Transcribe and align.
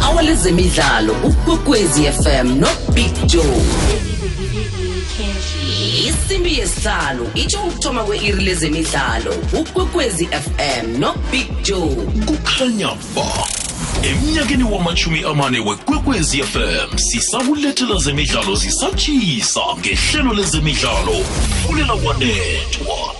i-hour 0.00 0.22
lezemidlalo 0.22 1.12
ukwekwezi 1.12 2.02
fm 2.12 2.58
nobig 2.60 3.26
joe. 3.26 3.62
Isimbi 6.08 6.58
yesihlanu 6.58 7.30
itsho 7.34 7.58
ukuthoma 7.58 8.04
kwe-iri 8.04 8.44
lezemidlalo 8.44 9.34
ukwekwezi 9.52 10.26
fm 10.26 10.98
nobig 10.98 11.46
joe. 11.62 11.96
Kukhanya 12.26 12.88
ba 13.14 13.48
emnyakeni 14.02 14.64
wamachumi 14.64 15.22
amane 15.24 15.58
wekwekwezi 15.58 16.42
fm 16.42 16.98
sisakulethela 16.98 17.98
zemidlalo 17.98 18.54
zisatshisa 18.54 19.60
ngehlelo 19.78 20.34
lezemidlalo 20.34 21.24
fulela 21.66 21.94
wanethwa 21.94 23.14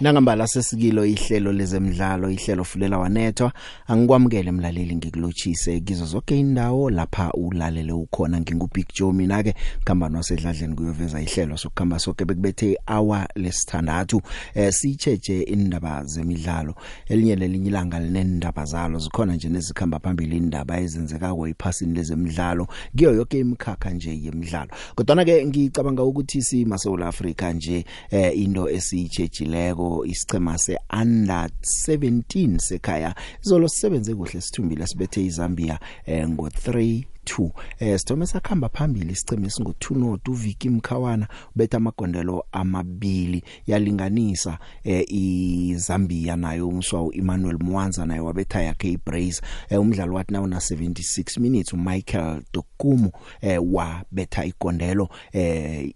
nangambala 0.00 0.46
sesikilo 0.46 1.06
ihlelo 1.06 1.52
lezemidlalo 1.52 2.30
ihlelo 2.30 2.64
fulela 2.64 2.98
wanethwa. 2.98 3.52
Angikwamukele 3.86 4.52
mlaleli 4.52 4.96
ngikulochise 4.96 5.80
kizo 5.80 6.06
zonke 6.06 6.38
indawo 6.40 6.90
lapha 6.90 7.32
ulalele 7.32 7.92
ukhona. 7.92 8.40
Ngingubig 8.40 8.86
Joe 8.94 9.12
mina 9.12 9.42
ke 9.42 9.54
khamba 9.84 10.08
nosedladleni 10.08 10.74
kuyoveza 10.74 11.20
ihlelo 11.20 11.56
sokukhamba 11.56 11.98
sonke 11.98 12.24
bekubethe 12.24 12.76
hour 12.86 13.26
lesithandathu. 13.36 14.22
Eh 14.54 14.72
sicheje 14.72 15.42
indaba 15.42 16.04
zemidlalo. 16.04 16.74
Elinye 17.08 17.36
lelinye 17.36 17.68
ilanga 17.68 18.00
linendaba 18.00 18.64
zalo 18.64 18.98
zikhona 18.98 19.34
nje 19.34 19.48
nezikhamba 19.48 19.98
phambili 19.98 20.36
indaba 20.36 20.80
ezenzeka 20.80 21.34
kwephasini 21.34 21.94
lezemidlalo. 21.94 22.68
Kiyo 22.96 23.14
yonke 23.14 23.38
imikhakha 23.38 23.90
nje 23.90 24.20
yemidlalo. 24.22 24.70
Kodwa 24.94 25.24
ke 25.24 25.46
ngicabanga 25.46 26.02
ukuthi 26.02 26.42
sima 26.42 26.78
South 26.78 27.02
Africa 27.02 27.52
nje 27.54 27.84
eh 28.10 28.38
into 28.38 28.70
esiyitshejileko 28.70 29.85
isichema 30.06 30.58
se 30.58 30.78
under 31.02 31.50
17 31.60 32.58
sekhaya. 32.58 33.14
Izolo 33.44 33.68
sisebenze 33.68 34.14
kuhle 34.14 34.40
sithumbile 34.40 34.86
sibethe 34.86 35.24
iZambia 35.24 35.78
eh, 36.06 36.28
ngo 36.28 36.48
3 36.48 37.04
2 37.26 37.50
eh 37.78 37.98
sithome 37.98 38.26
sakhamba 38.26 38.68
phambili 38.68 39.12
isiceme 39.12 39.50
singo 39.50 39.70
2 39.70 39.98
not 39.98 40.28
uViki 40.28 40.70
Mkhawana 40.70 41.28
ubetha 41.56 41.76
amagondelo 41.76 42.44
amabili. 42.52 43.42
Yalinganisa 43.66 44.58
eh 44.84 45.04
iZambia 45.12 46.36
nayo 46.36 46.68
umswa 46.68 47.02
uEmmanuel 47.02 47.58
Mwanza 47.60 48.06
naye 48.06 48.20
wabetha 48.20 48.62
yakhe 48.62 48.90
iBrace 48.90 49.40
eh, 49.68 49.80
umdlalo 49.80 50.14
wathi 50.14 50.32
nawo 50.32 50.46
na 50.46 50.56
76 50.56 51.40
minutes 51.40 51.72
uMichael 51.72 52.42
Dokumu 52.52 53.10
eh 53.40 53.60
wabetha 53.72 54.44
igondelo 54.44 55.08
eh 55.32 55.92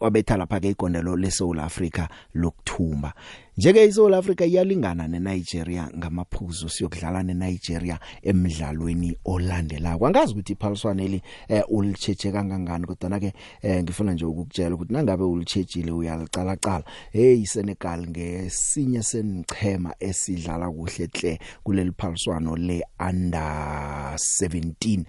wabetha 0.00 0.36
lapha 0.36 0.60
ke 0.60 0.70
igondelo 0.70 1.16
leSouth 1.16 1.58
Africa 1.58 2.08
lokthumba 2.34 3.14
njeke 3.56 3.84
iSouth 3.84 4.14
Africa 4.14 4.40
iyalingana 4.40 5.08
neNigeria 5.08 5.90
ngamaphuzu 5.96 6.68
siyokudlala 6.68 7.22
neNigeria 7.22 7.98
emidlalweni 8.22 9.16
olandelayo 9.24 10.06
angazi 10.06 10.32
ukuthi 10.32 10.52
iphaliswane 10.52 11.04
eli 11.04 11.22
eh, 11.48 11.64
ulicheche 11.68 12.32
kangangani 12.32 12.86
kodwa 12.86 13.20
ke 13.20 13.32
eh, 13.62 13.82
ngifuna 13.82 14.12
nje 14.12 14.24
ukukutshela 14.24 14.74
ukuthi 14.74 14.92
nangabe 14.92 15.24
ulichejile 15.24 15.92
uyalicala 15.92 16.56
cala 16.56 16.84
hey 17.12 17.44
Senegal 17.46 18.06
ngesinye 18.08 19.02
senichema 19.02 19.94
esidlala 20.00 20.70
kuhle 20.70 21.08
hle 21.14 21.38
kuleli 21.62 21.92
phaliswano 21.96 22.56
le 22.56 22.84
under 22.98 24.14
17 24.14 25.04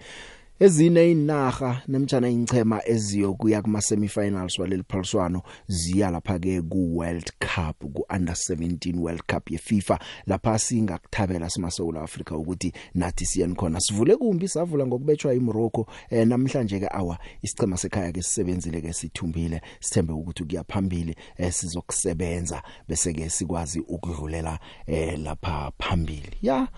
ezine 0.60 1.10
inaga 1.12 1.82
nemjana 1.88 2.28
ingchema 2.28 2.88
eziyokuya 2.88 3.62
kuma 3.62 3.80
semifinals 3.82 4.58
waleli 4.58 4.82
phaliswano 4.88 5.42
ziya 5.68 6.10
lapha 6.10 6.38
ke 6.38 6.62
ku 6.62 6.96
World 6.96 7.30
Cup 7.38 7.84
ku 7.94 8.06
under 8.08 8.34
17 8.34 8.98
World 8.98 9.22
Cup 9.26 9.50
ye 9.50 9.58
FIFA 9.58 9.98
lapha 10.26 10.58
singakuthabela 10.58 11.50
sima 11.50 11.70
South 11.70 11.96
Africa 11.96 12.30
ukuthi 12.36 12.72
nathi 12.94 13.26
siyeni 13.26 13.54
khona. 13.54 13.80
Sivule 13.80 14.16
kumbi 14.16 14.48
savula 14.48 14.86
ngokubetshwa 14.86 15.34
iMorocco 15.34 15.86
eh, 16.10 16.26
namhlanje 16.26 16.80
ke 16.80 16.88
awa 16.90 17.18
isichema 17.42 17.76
sekhaya 17.76 18.12
ke 18.12 18.22
sisebenzile 18.22 18.80
ke 18.80 18.92
sithumbile 18.92 19.60
sithembe 19.80 20.12
ukuthi 20.12 20.44
kuyaphambili 20.44 21.16
eh, 21.36 21.52
sizokusebenza. 21.52 22.62
Bese 22.88 23.12
ke 23.12 23.30
sikwazi 23.30 23.80
ukudlulela 23.80 24.58
eh, 24.86 25.18
lapha 25.18 25.72
phambili. 25.78 26.32
Ya 26.42 26.54
yeah. 26.54 26.68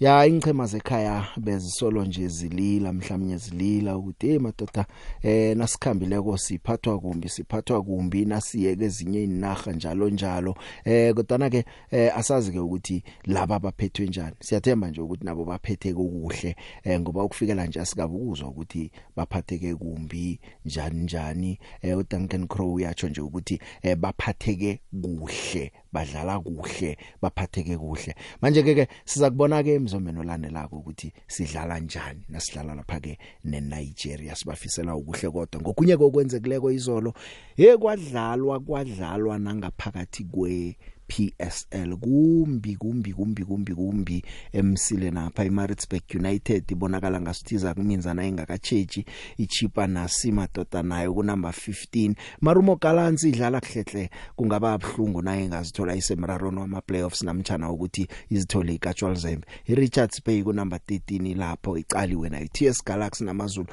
Ya 0.00 0.26
ingchema 0.26 0.66
zekhaya 0.66 1.26
bezisolo 1.36 2.04
nje 2.04 2.28
zilila 2.28 2.92
mhlawumnye 2.92 3.36
zilila 3.36 3.96
ukuthi 3.96 4.26
hey 4.26 4.38
madoda 4.38 4.86
eh 5.22 5.56
nasikhambile 5.56 6.16
siphathwa 6.36 7.00
kumbi 7.00 7.28
siphathwa 7.28 7.82
kumbi 7.82 8.24
nasiyeke 8.24 8.84
ezinye 8.84 9.24
inaga 9.24 9.72
njalo 9.72 10.10
njalo. 10.10 10.54
Eh 10.84 11.14
kodwa 11.14 11.50
ke 11.50 11.64
eh, 11.90 12.16
asazi 12.16 12.52
ke 12.52 12.58
ukuthi 12.58 13.02
laba 13.24 13.56
abaphethwe 13.56 14.06
njani. 14.06 14.36
Siyathemba 14.40 14.88
nje 14.88 15.00
ukuthi 15.00 15.24
nabo 15.24 15.44
baphethe 15.44 15.94
kuhle 15.94 16.56
eh, 16.84 17.00
ngoba 17.00 17.24
ukufikela 17.24 17.66
nje 17.66 17.80
asikabukuzwa 17.80 18.48
ukuthi 18.48 18.90
baphatheke 19.16 19.74
kumbi 19.74 20.40
njani 20.64 21.02
njani. 21.02 21.58
Eh, 21.82 21.98
uDuncan 21.98 22.46
Crow 22.48 22.74
uyatsho 22.74 23.08
nje 23.08 23.20
ukuthi 23.20 23.60
eh, 23.82 23.96
baphatheke 23.96 24.80
kuhle. 25.02 25.72
Badlala 25.92 26.40
kuhle 26.40 26.96
baphatheke 27.22 27.78
kuhle. 27.78 28.14
Manje 28.42 28.62
ke 28.62 28.88
siza 29.04 29.30
kubona 29.30 29.62
ke 29.62 29.74
emzombeni 29.74 30.20
olandelako 30.20 30.76
ukuthi 30.76 31.12
sidlala 31.26 31.78
njani 31.80 32.24
nasidlala 32.28 32.74
lapha 32.74 33.00
ke 33.00 33.18
neNigeria 33.44 34.34
sibafisela 34.36 34.96
ukuhle 34.96 35.30
kodwa. 35.30 35.60
Ngokunye 35.60 35.96
kokwenzekileko 35.96 36.70
izolo 36.70 37.14
hey 37.56 37.76
kwadlalwa 37.76 38.60
kwadlalwa 38.60 39.38
nangaphakathi 39.38 40.24
kwe 40.24 40.76
PSL 41.10 41.96
kumbi 41.96 42.76
kumbi 42.76 43.12
kumbi 43.12 43.44
kumbi 43.44 43.74
kumbi 43.74 44.24
emsile 44.52 45.10
napha 45.10 45.44
iMaritzburg 45.44 46.02
United. 46.14 46.70
Ibonakala 46.70 47.20
ngasithiza 47.20 47.74
kuminzana 47.74 48.24
engakachechi 48.24 49.04
ichipa 49.38 49.86
nasima 49.86 50.48
doda 50.54 50.82
nayo 50.82 51.14
ku 51.14 51.22
number 51.22 51.50
15 51.50 52.14
Marumo 52.40 52.76
Gallants 52.76 53.24
idlala 53.24 53.60
kuhlehle 53.60 54.10
kungaba 54.36 54.72
abhlungu 54.72 55.22
naye 55.22 55.48
ngazithola 55.48 55.96
isemrarono 55.96 56.60
wama 56.60 56.80
playoffs 56.80 57.22
namtjana 57.22 57.70
ukuthi 57.70 58.06
izithole 58.30 58.74
iCatchwal 58.74 59.16
Zembe 59.16 59.46
iRichards 59.66 60.22
Bay 60.24 60.42
ku 60.42 60.52
number 60.52 60.78
13 60.78 61.36
lapho 61.36 61.78
icaliwe 61.78 62.28
nayo 62.28 62.46
TS 62.52 62.84
Galaxy 62.84 63.24
namazulu. 63.24 63.68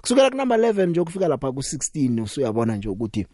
Kusukela 0.00 0.30
ku 0.30 0.36
number 0.36 0.58
11 0.58 0.86
nje 0.86 1.00
ukufika 1.00 1.28
lapha 1.28 1.52
ku 1.52 1.60
16 1.60 2.22
usuyabona 2.22 2.76
nje 2.76 2.88
ukuthi 2.88 3.26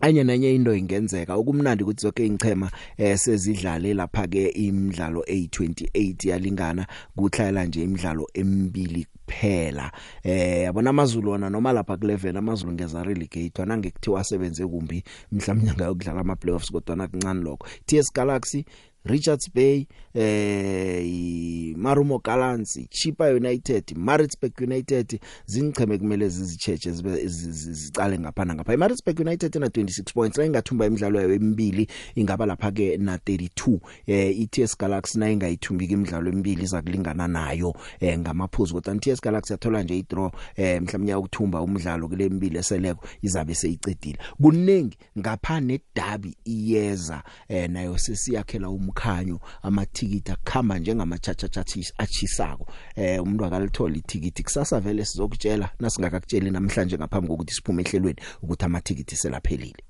anye 0.00 0.24
nenye 0.24 0.54
into 0.54 0.74
ingenzeka 0.74 1.34
okumnandi 1.34 1.84
ukuthi 1.84 2.02
zonke 2.02 2.26
ingchema 2.26 2.70
eh 2.96 3.18
sezidlale 3.18 3.94
lapha 3.94 4.26
ke 4.26 4.48
imidlalo 4.48 5.20
A28 5.20 6.28
yalingana 6.28 6.86
kuhlayela 7.16 7.64
nje 7.64 7.82
imidlalo 7.82 8.26
emibili 8.34 9.06
kuphela. 9.30 9.92
Eh 10.22 10.62
yabona 10.62 10.90
amazulu 10.90 11.30
wona 11.30 11.50
noma 11.50 11.72
lapha 11.72 11.96
ku 11.96 12.06
11 12.06 12.38
amazulu 12.38 12.72
ngeza 12.72 13.02
relegate 13.02 13.60
wana 13.60 13.76
ngekuthiwa 13.76 14.24
sebenze 14.24 14.66
kumbi 14.66 15.04
mhlawumnye 15.32 15.72
ngayokudlala 15.72 16.20
ama 16.20 16.36
playoffs 16.36 16.72
kodwa 16.72 16.96
nakuncane 16.96 17.42
lokho. 17.42 17.66
TS 17.86 18.12
Galaxy 18.14 18.64
Richards 19.04 19.50
Bay 19.54 19.86
eh 20.14 21.74
Marumo 21.76 22.18
Gallants 22.18 22.78
Chipa 22.90 23.28
United 23.34 23.96
Maritzburg 23.96 24.52
United 24.60 25.20
zingcheme 25.46 25.98
kumele 25.98 26.28
zizicheche 26.28 26.90
zicale 26.92 28.18
ngapha 28.18 28.46
ngapha 28.46 28.76
Maritzburg 28.76 29.20
United 29.20 29.56
na 29.56 29.66
26 29.66 30.12
points 30.12 30.38
la 30.38 30.44
ingathumba 30.44 30.86
imidlalo 30.86 31.20
yayo 31.20 31.34
emibili 31.34 31.86
ingaba 32.14 32.46
lapha 32.46 32.70
ke 32.70 32.96
na 32.96 33.16
32 33.16 33.78
eh 34.06 34.40
iTS 34.40 34.78
Galaxy 34.78 35.18
na 35.18 35.30
ingayithumbika 35.30 35.92
imidlalo 35.92 36.28
emibili 36.30 36.62
iza 36.64 36.82
kulingana 36.82 37.28
nayo 37.28 37.74
eh 38.00 38.18
ngamaphuzu 38.18 38.74
kodwa 38.74 38.94
iTS 38.94 39.20
Galaxy 39.22 39.52
yathola 39.52 39.82
nje 39.82 39.98
idraw 39.98 40.30
eh 40.56 40.82
mhlawumnye 40.82 41.14
ukuthumba 41.14 41.62
umdlalo 41.62 42.08
kule 42.08 42.28
mbili 42.28 42.58
eseleko 42.58 43.08
izabe 43.22 43.54
seyicedile 43.54 44.18
kuningi 44.42 44.96
ngapha 45.18 45.60
ne 45.60 45.80
derby 45.94 46.36
iyeza 46.44 47.22
eh 47.48 47.70
nayo 47.70 47.98
sesiyakhela 47.98 48.70
umkhanyo 48.90 49.40
amathikiti 49.62 50.32
akukhamba 50.32 50.78
njengamachachachathi 50.78 51.92
achisako 51.98 52.66
eh 52.96 53.22
umuntu 53.22 53.44
akalithola 53.44 53.96
ithikiti 53.96 54.42
kusasa 54.42 54.80
vele 54.80 55.04
sizokutshela 55.04 55.70
nasingakakutsheli 55.80 56.50
namhlanje 56.50 56.96
ngaphambi 56.98 57.28
kokuthi 57.28 57.54
siphume 57.54 57.82
ehlelweni 57.82 58.20
ukuthi 58.42 58.64
amathikiti 58.64 59.16
selaphelile 59.16 59.82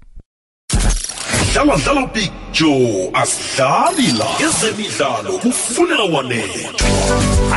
dlala 1.52 1.76
dlala 1.76 2.06
big 2.14 2.30
joe 2.52 3.10
asidlali 3.14 4.18
la 4.18 4.26
ezemidlalo 4.46 5.38
kufunela 5.42 6.02
wanethwa. 6.02 6.70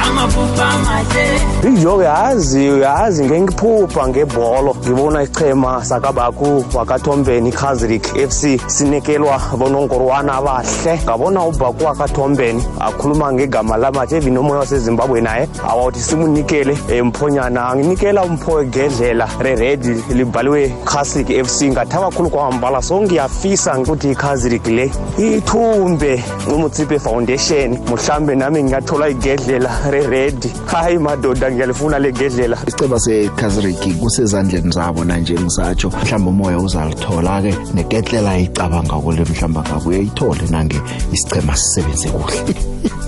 Amaphupha 0.04 0.78
mahle 0.78 1.42
Ijo 1.78 2.04
yazi 2.04 2.80
yazi 2.82 3.26
ngengiphupha 3.26 4.08
ngebholo. 4.08 4.76
Ngibona 4.76 5.24
ichema 5.24 5.86
sakabaku 5.86 6.66
wakathombeni 6.74 7.52
Kazrik 7.52 8.06
FC 8.30 8.62
sinekelwa 8.68 9.42
bonongorwana 9.58 10.34
abahle. 10.34 11.00
Ngabona 11.04 11.44
ubaku 11.44 11.86
wakathombeni 11.86 12.64
akhuluma 12.80 13.34
ngegama 13.34 13.78
lamatshe 13.78 14.22
binomoya 14.22 14.60
waseZimbabwe 14.60 15.22
naye 15.22 15.48
awuthi 15.70 16.00
simunikele 16.00 16.78
emphonyana. 16.90 17.70
Anginikela 17.70 18.24
umpho 18.24 18.64
gedlela 18.64 19.30
re-red 19.40 20.04
libhaliwe 20.10 20.74
Kazrik 20.86 21.46
FC 21.46 21.62
ngathaba 21.62 22.10
kakhulu 22.10 22.30
kwambala 22.30 22.82
so 22.82 23.02
ngiyafisa 23.02 23.73
ukuthi 23.82 24.16
Kazrik 24.16 24.68
le 24.68 24.92
ithumbe 25.18 26.24
umutsipe 26.48 27.00
foundation 27.00 27.78
mhlambe 27.92 28.36
nami 28.36 28.64
ngiyathola 28.64 29.10
igedlela 29.10 29.72
re-ready 29.92 30.50
hayi 30.66 30.98
madoda 30.98 31.52
ngiyalifuna 31.52 32.00
le 32.00 32.12
gedlela. 32.12 32.58
Isiceba 32.68 33.00
sekaziriki 33.00 33.94
kusezandleni 33.94 34.72
zabo 34.72 35.04
nanje 35.04 35.34
ngisatsho. 35.34 35.90
Mhlawumbe 35.90 36.30
umoya 36.30 36.58
uzalithola 36.60 37.42
ke 37.42 37.56
negedlela 37.74 38.38
icabanga 38.38 38.96
kule 38.96 39.24
mhlamba 39.24 39.62
ngabe 39.62 39.90
uyayithole 39.90 40.44
nange 40.50 40.82
isicema 41.12 41.56
sisebenze 41.56 42.10
kuhle. 42.10 42.56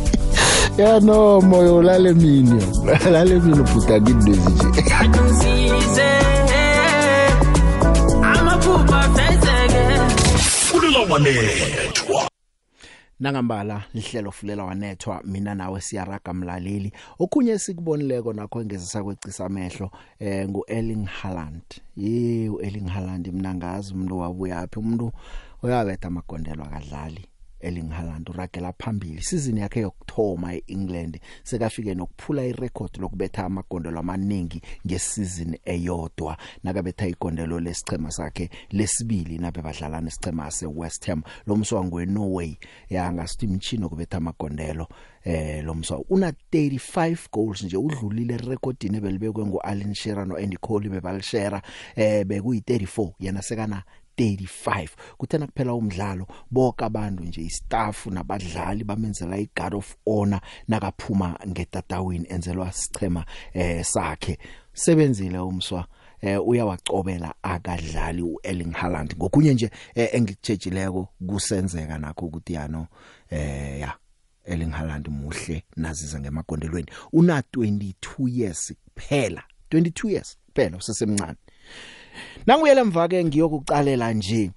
Ya 0.78 1.00
no 1.00 1.42
moya 1.42 1.74
ulale 1.74 2.14
mini 2.14 2.64
ulale 3.08 3.40
mini 3.44 3.60
ubhuda 3.60 4.02
ngindwezi 4.02 4.50
nje. 4.50 5.65
Wanethwa 11.16 12.30
nangambala 13.20 13.84
lihlelo 13.94 14.32
fulela 14.32 14.64
wanethwa 14.64 15.22
mina 15.24 15.56
nawe 15.56 15.82
siyaraga 15.82 16.34
mlaleli. 16.34 16.92
Okunye 17.20 17.60
sikubonileko 17.60 18.34
nakho 18.34 18.62
engezisa 18.62 19.04
kwecisa 19.04 19.46
amehlo 19.46 19.92
eh 20.20 20.50
ngu 20.50 20.64
Erling 20.68 21.06
Haaland. 21.06 21.64
Ye 21.98 22.50
u 22.50 22.62
Erling 22.62 22.90
Haaland 22.90 23.28
mina 23.28 23.56
ngazi 23.56 23.94
umuntu 23.94 24.18
wabuyaphi 24.18 24.80
umuntu 24.80 25.12
oyabetha 25.64 26.08
amagondelo 26.08 26.64
akadlali. 26.64 27.26
Erling 27.66 27.90
Haaland 27.90 28.30
uragela 28.30 28.74
phambili. 28.74 29.22
Season 29.22 29.58
yakhe 29.58 29.80
yokthoma 29.80 30.54
eEngland 30.54 31.20
sekafike 31.44 31.96
nokuphula 31.96 32.46
irecord 32.46 32.98
lokubetha 33.00 33.46
amagondelo 33.46 34.00
amaningi 34.00 34.62
ngesizini 34.88 35.60
eyodwa. 35.66 36.38
Nakabetha 36.64 37.08
igondelo 37.08 37.60
lesichema 37.60 38.12
sakhe 38.12 38.50
lesibili 38.72 39.38
nabe 39.38 39.62
badlala 39.62 40.02
nesichema 40.02 40.52
seWest 40.52 41.08
Ham. 41.08 41.24
Lo 41.48 41.56
mswango 41.56 41.96
weNorway 41.96 42.56
yangasithi 42.90 43.46
imchino 43.46 43.90
kubetha 43.90 44.18
amagondelo 44.18 44.88
eh 45.24 45.64
lo 45.64 45.74
mswa. 45.74 46.04
Una 46.10 46.32
35 46.54 47.18
goals 47.32 47.64
nje 47.64 47.78
udlulile 47.78 48.38
recordini 48.38 48.98
ebelibekwe 48.98 49.46
nguAlan 49.46 49.94
Shearer 49.94 50.28
noAndy 50.28 50.58
Cole 50.58 50.90
bebalishare 50.90 51.62
eh 51.96 52.26
bekuyi 52.26 52.60
34 52.60 53.12
yena 53.20 53.42
sekana 53.42 53.84
35 54.18 54.90
kuthena 55.18 55.48
kuphela 55.48 55.74
umdlalo 55.74 56.28
bonke 56.52 56.86
abantu 56.86 57.24
nje 57.24 57.42
istaff 57.42 58.06
nabadlali 58.06 58.84
bamenzela 58.84 59.38
iGuard 59.38 59.76
of 59.76 59.96
Honor 60.06 60.42
nakaphuma 60.68 61.40
ngetatawini 61.48 62.26
enzelwa 62.30 62.72
sichema 62.72 63.26
eh 63.54 63.86
sakhe. 63.86 64.38
Sebenzile 64.74 65.40
umswa 65.40 65.88
eh 66.22 66.48
uyawacobela 66.48 67.34
akadlali 67.44 68.22
uErling 68.22 68.74
Haaland. 68.74 69.16
Ngokunye 69.18 69.54
nje 69.54 69.72
eh, 69.96 70.10
engikutshejileko 70.14 71.08
kusenzeka 71.28 71.98
nakho 71.98 72.26
ukuthi 72.26 72.54
yano 72.54 72.88
eh 73.30 73.80
ya 73.80 73.94
Erling 74.46 74.72
Haaland 74.72 75.08
muhle 75.08 75.64
naziza 75.76 76.20
ngemagondelweni. 76.20 76.88
Una 77.14 77.40
22 77.40 78.30
years 78.30 78.74
kuphela 78.96 79.44
22 79.72 80.10
years 80.10 80.38
kuphela 80.46 80.78
usesemncane. 80.78 81.38
Nanguyela 82.46 82.86
mva 82.86 83.08
ke 83.08 83.26
ngiyokucalela 83.26 84.14
nje 84.14 84.52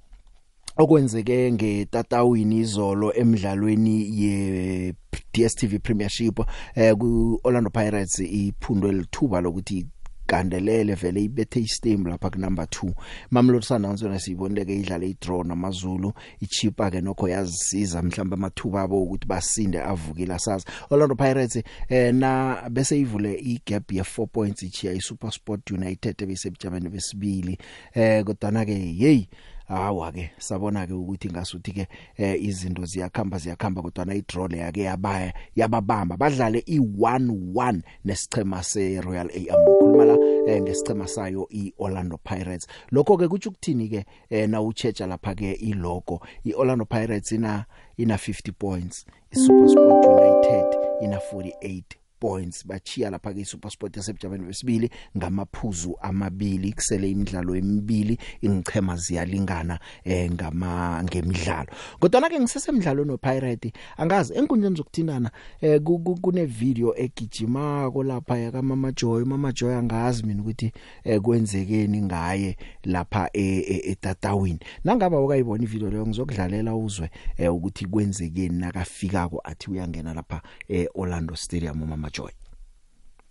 okwenzeke 0.77 1.53
ngetatawini 1.53 2.57
izolo 2.57 3.13
emidlalweni 3.15 3.97
ye 4.23 4.95
DStv 5.33 5.79
Premiership 5.83 6.41
eh 6.75 6.95
ku 6.95 7.41
Orlando 7.45 7.71
Pirates 7.71 8.19
iphundwe 8.19 8.93
lithuba 8.93 9.41
lokuthi 9.41 9.87
gandelele 10.29 10.95
vele 10.95 11.25
ibethe 11.25 11.61
istem 11.61 12.07
lapha 12.07 12.31
ku 12.31 12.39
number 12.39 12.65
2 12.65 12.93
Mamelodi 13.31 13.67
Sundowns 13.67 14.03
yona 14.03 14.19
siyiboneke 14.19 14.75
idlale 14.77 15.09
idraw 15.09 15.45
namazulu 15.45 16.13
ichipa 16.41 16.91
ke 16.91 17.01
nokho 17.01 17.29
yazisiza 17.29 18.03
mhlamba 18.03 18.37
amathuba 18.37 18.83
abo 18.83 19.03
ukuthi 19.03 19.27
basinde 19.27 19.83
avukile 19.83 20.39
sazi 20.39 20.65
Orlando 20.91 21.15
Pirates 21.15 21.63
eh 21.89 22.15
na 22.15 22.63
bese 22.71 23.01
ivule 23.01 23.35
igap 23.35 23.93
ye 23.93 24.03
4 24.03 24.27
points 24.27 24.63
ichiya 24.63 24.93
iSuperSport 24.93 25.71
United 25.71 26.23
ebesebujameni 26.23 26.89
besibili. 26.89 27.59
Eh 27.95 28.25
kodwa 28.25 28.65
ke 28.65 28.75
hey 28.75 29.27
hawa 29.69 30.12
ke 30.12 30.31
sabona 30.38 30.87
ke 30.87 30.93
ukuthi 30.93 31.29
ngasuthi 31.29 31.73
ke 31.73 31.87
eh, 32.17 32.43
izinto 32.44 32.85
ziyakhamba 32.85 33.38
ziyakhamba 33.38 33.82
kodwa 33.82 34.05
na 34.05 34.15
idraw 34.15 34.49
le 34.49 34.59
yake 34.59 34.82
yabaya 34.82 35.35
yababamba. 35.56 36.17
Badlale 36.17 36.59
i1-1 36.59 37.81
nesichema 38.05 38.62
seRoyal 38.62 39.31
AM 39.31 39.65
khuluma 39.79 40.05
la 40.05 40.17
eh, 40.47 40.62
ngesichema 40.62 41.06
sayo 41.09 41.49
iOrlando 41.50 42.19
Pirates. 42.19 42.67
Lokho 42.91 43.17
ke 43.17 43.29
kuthi 43.29 43.49
ukuthini 43.49 43.88
ke 43.88 44.05
eh, 44.31 44.49
na 44.49 44.62
uchecha 44.62 45.06
lapha 45.06 45.35
ke 45.35 45.53
ilogo? 45.53 46.21
iOrlando 46.44 46.85
Pirates 46.85 47.32
ina 47.32 47.64
ina 47.97 48.17
50 48.17 48.53
points 48.53 49.06
iSuperSport 49.32 50.06
United 50.06 50.67
ina 51.03 51.19
48 51.32 51.98
points 52.20 52.67
bachiya 52.67 53.11
lapha 53.11 53.32
ke 53.35 53.41
iSuperSport 53.41 53.97
yasebujameni 53.97 54.44
besibili 54.47 54.91
ngamaphuzu 55.17 55.97
amabili 56.03 56.73
kusele 56.73 57.11
imidlalo 57.11 57.56
emibili 57.56 58.19
ingchema 58.43 58.97
ziyalingana 58.97 59.79
eh 60.05 60.31
ngama 60.32 61.03
ngemidlalo. 61.05 61.67
Kodwa 62.00 62.29
ke 62.29 62.41
ngisesemidlalweni 62.41 63.11
wePirate 63.11 63.73
angazi 63.97 64.35
enkundleni 64.35 64.76
zokuthindana 64.76 65.31
eh 65.61 65.81
ku- 65.82 65.99
ku- 65.99 66.20
kune 66.20 66.44
video 66.47 66.94
egijimako 66.97 68.03
lapha 68.05 68.38
ya 68.38 68.50
kaMama 68.53 68.93
Joy 68.93 69.25
Mama 69.25 69.53
Joy 69.53 69.75
angazi 69.75 70.26
mina 70.26 70.43
ukuthi 70.43 70.73
eh 71.05 71.21
kwenzekeni 71.21 72.03
ngaye 72.03 72.56
lapha 72.85 73.31
e- 73.32 73.59
e- 73.59 73.91
etatawini. 73.91 74.59
Nangaba 74.85 75.21
ukayibona 75.21 75.62
ivideo 75.64 75.91
leyo 75.91 76.06
ngizokudlalela 76.06 76.76
uzwe 76.76 77.11
eh 77.37 77.55
ukuthi 77.55 77.87
kwenzekeni 77.87 78.59
nakafikako 78.59 79.41
athi 79.44 79.71
uyangena 79.71 80.14
lapha 80.14 80.43
eOrlando 80.69 81.37
Stadium 81.37 81.82
uMama 81.82 82.08
Joy 82.11 82.31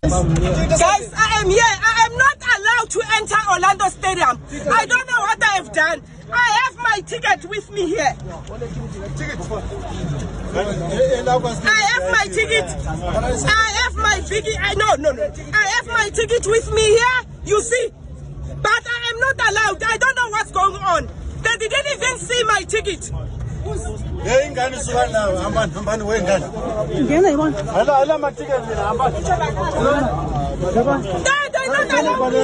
Guys, 0.02 1.12
I 1.12 1.40
am 1.42 1.50
here. 1.50 1.60
I 1.62 2.06
am 2.06 2.16
not 2.16 2.38
allowed 2.38 2.90
to 2.90 3.02
enter 3.16 3.36
Orlando 3.52 3.88
Stadium. 3.88 4.40
I 4.72 4.86
don't 4.86 5.06
know 5.06 5.20
what 5.20 5.42
I 5.42 5.56
have 5.56 5.72
done. 5.72 6.02
I 6.32 6.60
have 6.64 6.76
my 6.76 7.00
ticket 7.04 7.44
with 7.50 7.70
me 7.72 7.88
here. 7.88 8.14
I 8.14 8.60
have 11.92 12.10
my 12.10 12.26
ticket. 12.32 12.64
I 12.64 13.72
have 13.82 13.94
my 13.96 14.20
biggie. 14.30 14.56
I 14.60 14.74
no 14.74 14.94
no 14.94 15.12
no. 15.12 15.32
I 15.52 15.66
have 15.76 15.86
my 15.88 16.10
ticket 16.10 16.46
with 16.46 16.72
me 16.72 16.82
here. 16.82 17.22
You 17.44 17.60
see, 17.60 17.90
but 18.62 18.86
I 18.86 19.10
am 19.10 19.20
not 19.20 19.40
allowed. 19.50 19.82
I 19.82 19.96
don't 19.98 20.16
know 20.16 20.28
what's 20.30 20.52
going 20.52 20.76
on. 20.76 21.08
They 21.42 21.56
didn't 21.56 21.86
even 21.96 22.18
see 22.18 22.44
my 22.44 22.62
ticket. 22.62 23.10
Hey 24.24 24.46
ingane 24.48 24.80
suka 24.80 25.06
nawe 25.06 25.36
hambani 25.36 25.72
hambani 25.74 26.02
wengane. 26.02 26.46
Hala 27.72 27.92
hala 27.94 28.18
matiketi 28.18 28.68
mina 28.68 28.82
hambani. 28.82 29.16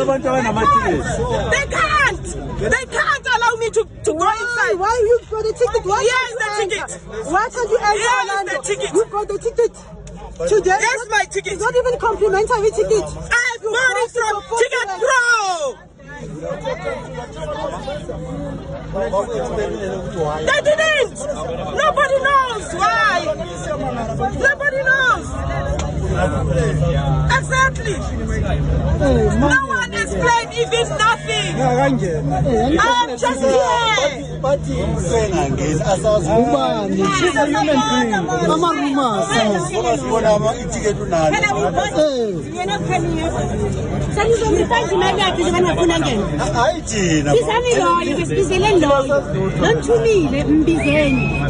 Abantu 0.02 0.28
abanamatiketi. 0.28 1.12
They 1.50 1.66
can't. 1.76 2.26
They 2.60 2.86
can't 2.86 3.26
allow 3.34 3.56
me 3.58 3.68
to, 3.70 3.84
to 4.04 4.12
go 4.14 4.30
inside. 4.30 4.76
Why 4.78 4.94
you 5.08 5.18
got 5.30 5.42
the 5.44 5.52
ticket? 5.52 5.84
Why 5.84 6.00
is 6.00 6.34
the 6.40 6.46
you 6.46 6.68
ticket. 6.70 6.90
Why 7.32 7.48
can't 7.50 7.70
you 7.70 7.78
enter 7.78 7.94
is 7.94 8.06
Orlando? 8.20 8.52
the 8.52 8.58
ticket. 8.62 8.90
You 8.94 9.04
got 9.10 9.28
the 9.28 9.38
ticket. 9.38 9.74
Today? 10.48 10.78
Here's 10.80 11.08
my 11.10 11.24
ticket. 11.30 11.52
It's 11.54 11.62
not 11.62 11.74
even 11.76 11.98
complimentary 11.98 12.70
ticket. 12.70 13.04
I 13.04 13.58
You 13.62 13.70
bought 13.70 13.98
it 14.02 14.10
from 14.12 14.34
Ticket 14.58 14.88
Pro. 15.00 15.93
They 19.44 20.60
didn't. 20.64 21.20
Nobody 21.76 22.16
knows 22.24 22.64
why. 22.80 23.28
Nobody 24.40 24.80
knows. 24.88 25.28
Exactly. 27.36 27.96
No 29.38 29.60
one 29.66 29.92
explained 29.92 30.54
even 30.54 30.88
nothing. 30.96 31.54
Akangena. 31.60 32.40
I'm 32.80 33.10
just 33.18 33.40
here. 33.40 34.24
Bathi 34.40 34.76
sengangeni 35.08 35.82
asazi 35.82 36.30
ubani. 36.30 37.04
She's 37.18 37.36
a 37.36 37.38
human 37.46 37.80
being. 37.90 38.14
Ama 38.52 38.68
rumors. 38.72 39.28
Ngoba 39.72 39.92
sibona 39.98 40.30
ama 40.34 40.54
itiketi 40.54 41.02
unalo. 41.02 41.36
sanizomifaka 44.14 44.92
imali 44.92 45.20
yakhe 45.20 45.42
nje 45.42 45.50
bangafuna 45.52 45.98
ngena 46.18 46.44
Hayi 46.44 46.82
thina. 46.82 47.32
bizani 47.32 47.74
loyo 47.78 48.16
besibizele 48.16 48.70
loyo. 48.78 49.20
Nomthumile 49.60 50.44
mbizeni 50.44 51.42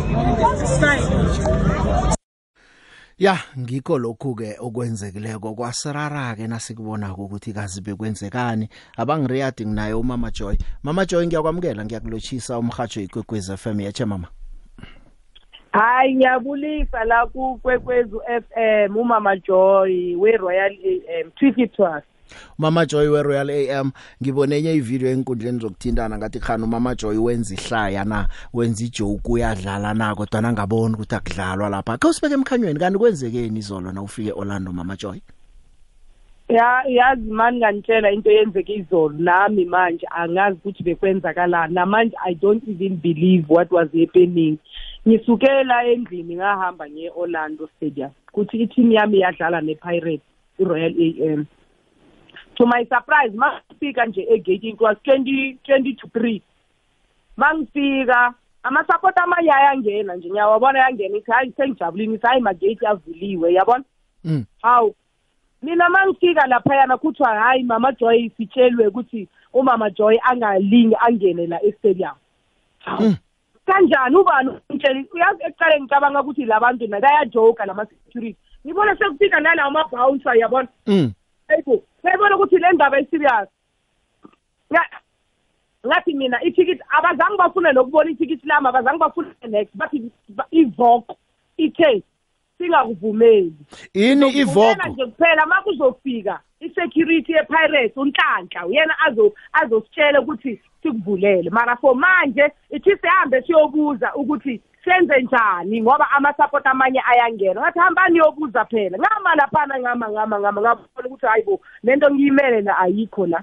Ya 3.18 3.38
ngikho 3.59 3.99
lokhu 3.99 4.35
ke 4.35 4.56
okwenzekileko. 4.61 5.54
Kwasirara 5.54 6.35
ke 6.37 6.47
nasikubona 6.47 7.14
ukuthi 7.14 7.52
kazi 7.52 7.80
bekwenzekani. 7.80 8.68
Abangiriyadi 8.97 9.66
nginaye 9.66 9.94
umama 9.94 10.30
Joy. 10.30 10.56
Mama 10.83 11.06
Joy 11.06 11.26
ngiyakwamukela 11.26 11.85
ngiyakulochisa 11.85 12.59
umhajo 12.59 13.00
igwegwez 13.00 13.54
FM 13.56 13.80
yache 13.80 14.04
mama? 14.04 14.28
Hayi 15.73 16.14
ngiyabulisa 16.14 17.04
la 17.04 17.26
kukwekwezi 17.26 18.16
FM 18.26 18.97
umama 18.97 19.37
Joy 19.37 20.16
we 20.16 20.33
Royal 20.37 20.73
AM 20.73 21.30
Twitter 21.30 21.68
Trust 21.73 22.06
Mama 22.59 22.87
Joy 22.87 23.09
we 23.09 23.23
Royal 23.23 23.50
AM 23.50 23.93
ngibone 24.23 24.59
enye 24.59 24.75
ivideo 24.75 25.11
enkundleni 25.11 25.59
zokuthintana 25.59 26.19
ngathi 26.19 26.41
khana 26.41 26.67
Mama 26.67 26.95
Joy 26.95 27.17
wenza 27.17 27.55
ihlaya 27.55 28.05
na 28.05 28.29
wenza 28.53 28.85
ijoke 28.85 29.33
uyadlala 29.33 29.95
na 29.95 30.14
kodwa 30.14 30.41
nangaboni 30.41 30.95
ukuthi 30.95 31.14
akudlalwa 31.14 31.69
lapha. 31.69 31.93
Akhe 31.93 32.09
usibeke 32.09 32.35
emkhanyweni 32.35 32.79
kanti 32.79 32.99
kwenzekeni 32.99 33.59
izolo 33.59 33.93
na 33.93 34.03
ufike 34.03 34.33
Orlando 34.33 34.73
Mama 34.73 34.97
Joy? 34.97 35.19
Ya 36.49 36.83
yazi 36.88 37.31
mani 37.31 37.59
ngantshela 37.59 38.11
into 38.11 38.31
yenzeke 38.31 38.75
izolo 38.75 39.14
nami 39.19 39.64
manje 39.64 40.07
angazi 40.11 40.57
ukuthi 40.57 40.83
bekwenzakalani. 40.83 41.75
Namanje 41.75 42.17
i 42.26 42.35
don't 42.35 42.69
even 42.69 42.97
believe 42.97 43.45
what 43.49 43.71
was 43.71 43.88
happening. 43.93 44.59
Ngisukela 45.09 45.85
endlini 45.85 46.37
ngahamba 46.37 46.88
nge-orlando 46.88 47.69
stadium 47.76 48.11
kuthi 48.33 48.62
i-team 48.62 48.93
yami 48.93 49.21
yadlala 49.21 49.61
ne-pirates 49.61 50.26
i-royal 50.59 50.95
am 51.33 51.47
to 52.54 52.66
my 52.66 52.84
surprise 52.84 53.32
mangifika 53.34 54.06
nje 54.06 54.26
egate 54.30 54.68
it 54.68 54.80
was 54.80 54.96
20 55.04 55.56
20 55.64 55.96
to 55.96 56.06
3 56.06 56.40
mangifika 57.37 58.34
amasapoti 58.62 59.20
amanye 59.20 59.52
ayangena 59.52 60.14
nje 60.16 60.30
ngiyawabona 60.30 60.78
yangena 60.78 61.16
ithi 61.16 61.30
hayi 61.32 61.52
sengijabulini 61.56 62.14
ithi 62.14 62.26
hayi 62.26 62.40
magate 62.40 62.87
avuliwe 62.87 63.52
yabona 63.52 63.84
Mm. 64.26 64.44
hawu. 64.62 64.94
Mina 65.62 65.88
mangifika 65.88 66.46
laphayana 66.46 66.96
kuthiwa 66.99 67.28
hayi 67.34 67.62
mama 67.62 67.92
joy 67.92 68.28
sitshelwe 68.37 68.87
ukuthi 68.87 69.28
umama 69.52 69.90
joy 69.90 70.18
angalingi 70.23 70.96
angene 71.00 71.46
la 71.46 71.62
estadium. 71.62 72.12
Mm. 73.00 73.16
kanjani 73.66 74.16
ubani 74.16 74.50
umtsheli? 74.70 75.06
Uyazi 75.14 75.42
ekuqaleni 75.42 75.82
ngicabanga 75.82 76.20
ukuthi 76.20 76.44
labantu 76.44 76.87
nakayajoka 76.87 77.66
lama-security. 77.66 78.37
Ngibona 78.66 78.96
sekufika 78.96 79.40
nalawo 79.40 79.70
ma-bouncer 79.70 80.37
yabona 80.37 80.68
Mm. 80.87 81.12
hayibo 81.49 81.82
sayibona 82.02 82.13
ukuthi 82.45 82.59
le 82.59 82.73
ndaba 82.73 82.99
eserious 83.01 83.49
Nga- 84.73 85.01
ngathi 85.87 86.15
mina 86.15 86.43
ithikithi 86.43 86.83
abazange 86.89 87.37
bafune 87.37 87.73
nokubona 87.73 88.11
ithikithi 88.11 88.47
lami 88.47 88.69
abazange 88.69 88.99
bafune 88.99 89.29
next 89.49 89.77
bathi 89.77 90.11
ba- 90.29 90.47
ivoko 90.51 91.17
ithe 91.57 92.03
singakuvumeli. 92.59 93.55
Ini 93.95 94.27
Ngivumela 94.27 94.43
ivoko 94.43 94.89
nje 94.89 95.05
kuphela 95.07 95.47
uma 95.47 95.63
kuzofika 95.63 96.41
i-security 96.61 97.33
ye-pirates 97.33 97.97
unhlanhla 97.97 98.67
uyena 98.67 98.95
azo 99.07 99.35
azositshela 99.53 100.21
ukuthi 100.21 100.61
sikuvulele. 100.83 101.51
Mara 101.51 101.77
for 101.77 101.95
manje 101.97 102.53
ithi 102.71 102.97
sihambe 102.97 103.43
siyobuza 103.43 104.15
ukuthi 104.15 104.61
senze 104.85 105.21
njani? 105.23 105.83
Ngoba 105.83 106.11
ama-support 106.11 106.67
amanye 106.67 107.03
ayangena. 107.12 107.61
Ngathi 107.61 107.79
hambani 107.79 108.19
yobuza 108.19 108.64
phela? 108.64 108.99
Ngama 108.99 109.35
laphana 109.35 109.81
ngama 109.81 110.09
ngama 110.11 110.41
ngama 110.41 110.61
ngabona 110.61 111.07
ukuthi 111.09 111.26
hayi 111.26 111.43
bo 111.43 111.61
lento 111.83 112.11
ngiyimele 112.11 112.61
la 112.61 112.79
ayikho 112.79 113.26
la. 113.26 113.43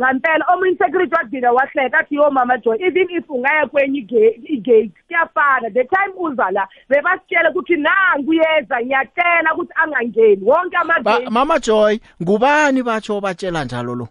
Ngampela 0.00 0.44
omunye 0.52 0.70
insecurity 0.72 1.14
wadina 1.14 1.52
wahleka 1.52 1.98
athi 1.98 2.14
yo 2.14 2.30
mama 2.30 2.58
joy 2.58 2.76
even 2.80 3.06
if 3.10 3.24
ungaya 3.30 3.66
kwenye 3.66 3.98
ige- 4.00 4.40
igate 4.44 4.90
kuyafana. 5.08 5.70
The 5.70 5.84
time 5.84 6.12
uza 6.18 6.50
la 6.50 6.68
bebasitshele 6.88 7.48
ukuthi 7.48 7.76
nangu 7.76 8.30
uyeza 8.30 8.80
ngiyacela 8.82 9.54
ukuthi 9.54 9.72
angangeni. 9.74 10.44
Wonke 10.44 10.76
ba, 10.76 10.80
amagate 10.80 11.30
Mama 11.30 11.58
Joy 11.58 11.98
ngubani 12.22 12.82
batsho 12.82 13.20
batshela 13.20 13.64
njalo 13.64 13.94
lo? 13.94 14.08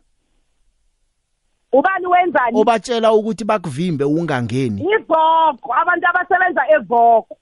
Ubani 1.77 2.08
wenzani? 2.08 2.60
Obatshela 2.62 3.13
ukuthi 3.13 3.44
bakuvimbe 3.46 4.03
ungangeni 4.03 4.82
ivoko 4.96 5.67
abantu 5.82 6.05
abasebenza 6.08 6.62
evoko 6.75 7.38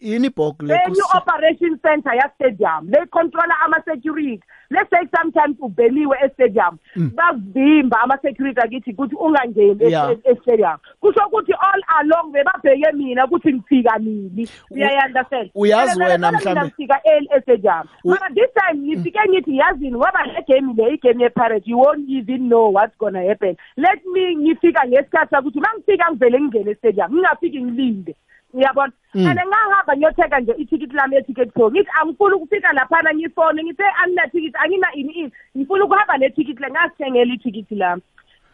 ini 0.00 0.26
ibhok 0.26 0.62
le 0.62 0.74
operation 1.16 1.78
center 1.82 2.14
ya-stadium 2.14 2.88
le 2.90 3.06
controla 3.06 3.54
ama-security. 3.64 4.40
Let's 4.70 4.90
say 4.90 5.06
sometimes 5.16 5.56
ubheliwe 5.60 6.16
e-stadium. 6.24 6.78
Bavimba 7.14 8.00
ama-security 8.02 8.60
akithi 8.60 8.90
ukuthi 8.92 9.14
ungangeni 9.16 9.84
e- 9.84 9.90
Yeah. 9.90 10.10
e- 10.12 10.30
e-stadium. 10.30 10.76
Kusho 11.00 11.20
ukuthi 11.26 11.52
all 11.52 11.82
along 11.98 12.32
bebabheke 12.32 12.92
mina 12.92 13.24
ukuthi 13.26 13.52
ngifika 13.52 13.98
nini. 13.98 14.48
Uyayi-understand 14.70 15.50
uyazi 15.54 16.00
wena 16.00 16.32
mhlambe- 16.32 16.64
ngifika 16.64 17.00
early 17.04 17.28
e-stadium. 17.36 17.82
U- 18.04 18.10
mara 18.10 18.28
this 18.34 18.50
time 18.54 18.80
ngifike 18.86 19.20
ngithi 19.28 19.56
yazini 19.56 19.90
ngoba 19.96 20.22
le 20.26 20.42
game 20.48 20.74
le 20.76 20.94
igame 20.94 21.22
ye-pirate 21.24 21.66
you 21.70 21.78
won't 21.78 22.08
even 22.10 22.48
know 22.48 22.72
what's 22.72 22.98
gonna 22.98 23.22
happen. 23.28 23.56
Let 23.76 24.04
me 24.12 24.36
ngifika 24.36 24.86
ngesikhathi 24.88 25.30
sakuthi 25.30 25.58
uma 25.58 25.68
ngifika 25.78 26.10
ngivele 26.10 26.40
ngingene 26.40 26.70
e-stadium 26.70 27.12
ngingafiki 27.12 27.62
ngilinde. 27.62 28.16
Uyabona? 28.56 28.92
Mm. 29.14 29.26
and 29.26 29.40
ngahamba 29.48 29.96
ngiyothenga 29.96 30.40
nje 30.40 30.52
ithikithi 30.58 30.96
lami 30.96 31.16
ye-ticket 31.16 31.52
pro 31.52 31.70
ngithi 31.70 31.90
angifuni 32.00 32.34
ukufika 32.34 32.72
laphana 32.72 33.14
ngifone 33.14 33.62
ngithe 33.64 33.84
anginathikithi 34.02 34.58
angina 34.64 34.88
ini 34.94 35.12
ini. 35.12 35.32
Ngifuna 35.56 35.84
ukuhamba 35.84 36.18
nethikithi 36.18 36.62
le 36.62 36.70
ngasithengela 36.70 37.34
ithikithi 37.34 37.74
lami. 37.74 38.02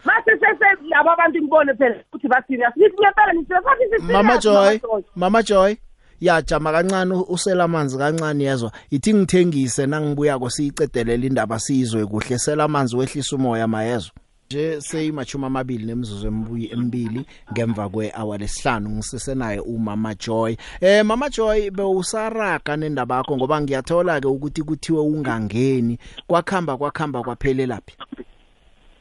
Mase 0.04 0.30
sese 0.40 0.68
laba 0.88 1.12
abantu 1.12 1.38
ngibone 1.38 1.74
phela 1.74 1.96
ukuthi 1.96 2.28
ba-serious 2.28 2.74
ngithi 2.78 2.96
ngempela 3.00 3.32
niserious 3.32 3.64
bathi 3.64 3.84
si-serious, 3.90 4.12
Mama 4.12 4.38
Joy 4.38 4.78
Joy. 4.78 5.02
Mama 5.16 5.42
Joy 5.42 5.76
yajama 6.20 6.72
kancane 6.72 7.14
usela 7.28 7.64
amanzi 7.64 7.98
kancane 7.98 8.44
yezwa 8.44 8.72
ithi 8.90 9.14
ngithengise 9.14 9.86
nangibuya 9.86 10.38
kosiyicedelela 10.38 11.26
indaba 11.26 11.58
sizwe 11.58 12.06
kuhle. 12.06 12.38
Sela 12.38 12.64
amanzi 12.64 12.96
wehlisa 12.96 13.36
umoya 13.36 13.68
mayezwa. 13.68 14.21
Nje 14.52 14.80
seyimachuma 14.80 15.46
amabili 15.46 15.86
nemizuzu 15.86 16.26
embuyi 16.28 16.70
emibili 16.72 17.26
ngemva 17.52 17.88
kwehour 17.88 18.38
lesihlanu 18.38 18.90
ngisesenaye 18.90 19.60
umama 19.60 20.14
Joy. 20.14 20.56
Eh 20.80 21.04
mama 21.04 21.28
Joy 21.28 21.70
bewusaraga 21.70 22.76
nendaba 22.76 23.16
yakho 23.16 23.36
ngoba 23.36 23.60
ngiyathola 23.60 24.20
ke 24.20 24.26
ukuthi 24.28 24.62
kuthiwe 24.62 25.00
ungangeni. 25.00 25.98
Kwakhamba 26.26 26.76
kwakhamba 26.76 27.22
kwaphelelaphi 27.22 27.96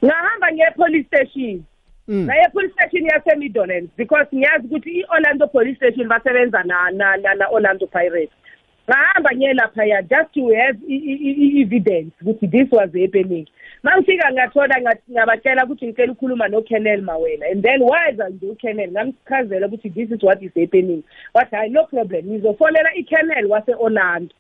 ngahamba 0.06 0.48
nge-police 0.54 1.08
station. 1.08 1.64
Mm. 2.08 2.26
ngaye 2.26 2.48
police 2.54 2.74
station 2.74 3.06
yase-Midlands 3.06 3.92
because 3.98 4.28
ngiyazi 4.36 4.68
ukuthi 4.68 4.90
i-Orlando 5.00 5.48
police 5.48 5.76
station 5.78 6.08
basebenza 6.08 6.64
na 6.64 6.92
na 6.92 7.18
na, 7.18 7.34
na 7.34 7.48
Orlando 7.50 7.88
Pirates. 7.88 8.34
Ngahamba 8.90 9.30
ngiye 9.36 9.54
laphaya 9.54 10.02
just 10.02 10.34
to 10.34 10.42
have 10.56 10.78
i- 10.88 11.06
i- 11.12 11.36
i- 11.42 11.62
evidence 11.62 12.12
ukuthi 12.26 12.48
this 12.48 12.72
was 12.72 12.90
happening. 12.94 13.46
Mangifika 13.84 14.32
ngathola 14.32 14.76
ngathi- 14.82 15.12
ngabatshela 15.12 15.66
ukuthi 15.66 15.88
ngicela 15.88 16.12
ukukhuluma 16.12 16.48
no-Kennel 16.48 17.02
Mawela. 17.02 17.46
And 17.52 17.64
then 17.64 17.82
waza 17.82 18.30
nje 18.30 18.46
u-Kennel 18.48 18.92
ngamchazela 18.92 19.68
ukuthi 19.68 19.90
this 19.94 20.12
is 20.12 20.24
what 20.24 20.42
is 20.44 20.52
happening. 20.56 21.04
Wathi 21.34 21.56
hayi 21.56 21.70
no 21.72 21.84
problem. 21.86 22.26
Ngizofonela 22.26 22.90
i-Kennel 22.96 23.46
wase-Orlando. 23.46 24.34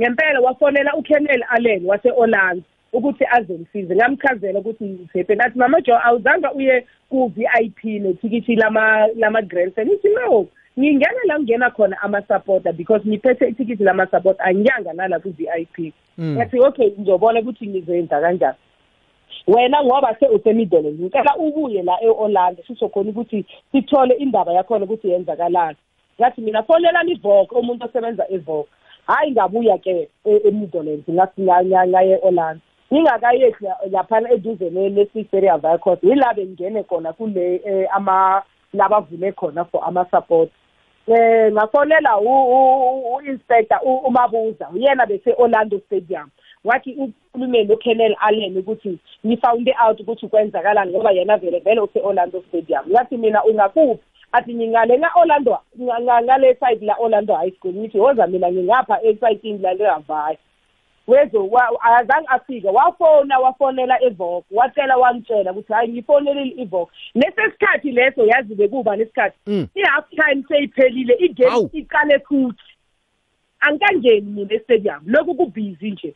Ngempela 0.00 0.40
wafonela 0.40 0.94
uKennel 0.94 1.42
Allen 1.48 1.84
wase-Orlando 1.86 2.62
ukuthi 2.92 3.24
azongisize 3.30 3.94
ngamchazela 3.96 4.58
ukuthi 4.58 4.84
ngisepe 4.84 5.34
nathi 5.34 5.58
mama 5.58 5.80
Jo 5.80 5.98
awuzange 6.04 6.46
uye 6.54 6.86
ku 7.10 7.32
VIP 7.36 7.84
nethikithi 7.84 8.56
lama 8.56 9.06
lama 9.16 9.42
grandstand. 9.42 9.90
Ithi 9.92 10.08
no 10.08 10.46
ngingena 10.78 11.24
la 11.26 11.38
ngena 11.40 11.70
khona 11.70 11.96
ama 12.02 12.22
supporter 12.22 12.72
because 12.72 13.02
ngiphethe 13.08 13.48
ithikithi 13.48 13.84
lama 13.84 14.06
supporter 14.06 14.44
anyanga 14.48 14.92
nala 14.92 15.20
ku 15.20 15.30
VIP 15.30 15.92
Mm. 16.18 16.34
ngathi 16.36 16.60
okay 16.60 16.90
ngizobona 16.90 17.40
ukuthi 17.40 17.66
ngizenza 17.66 18.20
kanjani. 18.20 18.56
Wena 19.46 19.84
ngoba 19.84 20.16
se 20.20 20.26
usemidolo 20.28 20.90
ngicela 20.90 21.36
ubuye 21.36 21.82
la 21.82 22.02
eOrlando 22.02 22.62
sizokhona 22.66 23.10
ukuthi 23.10 23.44
sithole 23.72 24.14
indaba 24.14 24.52
yakhona 24.52 24.84
ukuthi 24.84 25.08
yenzakalani 25.10 25.76
ngathi 26.20 26.40
mina 26.40 26.62
fonelani 26.62 27.12
ivoko 27.12 27.58
umuntu 27.58 27.84
osebenza 27.84 28.24
evoko 28.30 28.68
hayi 29.06 29.30
ngabuya 29.32 29.78
ke 29.78 30.08
e- 30.24 30.40
eMidlands 30.48 31.10
ngathi 31.10 31.42
ngaye 31.42 32.10
eOrlando 32.10 32.60
ngingakayethi 32.92 33.64
la- 33.64 33.78
laphana 33.90 34.30
eduze 34.32 34.70
ne-Sisteria 34.70 35.58
Vicos 35.58 35.98
yila 36.02 36.34
bengene 36.34 36.82
khona 36.82 37.12
kule 37.12 37.60
eh, 37.64 37.88
ama 37.92 38.42
labavule 38.72 39.32
khona 39.32 39.64
for 39.64 39.80
ama-support 39.84 40.50
eh 41.08 41.52
ngafonela 41.52 42.18
u-inspector 42.18 43.80
umabuza 44.04 44.68
uyena 44.74 45.06
bese 45.06 45.34
Orlando 45.38 45.80
Stadium 45.86 46.28
wathi 46.66 46.92
ukhulume 46.94 47.64
noKennel 47.64 48.16
Allen 48.20 48.58
ukuthi 48.58 48.98
ngifound 49.26 49.70
out 49.86 50.00
ukuthi 50.00 50.28
kwenzakalani 50.28 50.92
ngoba 50.92 51.10
yena 51.12 51.36
vele 51.36 51.58
vele 51.58 51.80
use 51.80 52.00
Orlando 52.02 52.42
Stadium. 52.48 52.82
Ngathi 52.90 53.16
mina 53.16 53.44
ungakuphi? 53.44 54.02
Athi 54.32 54.54
ngingale 54.54 54.98
nga 54.98 55.10
Orlando 55.14 55.58
nga- 55.82 56.00
nga- 56.00 56.22
ngale 56.22 56.54
side 56.60 56.84
la 56.86 56.94
Orlando 56.98 57.34
High 57.34 57.50
School. 57.56 57.72
Ngithi 57.74 57.98
woza 57.98 58.26
mina 58.26 58.50
ngingapha 58.52 59.02
esayitini 59.02 59.58
la 59.58 59.74
lehavaya 59.74 60.36
wezo 61.06 61.46
wa- 61.46 61.80
azange 61.82 62.26
afike 62.28 62.68
wafona 62.68 63.38
wafonela 63.38 64.02
evok 64.02 64.44
wacela 64.50 64.96
wangitshela 64.96 65.52
ukuthi 65.52 65.72
hayi 65.72 65.88
ngifonelile 65.92 66.62
ivok 66.62 66.90
nesesikhathi 67.14 67.90
leso 67.92 68.26
yazi 68.26 68.54
bekuba 68.54 68.96
nesikhathi 68.96 69.36
Mm. 69.46 69.66
i-half 69.74 70.04
time 70.10 70.44
seyiphelile 70.48 71.14
igame 71.14 71.52
Awu. 71.52 71.70
iqale 71.72 72.18
futhi. 72.18 72.62
Angikangeni 73.60 74.20
mina 74.30 74.54
estadium 74.54 75.00
lokhu 75.06 75.34
kubhizi 75.34 75.90
nje. 75.90 76.14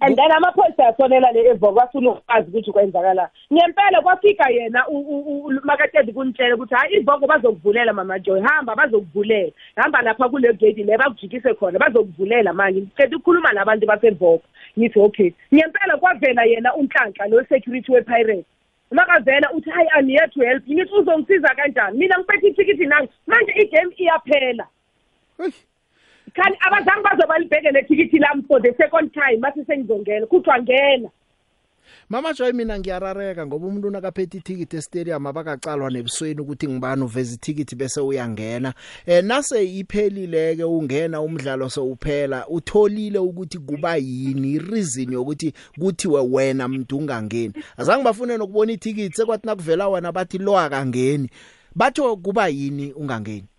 And 0.00 0.16
then 0.16 0.30
amaphoyisa 0.32 0.82
yafonela 0.84 1.32
le 1.32 1.50
evok 1.50 1.76
wafuna 1.76 2.10
ukwazi 2.10 2.48
ukuthi 2.48 2.72
kwenzakala. 2.72 3.30
Ngempela 3.52 4.00
kwafika 4.02 4.50
yena 4.50 4.88
u- 4.88 4.98
u- 4.98 5.44
u- 5.46 5.60
makatedi 5.64 6.12
kunitshela 6.12 6.54
ukuthi 6.54 6.74
hayi 6.74 6.96
ivoko 6.96 7.26
bazokuvulela 7.26 7.92
mama 7.92 8.18
joy 8.18 8.40
hamba 8.40 8.76
bazokuvulela. 8.76 9.52
Hamba 9.76 10.02
lapha 10.02 10.28
kule 10.28 10.52
gate 10.52 10.84
le 10.84 10.96
bakujikise 10.98 11.54
khona 11.54 11.78
bazokuvulela 11.78 12.52
manje. 12.52 12.80
Ngiceda 12.80 13.16
ukukhuluma 13.16 13.52
nabantu 13.52 13.86
basevoko 13.86 14.42
ngithi 14.78 14.98
okay. 15.00 15.30
Ngempela 15.54 15.96
kwavela 15.96 16.44
yena 16.44 16.74
unhlanhla 16.74 17.26
lo 17.28 17.44
security 17.44 17.92
we-pirate. 17.92 18.44
Makavela 18.90 19.52
uthi 19.52 19.70
hayi 19.70 19.88
i'm 19.98 20.08
here 20.08 20.28
to 20.28 20.40
help. 20.40 20.62
Ngithi 20.68 20.94
uzongisiza 20.94 21.48
kanjani? 21.54 21.98
Mina 21.98 22.18
ngiphethe 22.18 22.48
ithikithi 22.48 22.86
nangi 22.86 23.08
manje 23.26 23.52
igame 23.52 23.94
iyaphela. 23.96 24.66
Kanti 26.34 26.58
abazange 26.60 27.02
bazoba 27.02 27.38
libheke 27.38 27.70
lethikithi 27.70 28.18
lami 28.18 28.42
for 28.48 28.62
the 28.62 28.74
second 28.76 29.12
time 29.12 29.38
mase 29.40 29.64
sengizongena 29.64 30.26
kuthiwa 30.26 30.62
ngena. 30.62 31.10
Mama 32.08 32.32
Joy 32.32 32.52
mina 32.52 32.78
ngiyarareka 32.78 33.46
ngoba 33.46 33.66
umuntu 33.66 33.90
nakaphethe 33.90 34.38
ithikithi 34.38 34.76
estadium 34.76 35.26
abakacalwa 35.26 35.90
nebusweni 35.90 36.40
ukuthi 36.40 36.68
ngibani 36.68 37.02
uveza 37.02 37.34
ithikithi 37.34 37.76
bese 37.76 38.00
uyangena. 38.00 38.74
Eh 39.06 39.24
nase 39.24 39.64
iphelileke 39.64 40.64
ungena 40.64 41.20
umdlalo 41.20 41.68
sowuphela 41.68 42.48
utholile 42.48 43.18
ukuthi 43.18 43.58
kuba 43.58 43.96
yini 43.96 44.58
reason 44.58 45.12
yokuthi 45.12 45.52
kuthiwe 45.78 46.20
wena 46.20 46.66
umuntu 46.66 46.98
ungangeni. 46.98 47.54
Azange 47.76 48.04
bafune 48.04 48.36
nokubona 48.36 48.72
ithikithi 48.72 49.16
sekwathi 49.16 49.46
nakuvela 49.46 49.88
wena 49.88 50.12
bathi 50.12 50.38
lo 50.38 50.58
akangeni 50.58 51.30
batho 51.74 52.16
kuba 52.16 52.48
yini 52.48 52.92
ungangeni? 52.92 53.49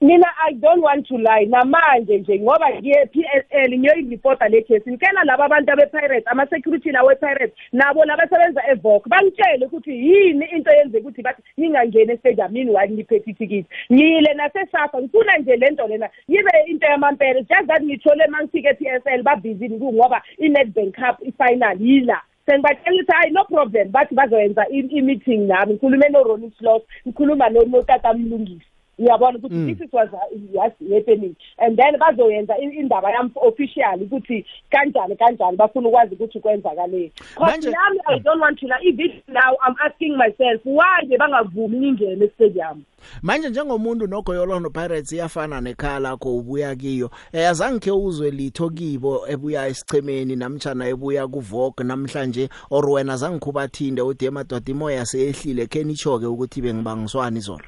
Mina 0.00 0.26
i 0.48 0.52
don't 0.54 0.82
want 0.82 1.06
to 1.06 1.16
lie. 1.18 1.46
Namanje 1.46 2.18
nje 2.18 2.40
ngoba 2.40 2.70
ngiye 2.70 3.06
PSL 3.06 3.78
ngiyoyireport 3.78 4.40
le 4.50 4.62
case. 4.62 4.90
Ngikela 4.90 5.24
laba 5.24 5.44
abantu 5.44 5.72
abe-pirates 5.72 6.26
ama-security 6.26 6.90
lawe 6.90 7.14
pirates 7.14 7.54
nabo 7.72 8.04
labasebenza 8.04 8.62
evok 8.70 9.08
bangitshele 9.08 9.66
ukuthi 9.66 9.90
yini 9.90 10.46
into 10.46 10.70
yenze 10.70 10.98
ukuthi 10.98 11.22
bathi 11.22 11.42
ngingangeni 11.60 12.12
estadium 12.12 12.56
yini 12.56 12.70
why 12.70 12.88
ngiphethe 12.88 13.30
ithikithi. 13.30 13.68
Ngiyile 13.92 14.34
nasesafa 14.34 15.02
ngifuna 15.02 15.38
nje 15.38 15.56
le 15.56 15.70
nto 15.70 15.86
lena 15.86 16.08
yibe 16.28 16.50
into 16.66 16.86
yamampela 16.86 17.40
just 17.40 17.66
that 17.66 17.82
ngithole 17.82 18.24
uma 18.28 18.42
ngifike 18.42 18.68
e-PSL 18.68 19.22
babhizini 19.22 19.78
kungoba 19.78 20.22
i-Nedbank 20.38 20.94
Cup 20.94 21.18
i-final 21.22 21.76
yila. 21.80 22.20
Sengibatshela 22.46 22.96
ukuthi 22.96 23.12
hayi 23.12 23.32
no 23.32 23.44
problem. 23.44 23.90
Bathi 23.92 24.14
bazoyenza 24.14 24.66
i-meeting 24.68 25.46
nami 25.46 25.72
ngikhulume 25.72 26.08
no-Ronnie 26.08 26.52
Sloss 26.58 26.82
ngikhuluma 27.06 27.48
notata 27.48 28.14
Mlungisi. 28.14 28.70
Uyabona 29.00 29.38
ukuthi 29.38 29.54
Mm. 29.54 29.66
this 29.76 29.86
is 29.86 29.92
was 29.92 30.08
yes 30.54 30.72
happening 30.92 31.34
and 31.58 31.76
then 31.76 31.98
bazoyenza 31.98 32.54
i- 32.58 32.76
indaba 32.80 33.10
yami 33.10 33.30
official 33.34 34.02
ukuthi 34.02 34.44
kanjani 34.70 35.16
kanjani 35.16 35.56
bafuna 35.56 35.88
ukwazi 35.88 36.14
ukuthi 36.14 36.40
kwenzakaleni. 36.40 37.12
Manje- 37.36 37.56
because 37.60 37.70
nami 37.70 38.00
i 38.06 38.18
don't 38.18 38.40
want 38.42 38.58
to 38.60 38.66
lie 38.66 38.88
even 38.88 39.10
now 39.28 39.52
i'm 39.68 39.74
asking 39.86 40.16
myself 40.16 40.60
why 40.64 41.06
bebangavumi 41.08 41.78
ngingene 41.92 42.24
estadium 42.24 42.82
manje 43.22 43.48
njengomuntu 43.50 44.06
nogoyolono 44.06 44.70
pirates 44.70 45.12
iyafana 45.12 45.60
nekhala 45.60 45.98
lakho 45.98 46.36
ubuya 46.36 46.76
kiyo. 46.76 47.10
Eh 47.32 47.48
azange 47.48 47.78
ke 47.80 47.90
uzwe 47.90 48.30
litho 48.30 48.70
kibo 48.70 49.28
ebuya 49.28 49.66
esichemeni 49.68 50.36
namtjana 50.36 50.88
ebuya 50.88 51.26
kuVogue 51.28 51.84
namhlanje 51.84 52.48
or 52.70 52.90
wena 52.90 53.12
azange 53.12 53.38
kubathinde 53.38 54.02
uthi 54.02 54.26
emadoda 54.26 54.70
imoya 54.72 55.06
seyehlile 55.06 55.66
kenichoke 55.66 56.26
ukuthi 56.26 56.62
bengibangiswani 56.62 57.38
izolo 57.38 57.64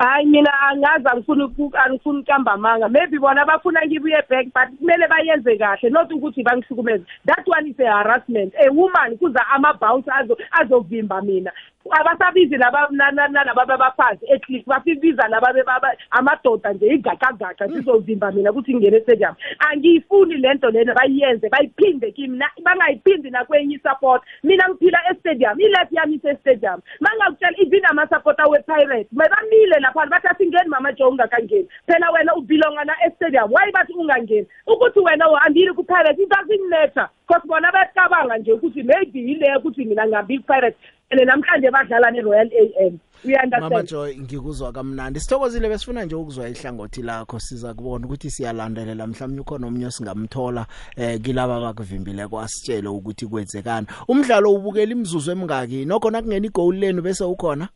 hayi 0.00 0.26
mina 0.26 0.50
angazi 0.60 1.04
angifuni 1.12 1.42
uku- 1.44 1.72
angifuni 1.84 2.18
ukukamba 2.18 2.52
amanga. 2.52 2.88
Maybe 2.88 3.18
bona 3.18 3.44
bafuna 3.44 3.80
ngibuye 3.86 4.22
back 4.28 4.46
but 4.54 4.78
kumele 4.78 5.06
bayenze 5.08 5.56
kahle 5.58 5.90
not 5.90 6.10
ukuthi 6.12 6.42
bangihlukumeze. 6.42 7.04
That 7.26 7.44
one 7.46 7.68
is 7.70 7.78
a 7.80 7.84
harassment. 7.92 8.54
A 8.56 8.70
woman 8.72 9.18
kuza 9.18 9.40
ama-bounce 9.54 10.08
azo- 10.10 10.38
azovimba 10.52 11.22
mina. 11.22 11.52
Abasabizi 11.90 12.56
laba 12.56 12.88
na- 12.90 13.10
na- 13.10 13.28
nalaba 13.28 13.64
babafazi 13.66 14.20
ecliff 14.28 14.66
bafibiza 14.66 15.28
laba 15.28 15.52
bebaba- 15.52 15.96
amadoda 16.10 16.72
nje 16.72 16.86
igaqagaqa 16.94 17.68
sizovimba 17.68 18.30
mina 18.32 18.50
ukuthi 18.50 18.74
ngingene 18.74 18.96
estadium 18.96 19.34
angiyifuni 19.58 20.34
le 20.36 20.54
nto 20.54 20.70
lena 20.70 20.94
bayiyenze 20.94 21.48
bayiphinde 21.48 22.12
kimi 22.12 22.36
na- 22.38 22.50
bangayiphindi 22.62 23.30
nakwenye 23.30 23.74
isupport. 23.76 24.22
Mina 24.44 24.68
ngiphila 24.68 24.98
estadium 25.10 25.60
ileft 25.60 25.92
yami 25.92 26.14
isestadium. 26.16 26.80
Mangakutshela 27.00 27.56
even 27.58 27.82
amasupporter 27.90 28.46
we-pirate 28.50 29.08
mebamile 29.12 29.80
lapha 29.90 30.06
bathi 30.06 30.28
asingeni 30.28 30.68
mama 30.68 30.92
jo 30.92 31.08
ungakangeni. 31.08 31.68
Phela 31.86 32.10
wena 32.10 32.34
ubelonga 32.34 32.84
na 32.84 32.94
estadium? 33.06 33.50
Why 33.52 33.72
bathi 33.72 33.92
ungangeni? 33.92 34.46
Ukuthi 34.66 35.00
wena 35.00 35.30
uhambile 35.30 35.72
ku-pirate 35.72 36.22
it 36.22 36.28
doesn't 36.28 36.68
matter 36.70 37.08
because 37.26 37.46
bona 37.46 37.72
bayacabanga 37.72 38.38
nje 38.38 38.52
ukuthi 38.52 38.82
maybe 38.82 39.20
yile 39.20 39.56
ukuthi 39.56 39.84
mina 39.84 40.06
ngihambile 40.06 40.40
ku-pirate 40.40 40.76
and 41.10 41.20
namhlanje 41.20 41.70
badlala 41.70 42.10
ne-royal 42.10 42.48
a 42.52 42.86
m. 42.86 42.98
Mama 43.24 43.34
uyanderstand 43.36 43.88
Joy 43.88 44.16
ngikuzwa 44.18 44.72
kamnandi. 44.72 45.20
Sithokozile 45.20 45.68
besifuna 45.68 46.04
nje 46.04 46.14
ukuzwa 46.14 46.48
ihlangothi 46.48 47.02
lakho. 47.02 47.40
Siza 47.40 47.74
kubona 47.74 48.06
ukuthi 48.06 48.30
siyalandelela. 48.30 49.06
Mhlawumnye 49.06 49.40
ukhona 49.40 49.66
omnye 49.66 49.90
singamthola 49.90 50.66
eh 50.96 51.20
kilaba 51.20 51.60
bakuvimbile 51.60 52.28
kwasitshele 52.28 52.88
ukuthi 52.88 53.26
kwenzekana 53.26 53.86
umdlalo 54.08 54.54
ubukela 54.54 54.92
imizuzu 54.92 55.30
emingaki 55.30 55.84
nokho 55.84 56.10
nakungena 56.10 56.46
igoal 56.46 56.78
lenu 56.78 57.02
bese 57.02 57.24
ukhona? 57.24 57.68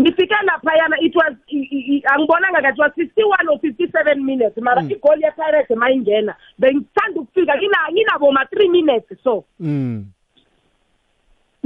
Ngifike 0.00 0.34
laphayana 0.44 0.96
it 1.00 1.14
was 1.16 1.32
i- 1.48 1.68
i- 1.70 1.86
i- 1.96 2.02
angibonanga 2.12 2.62
kathi 2.62 2.80
was 2.80 2.92
51 2.96 3.48
or 3.48 3.58
57 3.60 4.24
minutes 4.24 4.56
mara 4.58 4.82
Mm. 4.82 4.90
igoli 4.90 5.22
ye-pirate 5.22 5.74
mayingena. 5.74 6.34
Bengithanda 6.58 7.20
ukufika 7.20 7.54
ngina- 7.56 7.92
nginabo 7.92 8.32
ma-3 8.32 8.70
minutes 8.70 9.18
so. 9.24 9.44
Mm. 9.60 10.06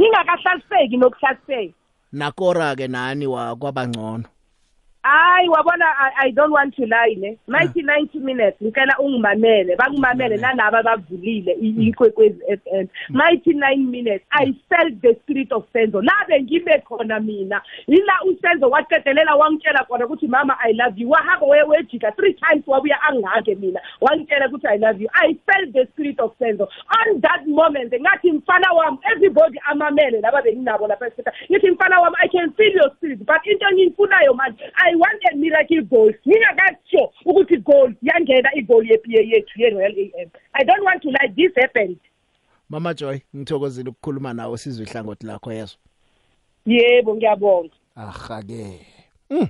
Ngingakahlaliseki 0.00 0.96
nokuhlaliseki 0.96 1.74
nakora 2.12 2.76
ke 2.76 2.88
nani 2.88 3.26
wa 3.26 3.56
kwabangcono 3.56 4.24
hayi 5.02 5.48
wabona 5.48 5.84
I, 5.98 6.10
i 6.28 6.30
don't 6.32 6.52
want 6.52 6.74
to 6.76 6.82
lie 6.86 7.14
ne? 7.16 7.38
90 7.48 7.82
90 7.82 8.20
minutes 8.20 8.54
ngicela 8.62 8.98
ungimamele 8.98 9.76
bangimamele 9.76 10.36
nalaba 10.36 10.82
bavulile 10.82 11.52
i- 11.52 11.86
ikwekwezi 11.88 12.42
f 12.48 12.60
m. 12.72 12.86
99 13.10 13.76
minutes 13.90 14.22
i 14.30 14.52
felt 14.68 15.00
the 15.02 15.14
spirit 15.14 15.52
of 15.52 15.64
senzo. 15.72 16.02
La 16.02 16.12
bengime 16.28 16.78
khona 16.84 17.20
mina. 17.20 17.62
Yila 17.86 18.12
usenzo 18.26 18.70
waqedelela 18.70 19.34
wangitshela 19.36 19.84
khona 19.84 20.06
ukuthi 20.06 20.28
mama 20.28 20.56
i 20.64 20.72
love 20.72 20.98
you. 21.00 21.10
Wahamba 21.10 21.46
we- 21.46 21.62
wejika 21.62 22.12
three 22.12 22.34
times 22.34 22.64
wabuya 22.66 23.02
angake 23.02 23.54
mina. 23.54 23.80
Wangitshela 24.00 24.48
ukuthi 24.48 24.66
i 24.66 24.78
love 24.78 25.00
you. 25.02 25.08
I 25.14 25.34
felt 25.46 25.72
the 25.72 25.86
spirit 25.92 26.20
of 26.20 26.32
senzo. 26.38 26.68
On 26.98 27.20
that 27.20 27.46
moment 27.46 27.92
ngathi 27.92 28.32
mfana 28.32 28.72
wami 28.72 28.98
everybody 29.12 29.58
amamele 29.70 30.20
laba 30.20 30.42
benginabo 30.42 30.86
lapha 30.86 31.06
esita 31.06 31.32
ngithi 31.50 31.70
mfana 31.70 32.00
wami 32.00 32.16
i 32.20 32.28
can 32.28 32.52
feel 32.52 32.72
your 32.76 32.90
spirit 32.96 33.18
but 33.18 33.46
into 33.46 33.66
engiyifunayo 33.68 34.34
manje 34.34 34.64
i 34.88 34.94
want 34.96 35.22
a 35.32 35.36
miracle 35.36 35.82
goal. 35.82 36.12
Ngingakatsho 36.26 37.12
ukuthi 37.24 37.56
goal 37.56 37.92
yangena 38.02 38.50
igol 38.54 38.86
yepiye 38.90 39.20
yethu 39.30 39.60
ye-royal 39.60 39.92
a 39.92 40.12
m. 40.22 40.30
I 40.54 40.64
don't 40.64 40.84
want 40.84 41.02
to 41.02 41.08
lie 41.08 41.32
this 41.36 41.52
happened 41.56 42.00
Mama 42.68 42.94
Joy 42.94 43.20
ngithokozile 43.36 43.90
ukukhuluma 43.90 44.34
nawe 44.34 44.58
sizwe 44.58 44.86
ihlangothi 44.86 45.26
lakho 45.26 45.52
yeso 45.52 45.78
yebo 46.66 47.16
ngiyabonga. 47.16 47.74
Aha 47.96 48.42
ke 48.42 48.86
mm. 49.30 49.48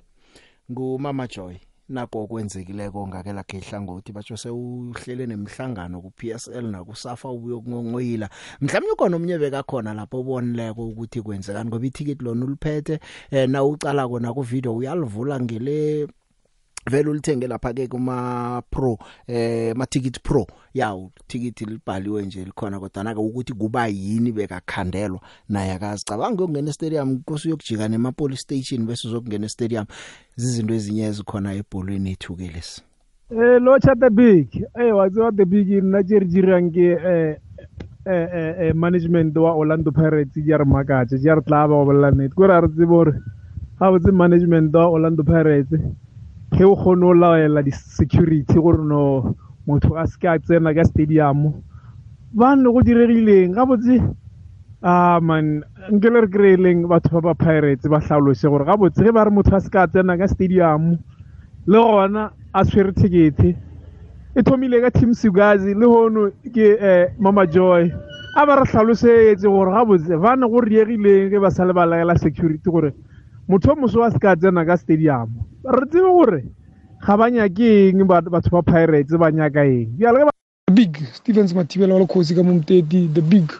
ngumama 0.70 1.26
Joy. 1.26 1.54
Nako 1.88 2.22
okwenzekileko 2.22 3.08
ngakela 3.08 3.42
ke 3.42 3.58
ihlangothi 3.58 4.12
batsho 4.12 4.36
sewuhlele 4.36 5.26
nemhlangano 5.26 6.00
ku 6.00 6.10
PSL 6.10 6.66
na 6.70 6.84
kusafa 6.84 7.30
ubuyo 7.30 7.60
kungongoyila 7.60 8.28
mhlawumnye 8.60 8.94
khona 8.96 9.16
omnye 9.16 9.38
bekakhona 9.38 9.94
lapho 9.94 10.20
ubonileko 10.20 10.88
ukuthi 10.88 11.22
kwenzekani 11.22 11.68
ngoba 11.68 11.86
ithicket 11.86 12.22
lona 12.22 12.44
uliphethe 12.44 13.00
eh 13.30 13.48
na 13.48 13.64
ucala 13.64 14.08
kona 14.08 14.34
ku 14.34 14.42
video 14.42 14.76
uyalivula 14.76 15.40
ngele 15.40 16.08
vele 16.88 17.10
ulithenge 17.10 17.46
lapha 17.46 17.72
ke 17.72 17.88
kuma 17.88 18.62
pro 18.70 18.98
eh 19.26 19.74
ma 19.76 19.86
ticket 19.86 20.22
pro. 20.22 20.46
Yawo 20.74 21.10
ticket 21.26 21.60
libhaliwe 21.60 22.22
nje 22.26 22.44
likhona 22.44 22.80
kodwa 22.80 23.04
nake 23.04 23.20
ukuthi 23.20 23.52
kuba 23.52 23.86
yini 23.86 24.32
bekakhandelwa 24.32 25.20
naye 25.48 25.72
akazicabanga. 25.72 26.44
Ukungena 26.44 26.72
stadium 26.72 27.18
kusuye 27.18 27.54
ukujika 27.54 27.88
nema 27.88 28.12
police 28.12 28.42
station 28.42 28.86
bese 28.86 29.08
uzokungena 29.08 29.48
stadium 29.48 29.84
izinto 30.38 30.74
ezinye 30.74 31.06
ezikhona 31.06 31.54
ebholweni 31.54 32.10
ethuke 32.10 32.50
lesi. 32.54 32.82
Eh 33.30 33.60
lo 33.60 33.78
cha 33.78 33.94
the 33.94 34.10
big 34.10 34.48
eh 34.80 34.96
wa 34.96 35.10
tswa 35.10 35.32
the 35.32 35.44
big 35.44 35.68
nna 35.68 36.02
tse 36.02 36.18
re 36.18 36.26
dirang 36.26 36.70
ke 36.72 36.96
eh 36.96 37.36
eh 38.06 38.28
eh 38.32 38.54
eh, 38.58 38.74
management 38.74 39.36
wa 39.36 39.52
Orlando 39.52 39.90
Pirates 39.92 40.46
ya 40.46 40.56
re 40.56 40.64
makatse 40.64 41.20
ya 41.20 41.34
re 41.34 41.42
tla 41.42 41.68
ba 41.68 41.74
go 41.74 41.84
bolla 41.84 42.10
net 42.10 42.32
go 42.34 42.46
ra 42.46 42.60
re 42.60 42.68
tsebe 42.68 42.88
hore 42.88 43.12
ga 43.78 43.90
botse 43.90 44.12
management 44.12 44.74
wa 44.74 44.88
Orlando 44.88 45.22
Pirates 45.22 45.68
ke 46.54 46.64
o 46.64 46.74
kgone 46.76 47.04
o 47.04 47.12
laela 47.14 47.62
di 47.62 47.70
security 47.70 48.54
gore 48.54 48.82
no 48.82 49.34
motho 49.66 49.96
a 49.96 50.06
se 50.06 50.16
ka 50.18 50.38
tsena 50.38 50.74
ka 50.74 50.84
stadium. 50.84 51.52
Ba 52.32 52.56
nne 52.56 52.72
go 52.72 52.80
diregileng 52.82 53.54
ga 53.54 53.66
botse 53.66 54.00
ah 54.82 55.20
man 55.20 55.62
nke 55.92 56.08
le 56.10 56.20
re 56.24 56.28
kry-eleng 56.28 56.88
batho 56.88 57.20
ba 57.20 57.32
ba 57.32 57.34
pirates 57.34 57.88
ba 57.88 58.00
tlhalose 58.00 58.48
gore 58.48 58.64
ga 58.64 58.76
botse 58.76 59.04
ge 59.04 59.12
ba 59.12 59.24
re 59.24 59.30
motho 59.30 59.56
a 59.56 59.60
se 59.60 59.68
ka 59.70 59.86
tsena 59.86 60.16
ka 60.16 60.26
stadium 60.26 60.96
le 61.66 61.78
gona 61.78 62.32
a 62.54 62.64
tshwere 62.64 62.92
tickete. 62.92 63.56
E 64.34 64.42
thomile 64.42 64.80
ka 64.80 64.90
team 64.90 65.12
sugazi 65.12 65.74
le 65.74 65.86
hono 65.86 66.30
ke 66.54 66.78
eh, 66.80 67.12
mama 67.18 67.46
joy. 67.46 67.92
A 68.36 68.46
ba 68.46 68.56
re 68.56 68.64
tlhalosetse 68.64 69.44
gore 69.44 69.70
ga 69.72 69.84
botse 69.84 70.16
ba 70.16 70.36
ne 70.36 70.48
go 70.48 70.60
riegileng 70.64 71.28
ge 71.28 71.38
ba 71.38 71.50
sa 71.50 71.64
le 71.64 71.72
ba 71.72 71.84
laela 71.84 72.16
security 72.16 72.70
gore 72.70 72.94
motho 73.48 73.72
o 73.72 73.76
moso 73.76 74.02
a 74.02 74.10
se 74.10 74.18
ka 74.18 74.36
tsena 74.36 74.64
ka 74.64 74.76
stadium. 74.76 75.28
Re 75.64 75.86
tsebe 75.86 76.08
gore 76.08 76.42
ga 77.06 77.16
ba 77.16 77.30
nyake 77.30 77.88
eng 77.90 78.04
ba- 78.06 78.20
batho 78.22 78.50
ba 78.50 78.62
pirates 78.62 79.16
ba 79.16 79.30
nyaka 79.30 79.64
eng. 79.64 79.98
Big 80.72 80.96
stevens 81.14 81.54
mathibela 81.54 81.94
wa 81.94 82.00
lekgosi 82.00 82.34
ka 82.34 82.42
momteti 82.42 83.08
the 83.14 83.22
big 83.22 83.50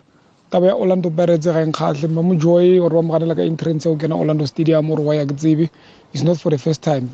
taba 0.50 0.66
ya 0.66 0.74
orlando 0.76 1.10
pirates 1.10 1.46
ga 1.46 1.62
enkgatlhe 1.64 2.08
mamo 2.08 2.34
joy 2.38 2.78
gore 2.78 2.94
ba 2.94 3.02
moganela 3.02 3.34
ka 3.34 3.42
entrance 3.42 3.84
go 3.84 3.96
kena 3.96 4.16
orlando 4.16 4.46
stadium 4.46 4.88
gore 4.88 5.02
wa 5.02 5.14
ya 5.14 5.26
ke 5.26 5.34
tsebe. 5.36 5.70
Is 6.12 6.22
not 6.24 6.38
for 6.38 6.50
the 6.50 6.58
first 6.58 6.82
time. 6.82 7.08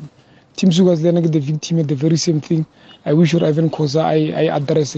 Team 0.55 0.71
sugas 0.71 1.01
le 1.03 1.09
ena 1.09 1.21
ke 1.21 1.31
the 1.31 1.39
victim 1.39 1.79
at 1.79 1.87
the 1.87 1.95
very 1.95 2.17
same 2.17 2.39
thing. 2.41 2.65
I 3.05 3.13
wish 3.13 3.33
gore 3.33 3.45
ivan 3.47 3.69
cosa 3.69 4.03
i 4.07 4.47
address 4.49 4.97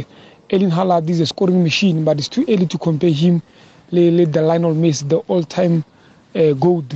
elin 0.49 0.71
halad 0.71 1.09
is 1.09 1.19
a 1.19 1.25
scoring 1.25 1.61
machine 1.61 2.03
but 2.05 2.17
it's 2.19 2.29
too 2.29 2.45
early 2.47 2.65
to 2.65 2.77
compare 2.77 3.09
him 3.11 3.41
le, 3.91 4.09
le 4.11 4.25
the 4.25 4.41
lionel 4.41 4.73
messi 4.73 5.03
the 5.09 5.17
all 5.27 5.43
time 5.43 5.83
uh, 6.35 6.53
gold 6.53 6.95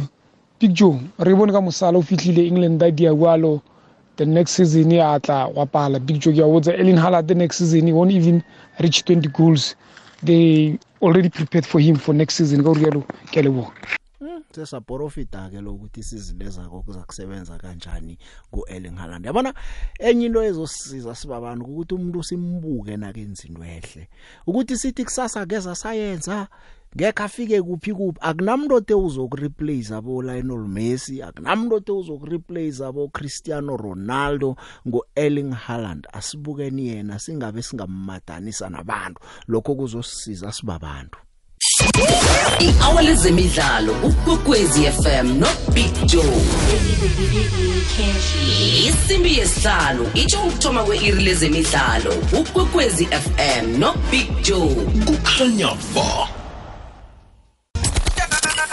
big 0.62 0.74
joe 0.74 1.00
re 1.20 1.34
bone 1.36 1.52
ka 1.52 1.62
mosala 1.62 1.98
o 1.98 2.02
fitlhile 2.02 2.48
england 2.48 2.80
ba 2.80 2.92
dia 2.92 3.14
jalo 3.16 3.62
the 4.16 4.26
next 4.26 4.52
season 4.54 4.92
ya 4.92 5.20
tla 5.20 5.48
wa 5.48 5.66
pala 5.66 6.00
big 6.00 6.20
joe 6.20 6.34
ke 6.34 6.40
a 6.40 6.48
botsa 6.48 6.74
elin 6.78 6.98
halad 6.98 7.28
the 7.28 7.36
next 7.36 7.58
season 7.58 7.88
he 7.88 7.94
won't 7.94 8.12
even 8.12 8.44
reach 8.80 9.06
20 9.06 9.28
goals. 9.30 9.76
They 10.24 10.78
already 11.02 11.30
prepared 11.30 11.66
for 11.66 11.80
him 11.80 11.96
for 11.96 12.14
next 12.14 12.36
season. 12.36 12.64
Ka 12.64 12.74
gore 12.74 12.82
jalo 12.82 13.02
ke 13.32 13.38
a 13.38 13.44
leboga 13.44 13.72
sesaprofita 14.52 15.50
ke 15.50 15.62
lokuthi 15.62 16.04
sizilezako 16.04 16.82
kuza 16.82 17.04
kusebenza 17.04 17.58
kanjani 17.58 18.18
kuErling 18.52 18.98
Haaland. 18.98 19.26
Yabona 19.26 19.54
enye 20.00 20.26
into 20.26 20.44
ezosisiza 20.44 21.16
sibabantu 21.16 21.66
ukuthi 21.66 21.96
umuntu 21.96 22.24
simbuke 22.24 22.98
nakenza 22.98 23.48
into 23.48 23.64
ehle. 23.64 24.08
Ukuthi 24.48 24.78
sithi 24.78 25.04
kusasa 25.04 25.46
ngeza 25.46 25.76
sayenza 25.76 26.48
ngeke 26.96 27.24
afike 27.24 27.62
kuphi 27.62 27.94
kuphi 27.94 28.20
akunamuntu 28.22 28.76
ote 28.76 28.94
uzokureplace 28.94 29.96
abo 29.96 30.22
Lionel 30.22 30.68
Messi 30.68 31.22
akunamuntu 31.22 31.76
ote 31.76 31.92
uzokureplace 31.92 32.86
abo 32.86 33.08
Cristiano 33.08 33.78
Ronaldo 33.78 34.56
ngoErling 34.88 35.54
Haaland. 35.54 36.08
Asibukeni 36.14 36.88
yena 36.88 37.20
singabe 37.20 37.62
singammadanisa 37.62 38.70
nabantu. 38.70 39.22
Lokho 39.48 39.76
kuzosisiza 39.76 40.52
sibabantu 40.52 41.20
i-hour 42.60 43.02
lezemidlalo 43.04 43.94
ukwekwezi 44.04 44.84
fm 44.84 45.40
no 45.40 45.48
big 45.74 45.94
joe. 46.06 46.42
Isimbi 48.88 49.38
yesihlanu 49.38 50.12
itsho 50.14 50.44
ukuthoma 50.44 50.84
kwe-iri 50.84 51.24
lezemidlalo 51.24 52.14
ukwekwezi 52.40 53.06
fm 53.06 53.80
no 53.80 53.94
big 54.12 54.42
joe. 54.42 54.76
Kukhanya 55.06 55.68
ba 55.96 56.41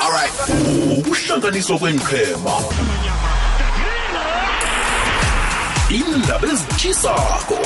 alright 0.08 0.32
ukuhlanganiswa 0.98 1.78
kwenqhema 1.78 2.50
indaba 5.90 6.48
ezitshisako 6.48 7.58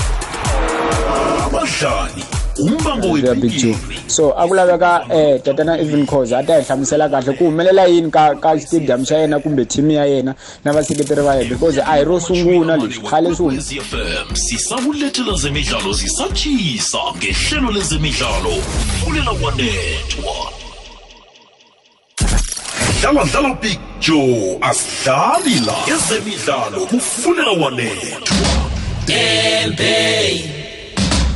abadlali 1.47 2.25
umbango 2.59 3.11
webig 3.11 3.77
so 4.07 4.33
akulaveka 4.33 5.07
eh 5.15 5.43
tatana 5.43 5.79
even 5.81 6.07
cause 6.07 6.37
ata 6.37 6.57
hi 6.57 6.63
hlamusela 6.63 7.09
kahle. 7.09 7.33
Ku 7.33 7.45
humelela 7.45 7.87
yini 7.87 8.11
ka 8.11 8.35
ka 8.35 8.61
stadium 8.61 9.05
xa 9.05 9.17
yena 9.17 9.41
kumbe 9.41 9.65
team 9.65 9.91
ya 9.91 10.05
yena? 10.05 10.35
Na 10.65 10.73
vaseketeri 10.73 11.23
va 11.23 11.37
yena 11.37 11.49
because 11.49 11.79
a 11.79 11.85
hi 11.85 12.05
ro 12.05 12.21
sungula 12.21 12.77
leswi 12.77 13.09
khale 13.09 13.35
swi 13.35 13.81
FM 13.81 14.35
sisakulethela 14.35 15.37
zemidlalo 15.37 15.93
zisatshisa 15.93 16.99
ngehlelo 17.17 17.73
lezemidlalo. 17.73 18.63
Fulela 19.05 19.31
wanethwa 19.31 20.62
dlala 23.13 23.25
dlala 23.25 23.55
big 23.61 23.79
joe 24.01 24.59
asidlali 24.61 25.61
la 25.67 25.95
ezemidlalo 25.95 26.87
kufulela 26.87 27.51
wanethwa. 27.51 28.29
Dembey 29.07 30.45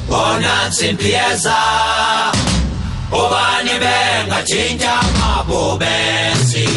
bona 0.08 0.72
simpieza 0.72 1.56
ubani 3.12 3.70
bengatshintsha 3.80 5.02
mabo 5.20 5.76
benzi 5.76 6.68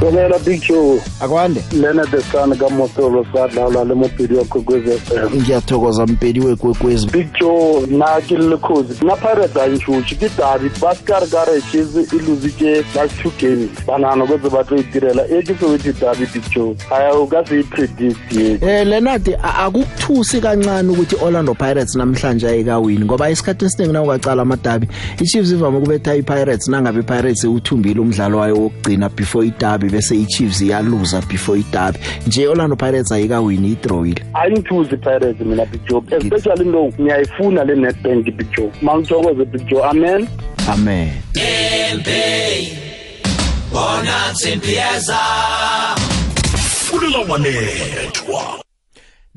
Wena 0.00 0.38
Big 0.38 0.62
Joe 0.62 1.00
akwande? 1.20 1.62
Lena 1.72 2.04
the 2.06 2.20
sun 2.22 2.56
ka 2.56 2.68
motolo 2.68 3.24
sadlala 3.32 3.84
le 3.84 3.94
mopedi 3.94 4.34
wa 4.34 4.44
Kokwezi 4.44 4.90
FM 4.98 5.36
ngiyathokoza 5.36 6.06
mpedi 6.06 6.40
wekwekwezi. 6.40 7.06
Big 7.06 7.28
Joe 7.40 7.86
na 7.86 8.20
ke 8.20 8.36
le 8.36 8.56
khozi 8.56 9.04
na 9.04 9.16
Pirates 9.16 9.56
a 9.56 9.66
ntshutshi 9.68 10.16
ke 10.16 10.28
tabi 10.36 10.70
ba 10.80 10.94
skar 10.94 11.26
gare 11.26 11.60
chizi 11.70 12.06
iluzike 12.16 12.84
last 12.94 13.18
two 13.22 13.32
games 13.40 13.70
banana 13.86 14.26
kweze 14.26 14.48
ba 14.50 14.64
tlo 14.64 14.76
itirela 14.76 15.22
e 15.30 15.42
ke 15.42 15.54
so 15.60 15.74
ithi 15.74 15.92
tabi 15.92 16.26
Big 16.26 16.50
Joe. 16.50 16.76
Aya 16.90 17.14
u 17.14 17.26
ka 17.26 17.44
se 17.44 17.62
predict 17.62 18.32
ye 18.32 18.58
eh 18.62 18.86
Leonard 18.86 19.36
akukuthusi 19.42 20.40
kancane 20.40 20.88
ukuthi 20.90 21.16
Orlando 21.22 21.54
Pirates 21.54 21.96
namhlanje 21.96 22.48
ayikawini 22.48 23.04
ngoba 23.04 23.30
isikhathi 23.30 23.64
esiningi 23.64 23.92
na 23.92 24.02
ungacala 24.02 24.42
amadabi 24.42 24.88
iChiefs 25.20 25.50
ivame 25.50 25.78
ukubetha 25.78 26.14
iPirates 26.14 26.68
nangabe 26.68 27.00
iPirates 27.00 27.44
uthumbile 27.44 28.00
umdlalo 28.00 28.38
wayo 28.38 28.56
wokugcina 28.56 29.08
before 29.08 29.46
idabi 29.46 29.90
bese 29.90 30.16
iChiefs 30.16 30.60
iyaluza 30.60 31.07
before 31.28 31.60
idabi 31.60 31.98
nje 32.26 32.48
Orlando 32.48 32.76
Pirates 32.76 33.12
ayikawini 33.12 33.68
idrawile 33.72 34.24
ayingithuzi 34.34 34.96
Pirates 34.96 35.40
mina 35.40 35.66
Big 35.66 35.80
Joe. 35.88 36.02
Especially 36.10 36.64
lo 36.64 36.92
ngiyayifuna 37.00 37.64
le 37.64 37.74
Nedbank 37.74 38.24
Big 38.24 38.46
Joe. 38.56 38.70
Mangithokoze 38.82 39.44
Big 39.44 39.66
Joe. 39.66 39.82
Amen. 39.82 40.28
Amen. 40.68 41.10
Dembey 41.32 42.72
bona 43.72 44.34
simpieza 44.34 45.18
fulela 46.88 47.18
wanethwa 47.18 48.67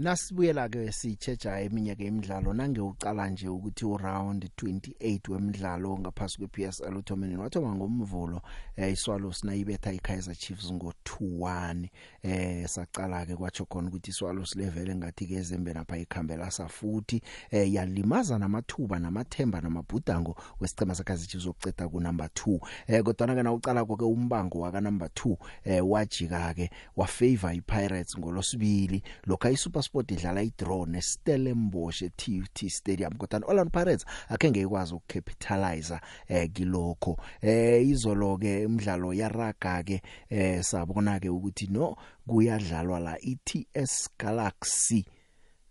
Nasibuyela 0.02 0.70
ke 0.70 0.92
sichecha 0.92 1.60
eminyaka 1.60 2.04
emidlalo 2.04 2.54
nange 2.54 2.82
uqala 2.82 3.30
nje 3.30 3.48
ukuthi 3.48 3.86
uround 3.86 4.50
28 4.58 5.32
wemidlalo 5.32 6.00
ngaphasi 6.00 6.38
kwePSL 6.38 6.98
uThomanini 6.98 7.38
wathoma 7.38 7.76
ngomvulo 7.76 8.42
eh 8.76 8.94
iSwallows 8.94 9.44
nayibetha 9.44 9.94
iKaizer 9.94 10.36
Chiefs 10.36 10.72
ngo 10.72 10.94
2-1 11.06 11.88
eh 12.24 12.68
saqala 12.68 13.26
ke 13.26 13.36
kwatsho 13.36 13.66
khona 13.66 13.88
ukuthi 13.90 14.10
iSwallows 14.10 14.56
level 14.56 14.90
engathi 14.90 15.28
ke 15.28 15.34
ezembe 15.34 15.74
lapha 15.74 15.98
ikhambela 15.98 16.52
safuthi 16.52 17.22
eh 17.52 17.74
yalimaza 17.74 18.40
namathuba 18.40 19.00
namathemba 19.00 19.62
namabhudango 19.62 20.36
wesicema 20.60 20.96
saKaizer 20.96 21.28
Chiefs 21.28 21.48
okuceda 21.48 21.90
ku 21.90 22.00
number 22.00 22.28
2 22.28 22.60
eh 22.88 23.04
kodwa 23.04 23.36
ke 23.36 23.44
na 23.44 23.54
uqala 23.54 23.86
ke 23.86 24.04
umbango 24.04 24.60
waka 24.60 24.82
number 24.82 25.08
2 25.08 25.38
eh 25.64 25.90
wajika 25.90 26.54
ke 26.54 26.70
wa 26.96 27.08
favor 27.08 27.54
iPirates 27.54 28.18
ngolosibili 28.18 29.04
lokha 29.28 29.52
iSuper 29.52 29.91
Sport 29.92 30.12
idlala 30.16 30.42
idraw 30.48 30.86
neStellenbosch 30.88 32.02
eTT 32.06 32.70
Stadium. 32.72 33.18
Kodwa 33.20 33.42
Orlando 33.48 33.72
Pirates 33.72 34.06
akenge 34.30 34.62
ikwazi 34.62 34.94
ukucapitalize 34.94 36.00
eh 36.28 36.50
kilokho. 36.54 37.18
Eh 37.42 37.88
izolo 37.88 38.38
ke 38.38 38.66
umdlalo 38.66 39.14
yaraga 39.14 39.84
ke 39.84 40.02
eh 40.30 40.64
sabona 40.64 41.20
ke 41.20 41.30
ukuthi 41.30 41.68
no 41.68 41.96
kuyadlalwa 42.26 43.00
la 43.00 43.18
iTS 43.20 44.16
Galaxy. 44.18 45.04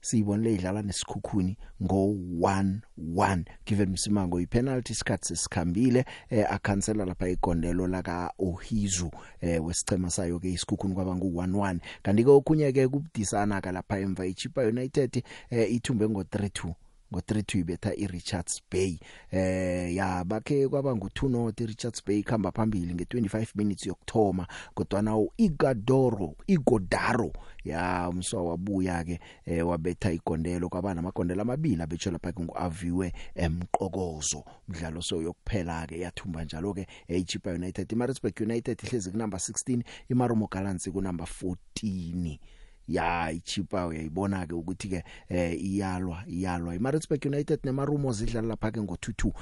Siyibonile 0.01 0.55
idlala 0.55 0.83
nesikhukhuni 0.83 1.57
ngo 1.83 2.15
1-1 2.41 3.45
given 3.67 3.91
Msimango 3.91 4.41
ipenalty 4.41 4.93
isikhathi 4.93 5.29
sesikhambile 5.29 6.05
eh 6.31 6.53
akhansela 6.53 7.05
lapha 7.05 7.29
igondelo 7.29 7.87
laka 7.87 8.33
Ohizu 8.39 9.11
eh 9.41 9.65
wesicema 9.65 10.11
sayo 10.11 10.39
ke 10.39 10.53
isikhukhuni 10.53 10.95
kwaba 10.95 11.17
ngu 11.17 11.27
1-1 11.27 11.79
kanti 12.03 12.25
ke 12.25 12.31
okunye 12.31 12.73
ke 12.73 12.89
kubudisana 12.89 13.61
ka 13.61 13.73
lapha 13.73 13.99
emva 13.99 14.27
iChipa 14.27 14.63
United 14.63 15.23
eh 15.51 15.73
ithumbe 15.73 16.09
ngo 16.09 16.23
3-2 16.23 16.73
ngo3 17.13 17.59
ibetha 17.59 17.95
iRichards 17.95 18.63
Bay. 18.71 18.99
Eh 19.31 19.95
ya 19.95 20.25
bakhe 20.25 20.69
kwaba 20.69 20.93
ngu2 20.93 21.29
not 21.31 21.61
iRichards 21.61 22.05
Bay 22.07 22.23
khamba 22.23 22.53
phambili 22.53 22.95
nge25 22.95 23.47
minutes 23.55 23.87
yokthoma 23.87 24.47
kodwa 24.75 25.03
na 25.03 25.17
uIgadoro 25.17 26.37
Igodaro 26.47 27.33
ya 27.65 28.09
umswa 28.09 28.43
wabuya 28.43 29.05
ke 29.05 29.21
eh, 29.45 29.69
wabetha 29.69 30.13
igondelo 30.13 30.69
kwaba 30.69 30.95
namagondelo 30.95 31.43
amabili 31.43 31.83
abetsho 31.83 32.11
lapha 32.11 32.33
nguaviwe 32.41 33.13
emqokozo 33.35 34.45
umdlalo 34.69 35.03
so 35.03 35.23
yokuphela 35.23 35.87
ke 35.87 36.01
yathumba 36.01 36.45
njalo 36.45 36.75
ke 36.75 36.87
eChipa 37.09 37.51
United 37.51 37.93
iMaritzburg 37.93 38.41
United 38.41 38.79
ihlezi 38.83 39.11
ku 39.11 39.19
number 39.19 39.41
16 39.41 39.83
iMarumo 40.09 40.47
Gallants 40.47 40.89
ku 40.91 41.01
number 41.01 41.27
14 41.27 42.39
ya 42.91 43.31
ichipa 43.33 43.87
uyayibona 43.87 44.47
ke 44.47 44.55
ukuthi 44.55 44.89
ke 44.89 45.05
eh 45.29 45.55
iyalwa 45.63 46.25
iyalwa. 46.27 46.75
iMaritzburg 46.75 47.27
United 47.27 47.61
neMarumo 47.65 48.13
zidlala 48.13 48.49
lapha 48.49 48.71
ke 48.71 48.81
ngo22 48.81 49.33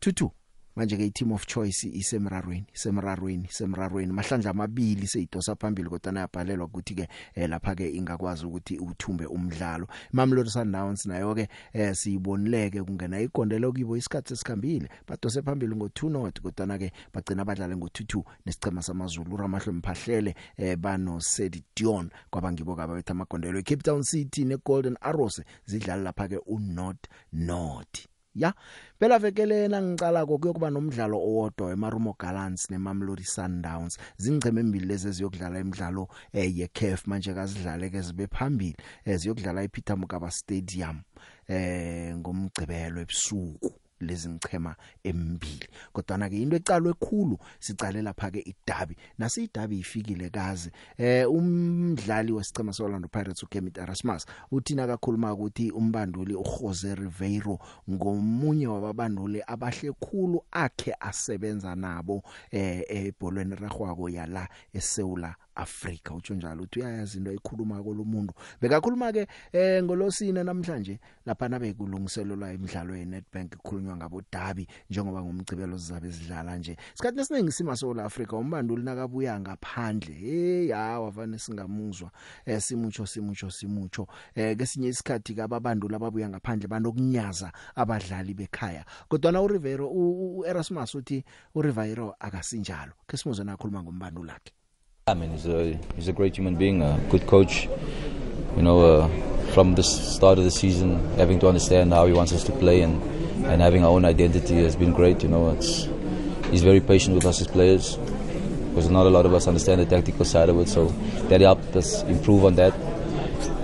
22 0.00 0.39
manje 0.76 0.96
ke 0.96 1.06
i-team 1.06 1.32
of 1.32 1.46
choice 1.46 1.88
isemrarweni 1.88 2.66
semrarweni 2.72 3.48
semrarweni 3.50 4.12
mahlandla 4.12 4.50
amabili 4.50 5.06
seyidosa 5.06 5.56
phambili 5.56 5.88
kodwa 5.88 6.12
nayabhalelwa 6.12 6.66
ukuthi 6.66 6.94
ke 6.94 7.08
eh, 7.34 7.48
lapha 7.48 7.74
ke 7.74 7.90
ingakwazi 7.90 8.46
ukuthi 8.46 8.78
uthumbe 8.78 9.26
umdlalo. 9.26 9.88
Mamelodi 10.12 10.50
Sundowns 10.50 11.06
nayo 11.06 11.34
ke 11.34 11.48
eh, 11.72 11.94
siyibonileke 11.94 12.82
kungena 12.82 13.20
igondelo 13.20 13.72
kibo 13.72 13.96
isikhathi 13.96 14.32
esikhambile. 14.32 14.88
Badose 15.08 15.42
phambili 15.42 15.74
ngo2 15.74 16.10
not 16.10 16.40
kodwa 16.40 16.66
na 16.66 16.78
ke 16.78 16.92
bagcina 17.14 17.44
badlale 17.44 17.74
ngo22 17.74 18.22
nesicema 18.46 18.82
samazulu. 18.82 19.36
Ramahlwe 19.36 19.72
Mphahlele 19.72 20.34
eh, 20.56 20.76
bano 20.76 21.20
Sedi 21.20 21.64
Dion 21.76 22.10
kwabangibo 22.30 22.76
kabetha 22.76 23.12
amagondelo 23.12 23.62
Cape 23.62 23.82
Town 23.82 24.02
City 24.02 24.44
ne 24.44 24.56
Golden 24.64 24.96
Arrows 25.00 25.42
zidlala 25.66 26.02
lapha 26.02 26.28
ke 26.28 26.38
uNorth 26.46 27.04
North. 27.32 28.10
Ya 28.34 28.54
phela 28.98 29.18
vekelena 29.18 29.82
ngicala 29.82 30.26
kokuyokuba 30.26 30.70
nomdlalo 30.70 31.18
owodwa 31.18 31.72
eMarumo 31.72 32.14
Gallants 32.18 32.70
neMamelodi 32.70 33.24
Sundowns. 33.24 33.98
Zingceme 34.16 34.60
embili 34.60 34.86
lezi 34.86 35.08
eziyokudlala 35.08 35.60
imidlalo 35.60 36.08
eh 36.32 36.58
yeCAF 36.58 37.06
manje 37.06 37.34
kazidlale 37.34 37.90
ke 37.90 38.00
zibe 38.00 38.26
phambili 38.26 38.76
eziyokudlala 39.04 39.62
ePeter 39.62 39.96
Mokaba 39.96 40.30
Stadium 40.30 41.02
eh 41.48 42.16
ngomgcibelo 42.16 43.00
ebusuku. 43.00 43.79
Lezi 44.00 44.28
ngichema 44.28 44.76
embili 45.04 45.68
kodwa 45.92 46.18
na 46.18 46.28
ke 46.28 46.42
into 46.42 46.56
ecalwe 46.56 46.90
ekhulu 46.90 47.38
sicale 47.58 48.02
lapha 48.02 48.30
ke 48.30 48.40
idabi. 48.40 48.96
Nasi 49.18 49.44
idabi 49.44 49.78
ifikile 49.78 50.30
kazi. 50.30 50.70
Eh 50.98 51.30
umdlali 51.30 52.32
wesicema 52.32 52.72
seOrlando 52.72 53.08
Pirates 53.08 53.42
uKemit 53.42 53.78
Erasmus 53.78 54.26
uthina 54.50 54.86
kakhuluma 54.86 55.32
ukuthi 55.32 55.70
umbanduli 55.70 56.34
uJose 56.34 56.94
Ribeiro 56.94 57.58
ngomunye 57.90 58.66
wababanduli 58.66 59.42
abahle 59.46 59.92
khulu 59.92 60.44
akhe 60.50 60.94
asebenza 61.00 61.74
nabo 61.74 62.22
eh 62.50 62.84
ebholweni 62.88 63.54
ragwako 63.54 64.08
yala 64.08 64.48
eSeula 64.72 65.34
Africa 65.54 66.10
utsho 66.14 66.34
njalo 66.34 66.62
uthi 66.62 66.80
uyayazi 66.80 67.18
into 67.18 67.32
ekhuluma 67.32 67.82
kolomuntu 67.82 68.34
bekakhuluma 68.60 69.12
ke 69.12 69.26
eh 69.52 69.82
ngolosine 69.82 70.42
namhlanje 70.44 70.98
lapha 71.26 71.48
nabe 71.48 71.72
kulungiselelwa 71.72 72.52
imidlalo 72.52 72.96
yeNetbank 72.96 73.54
ikhulunywa 73.54 73.96
ngabo 73.96 74.22
Derby 74.32 74.66
njengoba 74.90 75.22
ngomgcibelo 75.22 75.78
sizabe 75.78 76.12
sidlala 76.12 76.56
nje. 76.56 76.76
Isikhathi 76.94 77.20
esiningi 77.20 77.52
sima 77.52 77.76
South 77.76 77.98
Africa 77.98 78.32
umbanduli 78.32 78.82
nakabuya 78.82 79.40
ngaphandle 79.40 80.14
hey 80.14 80.72
hawa 80.72 81.10
vane 81.10 81.38
singamuzwa. 81.38 82.10
Eh 82.46 82.60
simucho 82.60 83.06
simucho 83.06 83.50
simucho 83.50 84.06
eh 84.34 84.56
kesinye 84.56 84.88
isikhathi 84.88 85.34
kababanduli 85.34 85.94
ababuya 85.94 86.28
ngaphandle 86.28 86.68
banokunyaza 86.68 87.52
abadlali 87.74 88.34
bekhaya. 88.34 88.84
Kodwa 89.08 89.32
na 89.32 89.42
uRivero 89.42 89.88
uErasmus 89.88 90.94
uthi 90.94 91.24
uRivero 91.54 92.14
akasinjalo. 92.18 92.92
Ke 93.06 93.16
simuze 93.16 93.44
nakhuluma 93.44 93.82
ngombanduli 93.82 94.28
lakhe 94.28 94.52
I 95.06 95.14
mean, 95.14 95.30
he's 95.32 95.46
a 95.46 95.78
he's 95.96 96.08
a 96.08 96.12
great 96.12 96.36
human 96.36 96.56
being, 96.56 96.82
a 96.82 97.00
good 97.10 97.26
coach. 97.26 97.68
You 98.56 98.62
know, 98.62 98.80
uh, 98.80 99.08
from 99.52 99.74
the 99.74 99.82
start 99.82 100.38
of 100.38 100.44
the 100.44 100.50
season, 100.50 101.02
having 101.16 101.38
to 101.40 101.48
understand 101.48 101.92
how 101.92 102.06
he 102.06 102.12
wants 102.12 102.32
us 102.32 102.44
to 102.44 102.52
play 102.52 102.82
and, 102.82 103.02
and 103.44 103.60
having 103.62 103.84
our 103.84 103.90
own 103.90 104.04
identity 104.04 104.56
has 104.62 104.76
been 104.76 104.92
great. 104.92 105.22
You 105.22 105.28
know, 105.28 105.50
it's 105.50 105.88
he's 106.50 106.62
very 106.62 106.80
patient 106.80 107.14
with 107.14 107.26
us 107.26 107.40
as 107.40 107.46
players 107.48 107.96
because 108.68 108.88
not 108.88 109.06
a 109.06 109.10
lot 109.10 109.26
of 109.26 109.34
us 109.34 109.48
understand 109.48 109.80
the 109.80 109.86
tactical 109.86 110.24
side 110.24 110.48
of 110.48 110.58
it. 110.60 110.68
So 110.68 110.88
that 111.28 111.40
helped 111.40 111.74
us 111.74 112.02
improve 112.04 112.44
on 112.44 112.54
that. 112.56 112.74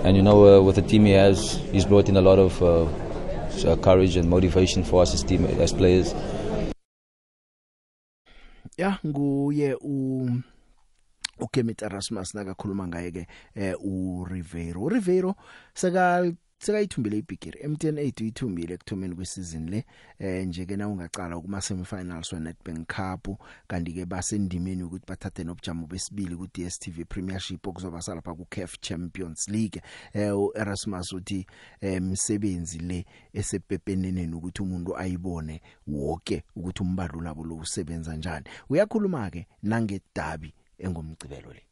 And 0.03 0.17
you 0.17 0.23
know, 0.23 0.59
uh, 0.59 0.61
with 0.61 0.75
the 0.75 0.81
team 0.81 1.05
he 1.05 1.11
has, 1.11 1.55
he's 1.71 1.85
brought 1.85 2.09
in 2.09 2.17
a 2.17 2.21
lot 2.21 2.39
of 2.39 2.61
uh, 2.61 3.75
courage 3.77 4.15
and 4.15 4.29
motivation 4.29 4.83
for 4.83 5.01
us 5.01 5.13
as 5.13 5.23
team 5.23 5.45
as 5.45 5.73
players. 5.73 6.13
Yeah, 8.77 8.97
nguye 9.05 9.75
u 9.81 10.43
uKemit 11.39 11.81
Erasmus 11.81 12.33
nakakhuluma 12.33 12.87
ngaye 12.87 13.11
ke 13.11 13.27
eh 13.55 13.75
uRivero. 13.79 14.81
uRivero 14.81 15.35
seka 15.73 16.33
sekayithumbile 16.59 17.17
ibigiri 17.17 17.67
MTN 17.67 17.97
8 17.97 18.21
uyithumbile 18.21 18.73
ekuthomeni 18.73 19.15
kwesizini 19.15 19.71
le 19.71 19.85
eh 20.19 20.47
nje 20.47 20.65
ke 20.65 20.77
na 20.77 20.87
ungaqala 20.87 21.39
kuma 21.39 21.61
semifinals 21.61 22.33
we 22.33 22.39
Nedbank 22.39 22.87
Cup 22.87 23.39
kanti 23.67 23.93
ke 23.93 24.05
basendimeni 24.05 24.83
ukuthi 24.83 25.05
bathathe 25.07 25.43
nobujamo 25.43 25.87
besibili 25.87 26.35
ku 26.35 26.47
DStv 26.47 27.05
Premiership 27.05 27.67
okuzoba 27.67 28.01
salapha 28.01 28.33
ku 28.33 28.45
CAF 28.49 28.79
Champions 28.81 29.47
League. 29.47 29.81
Eh 30.13 30.33
uErasmus 30.33 31.13
uthi 31.13 31.45
emsebenzi 31.81 32.79
le 32.79 33.05
esepepeneneni 33.33 34.33
ukuthi 34.33 34.61
umuntu 34.61 34.97
ayibone 34.97 35.61
wonke 35.87 36.43
ukuthi 36.55 36.83
umbalo 36.83 37.21
labo 37.21 37.43
lo 37.43 37.55
usebenza 37.55 38.15
njani. 38.15 38.45
Uyakhuluma 38.69 39.29
ke 39.29 39.47
nangedabi 39.63 40.53
engomgcibelo 40.79 41.53
le? 41.53 41.67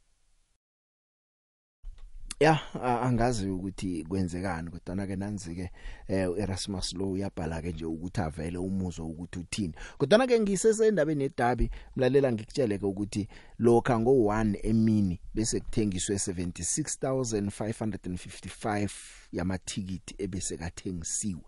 Ya 2.40 2.60
angazi 3.02 3.50
ukuthi 3.50 4.04
kwenzekani 4.04 4.70
kodwa 4.70 5.08
ke 5.08 5.16
nanzi 5.16 5.56
ke 5.56 5.72
eh 6.08 6.30
Erasmus 6.38 6.94
lo 6.94 7.12
uyabhala 7.12 7.62
ke 7.62 7.72
nje 7.72 7.86
ukuthi 7.86 8.22
avele 8.22 8.58
umuzwa 8.58 9.06
ukuthi 9.06 9.40
uthini. 9.40 9.74
Kodwa 9.98 10.28
ke 10.28 10.40
ngisesendabeni 10.40 11.24
nedabi 11.24 11.70
mlalela 11.96 12.32
ngikutshele 12.32 12.78
ke 12.78 12.86
ukuthi 12.86 13.28
lokha 13.60 14.00
ngo 14.00 14.12
1 14.12 14.60
emini 14.64 15.20
bese 15.34 15.60
kuthengiswe 15.60 16.16
76555 16.16 18.90
yamathikiti 19.32 20.16
ebese 20.18 20.58
kathengisiwe. 20.58 21.42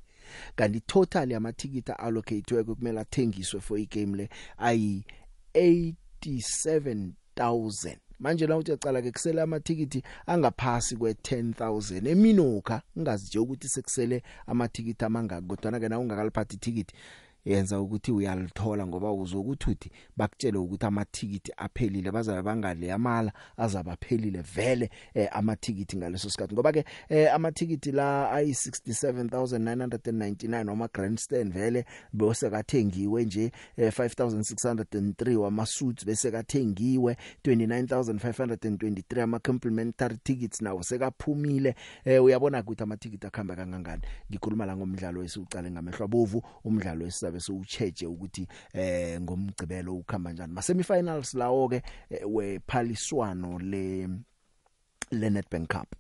Kanti 0.56 0.80
total 0.80 1.32
yamathikiti 1.32 1.92
allocatedwe 1.92 2.64
kumele 2.64 3.00
athengiswe 3.00 3.62
for 3.62 3.80
igame 3.80 4.18
le 4.18 4.30
ayi 4.58 5.06
87000 7.38 7.98
manje 8.20 8.48
la 8.48 8.58
uthi 8.58 8.72
yacala 8.72 9.02
ke 9.02 9.12
kusele 9.12 9.42
amathikiti 9.42 10.04
angaphasi 10.26 10.96
kwe10000 10.96 12.08
eminokha 12.10 12.82
ungazi 12.96 13.28
nje 13.28 13.40
ukuthi 13.40 13.70
sekusele 13.70 14.24
amathikiti 14.48 15.06
amangaki 15.06 15.48
kodwa 15.48 15.72
na 15.72 15.80
ke 15.80 15.90
na 15.90 16.00
ungakaliphathi 16.00 16.56
ithikiti 16.56 16.96
yenza 17.48 17.82
ukuthi 17.82 18.12
uyalithola 18.12 18.88
ngoba 18.88 19.14
uzokuthi 19.14 19.70
uthi 19.72 19.92
bakutshele 20.18 20.58
ukuthi 20.58 20.86
amathikiti 20.86 21.52
aphelile 21.58 22.12
bazabe 22.12 22.42
bangale 22.42 22.94
amala 22.94 23.32
azabaphelile 23.58 24.42
vele 24.42 24.90
eh, 25.14 25.30
amathikiti 25.32 25.98
ngaleso 25.98 26.30
sikhathi. 26.30 26.54
Ngoba 26.54 26.72
ke 26.72 26.86
eh, 27.10 27.34
amathikiti 27.34 27.92
la 27.92 28.32
ayi 28.32 28.52
67999 28.52 30.70
wama 30.70 30.88
grandstand 30.94 31.54
vele 31.54 31.86
bese 32.14 32.50
kathengiwe 32.50 33.26
nje 33.26 33.52
eh, 33.78 33.94
5603 34.00 35.36
wama 35.36 35.66
suits 35.66 36.06
bese 36.06 36.32
kathengiwe 36.32 37.18
29523 37.46 39.22
ama 39.22 39.40
complimentary 39.40 40.18
tickets 40.24 40.62
nawo 40.62 40.84
sekaphumile. 40.84 41.76
Eh, 42.06 42.24
uyabona 42.24 42.62
ukuthi 42.62 42.84
amathikiti 42.84 43.28
akhamba 43.28 43.56
kangangani? 43.56 44.02
Ngikhuluma 44.32 44.66
la 44.66 44.78
ngomdlalo 44.78 45.24
esiucale 45.24 45.72
ngamehlo 45.72 46.06
abovu 46.06 46.44
umdlalo 46.64 47.06
esizabe 47.06 47.37
bese 47.38 47.52
ucheche 47.52 48.08
ukuthi 48.08 48.48
eh 48.74 49.22
ngomgcibelo 49.22 49.96
ukhamba 49.96 50.30
kanjani 50.30 50.54
ma 50.54 50.62
semifinals 50.62 51.34
lawo 51.34 51.70
ke 51.70 51.82
wephaliswano 52.26 53.60
le 53.60 54.08
le 55.12 55.30
Nedbank 55.30 55.68
Cup. 55.70 55.96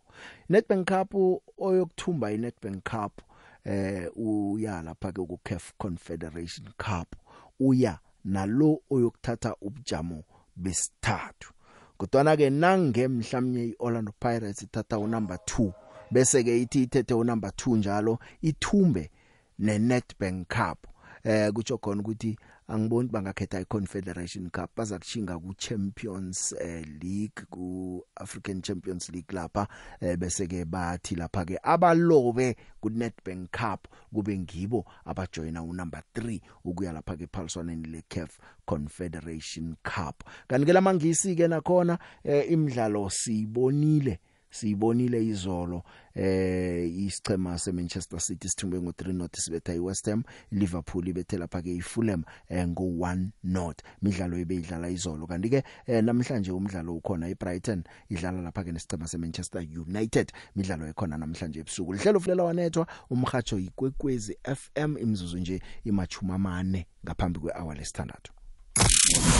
Nedbank 0.50 0.88
Cup 0.88 1.14
oyokuthumba 1.58 2.32
iNedbank 2.32 2.84
Cup 2.84 3.22
eh 3.66 4.10
uya 4.16 4.82
lapha 4.82 5.12
ke 5.12 5.22
ku 5.28 5.40
CAF 5.44 5.74
Confederation 5.78 6.68
Cup. 6.78 7.16
Uya 7.60 8.00
nalo 8.26 8.82
oyokuthatha 8.90 9.56
ubujamo 9.62 10.24
besithathu. 10.56 11.54
Kodwa 11.98 12.38
ke 12.38 12.50
nange 12.50 13.08
mhlawumnye 13.08 13.76
iOrlando 13.80 14.14
Pirates 14.20 14.62
ithatha 14.62 15.00
unumber 15.00 15.38
2 15.38 15.72
bese 16.12 16.44
ke 16.44 16.62
ithi 16.62 16.84
ithethe 16.84 17.14
unumber 17.14 17.52
2 17.52 17.78
njalo 17.78 18.20
ithumbe 18.42 19.12
neNedbank 19.60 20.48
Cup. 20.48 20.88
Eh 21.28 21.52
kutsho 21.52 21.78
khona 21.78 22.02
ukuthi 22.02 22.38
angiboni 22.68 23.10
bangakhetha 23.10 23.60
iConfederation 23.62 24.50
Cup 24.50 24.72
bazakuchinga 24.78 25.40
ku 25.40 25.54
Champions 25.58 26.56
eh, 26.60 26.86
League 27.02 27.44
ku 27.52 28.02
African 28.16 28.62
Champions 28.62 29.10
League 29.10 29.36
lapha 29.36 29.68
eh, 30.00 30.16
bese 30.16 30.48
ke 30.48 30.64
bathi 30.66 31.16
lapha 31.16 31.46
ke 31.46 31.60
abalobe 31.64 32.56
ku 32.80 32.90
Nedbank 32.90 33.52
Cup 33.52 33.88
kube 34.14 34.40
ngibo 34.40 34.86
abajoina 35.06 35.64
unumber 35.64 36.04
3 36.16 36.40
ukuya 36.64 36.94
lapha 36.94 37.18
ke 37.18 37.28
phaliswaneni 37.28 37.88
le 37.88 38.04
CAF 38.08 38.40
Confederation 38.66 39.76
Cup. 39.84 40.24
Kanti 40.48 40.66
ke 40.66 40.74
lamangisi 40.74 41.36
ke 41.36 41.48
nakhona 41.48 42.00
eh, 42.24 42.52
imidlalo 42.52 43.10
sibonile 43.10 44.20
siyibonile 44.58 45.26
izolo 45.26 45.84
eh 46.16 46.98
isichema 47.06 47.58
seManchester 47.60 48.20
City 48.20 48.50
sithumbe 48.50 48.78
ngo3 48.78 49.14
not 49.14 49.36
sibetha 49.38 49.74
iWest 49.74 50.06
Ham 50.10 50.24
Liverpool 50.52 51.08
ibethe 51.08 51.38
lapha 51.38 51.62
ke 51.62 51.76
iFulham 51.76 52.24
eh, 52.50 52.66
ngo1 52.68 53.28
not 53.44 53.82
midlalo 54.02 54.38
ebeyidlala 54.38 54.90
izolo. 54.90 55.28
Kanti 55.28 55.50
ke 55.50 55.64
eh, 55.86 56.04
namhlanje 56.04 56.52
umdlalo 56.52 56.96
ukhona 56.96 57.30
eBrighton 57.30 57.84
idlala 58.10 58.42
lapha 58.42 58.64
ke 58.64 58.72
nesicema 58.72 59.08
seManchester 59.08 59.62
United. 59.62 60.32
Midlalo 60.56 60.88
ekhona 60.88 61.18
namhlanje 61.18 61.60
ebusuku. 61.60 61.94
Lihlelo 61.94 62.20
fulela 62.20 62.44
wanethwa 62.44 62.88
umhajo 63.10 63.60
ikwekwezi 63.60 64.38
FM 64.44 64.98
imzuzu 64.98 65.38
nje 65.38 65.62
imachuma 65.84 66.36
amane 66.36 66.88
ngaphambi 67.06 67.40
kwehour 67.40 67.76
lesithandathu. 67.76 68.37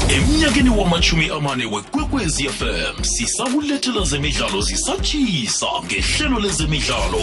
Emnyakeni 0.10 0.70
wamachumi 0.70 1.30
amane 1.30 1.66
wekwekwezi 1.66 2.50
fm 2.50 3.04
sisakulethela 3.04 4.06
zemidlalo 4.06 4.62
zisatshisa 4.62 5.68
ngehlelo 5.86 6.40
lezemidlalo 6.40 7.20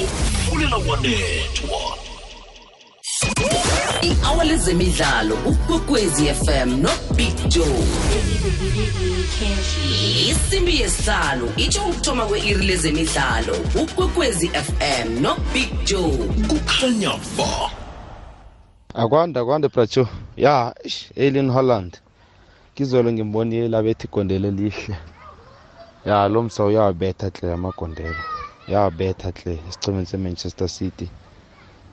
fulela 0.50 0.76
wanethwa 0.76 2.04
i-hour 4.02 4.44
lezemidlalo 4.44 5.34
ukwekwezi 5.46 6.24
fm 6.26 6.68
nobig 6.82 7.48
joe. 7.48 7.84
Isimbi 10.30 10.80
yesihlanu 10.80 11.52
itsho 11.56 11.80
ukuthoma 11.84 12.26
kwe-iri 12.26 12.66
lezemidlalo 12.66 13.56
ukwekwezi 13.82 14.48
fm 14.48 15.20
nobig 15.22 15.68
joe. 15.84 16.18
Kukhanya 16.48 17.10
ba. 17.38 17.70
Akwanda 18.94 19.44
kwanda 19.44 19.68
bracho 19.68 20.08
ya 20.36 20.74
ish, 20.84 21.10
alien 21.16 21.50
holland. 21.50 22.00
Ngizolo 22.74 23.08
ngimbonile 23.12 23.68
labethi 23.68 24.06
igondelo 24.06 24.48
elihle. 24.48 24.96
Ya 26.06 26.28
lo 26.28 26.42
msa 26.42 26.64
uyawabetha 26.64 27.30
hle 27.34 27.52
amagondelo. 27.52 28.16
Uyawabetha 28.68 29.32
hle 29.36 29.58
esicimeni 29.68 30.06
semanchester 30.06 30.68
city. 30.68 31.08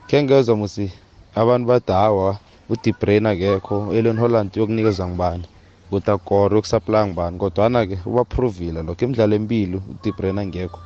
Khe 0.07 0.23
ngezwa 0.23 0.55
musi 0.55 0.91
abantu 1.35 1.67
badawa 1.67 2.37
udebrain 2.69 3.25
akekho 3.25 3.91
alien 3.91 4.17
holland 4.19 4.49
uyokunikezwa 4.57 5.07
ngibani 5.07 5.45
ukuthi 5.87 6.11
akore 6.11 6.55
ukusaplaya 6.57 7.07
ngibani 7.07 7.37
kodwana-ke 7.37 7.99
ubaprovile 8.05 8.83
lokho 8.83 9.05
imidlalo 9.05 9.35
empilo 9.35 9.81
udebrain 9.91 10.37
angekho 10.39 10.79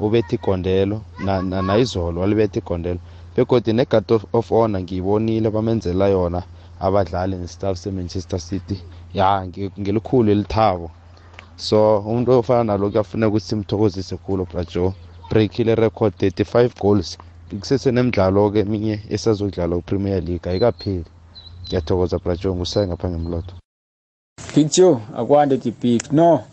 ubetha 0.00 0.34
igondelo 0.36 1.00
na- 1.24 1.42
na- 1.42 1.62
nayizolo 1.62 2.20
walibetha 2.20 2.58
igondelo. 2.58 3.00
Begodi 3.36 3.72
ne-guard 3.72 4.12
of, 4.12 4.24
of 4.32 4.50
honor 4.50 4.80
ngiyibonile 4.82 5.50
bamenzela 5.50 6.08
yona 6.08 6.42
abadlali 6.80 7.36
nestaff 7.36 7.78
semanchester 7.78 8.40
city. 8.40 8.80
Ya 9.14 9.46
nge- 9.46 9.70
ngelikhulu 9.80 10.30
elithabo 10.30 10.90
so 11.56 11.98
umuntu 11.98 12.32
ofana 12.32 12.64
nalo 12.64 12.90
kuyafuneka 12.90 13.28
ukuthi 13.28 13.46
simthokozise 13.46 14.16
khulu 14.16 14.46
brajo 14.46 14.94
breakile 15.30 15.74
record 15.74 16.14
35 16.14 16.70
goals. 16.80 17.18
Kusesenemidlalo-ke 17.60 18.58
eminye 18.58 19.00
esazodlala 19.10 19.76
kupremier 19.76 20.22
league. 20.22 20.50
Ayikapheli. 20.50 21.04
Ngiyathokoza 21.66 22.18
brajo 22.18 22.54
ngusayi 22.54 22.86
ngapha 22.86 23.10
ngemlotho. 23.10 23.54
Big 24.54 24.70
joe 24.70 24.98
akwande 25.16 25.58
ti 25.58 25.70
big 25.70 26.02
no 26.12 26.44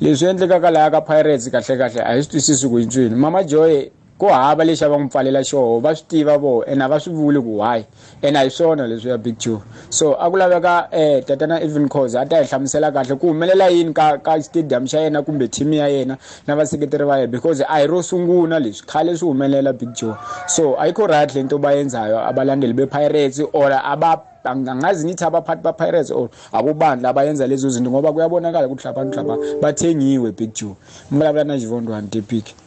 leswi 0.00 0.28
endlekaka 0.28 0.70
laya 0.70 0.90
ka 0.90 1.00
pirates 1.00 1.50
kahle 1.50 1.76
kahle. 1.78 2.00
A 2.02 2.14
hi 2.14 2.22
swi 2.22 2.30
twisisi 2.30 2.68
ku 2.68 2.78
yintswini 2.78 3.14
mama 3.14 3.44
joy 3.44 3.90
ku 4.18 4.26
hava 4.26 4.64
lexi 4.64 4.84
a 4.84 4.88
va 4.88 4.96
n'wi 4.98 5.08
pfalela 5.08 5.40
xoho 5.42 5.80
va 5.80 5.94
swi 5.94 6.06
tiva 6.08 6.38
vo 6.38 6.62
ene 6.64 6.84
a 6.84 6.88
va 6.88 7.00
swi 7.00 7.12
vuli 7.12 7.40
ku 7.42 7.58
why 7.58 7.84
ene 8.22 8.36
a 8.38 8.42
hi 8.44 8.50
swona 8.50 8.86
leswi 8.86 9.10
ya 9.10 9.18
big 9.18 9.38
joe 9.38 9.58
so 9.90 10.14
a 10.14 10.30
ku 10.30 10.36
laveka 10.36 10.88
um 10.92 11.22
tatana 11.26 11.60
even 11.62 11.88
cause 11.88 12.14
a 12.14 12.24
ta 12.26 12.36
hi 12.36 12.44
hlamusela 12.44 12.92
kahle 12.92 13.18
ku 13.18 13.26
humelela 13.26 13.68
yini 13.70 13.92
ka 13.92 14.18
ka 14.18 14.40
stadium 14.40 14.86
xa 14.86 15.00
yena 15.02 15.22
kumbe 15.22 15.48
team 15.50 15.72
ya 15.72 15.88
yena 15.88 16.18
na 16.46 16.56
vaseketeri 16.56 17.04
va 17.04 17.18
yena 17.18 17.30
because 17.30 17.60
a 17.60 17.66
hi 17.66 17.86
ro 17.86 18.02
sungula 18.02 18.60
leswi 18.60 18.86
khale 18.86 19.16
swi 19.16 19.28
humelela 19.28 19.72
big 19.72 19.92
joe 19.94 20.14
so 20.46 20.76
ayikho 20.78 21.06
right 21.06 21.34
le 21.34 21.42
nto 21.42 21.58
bayenzayo 21.58 22.18
abalandeli 22.18 22.72
be-pirates 22.72 23.42
or 23.52 23.72
aba 23.72 24.22
angazi 24.44 25.06
nithi 25.06 25.24
abaphathi 25.24 25.62
ba-pirates 25.62 26.10
or 26.10 26.28
abobandla 26.52 27.08
abayenza 27.08 27.46
lezo 27.46 27.68
zinto 27.68 27.90
ngoba 27.90 28.12
kuyabonakala 28.12 28.66
ukuthi 28.66 28.84
labantu 28.84 29.16
laba 29.16 29.36
bathengiwe 29.60 30.32
big 30.32 30.52
joe 30.54 30.76
mvulavula 31.10 31.44
na 31.44 31.58
xivondwani 31.58 32.08
tepik. 32.08 32.63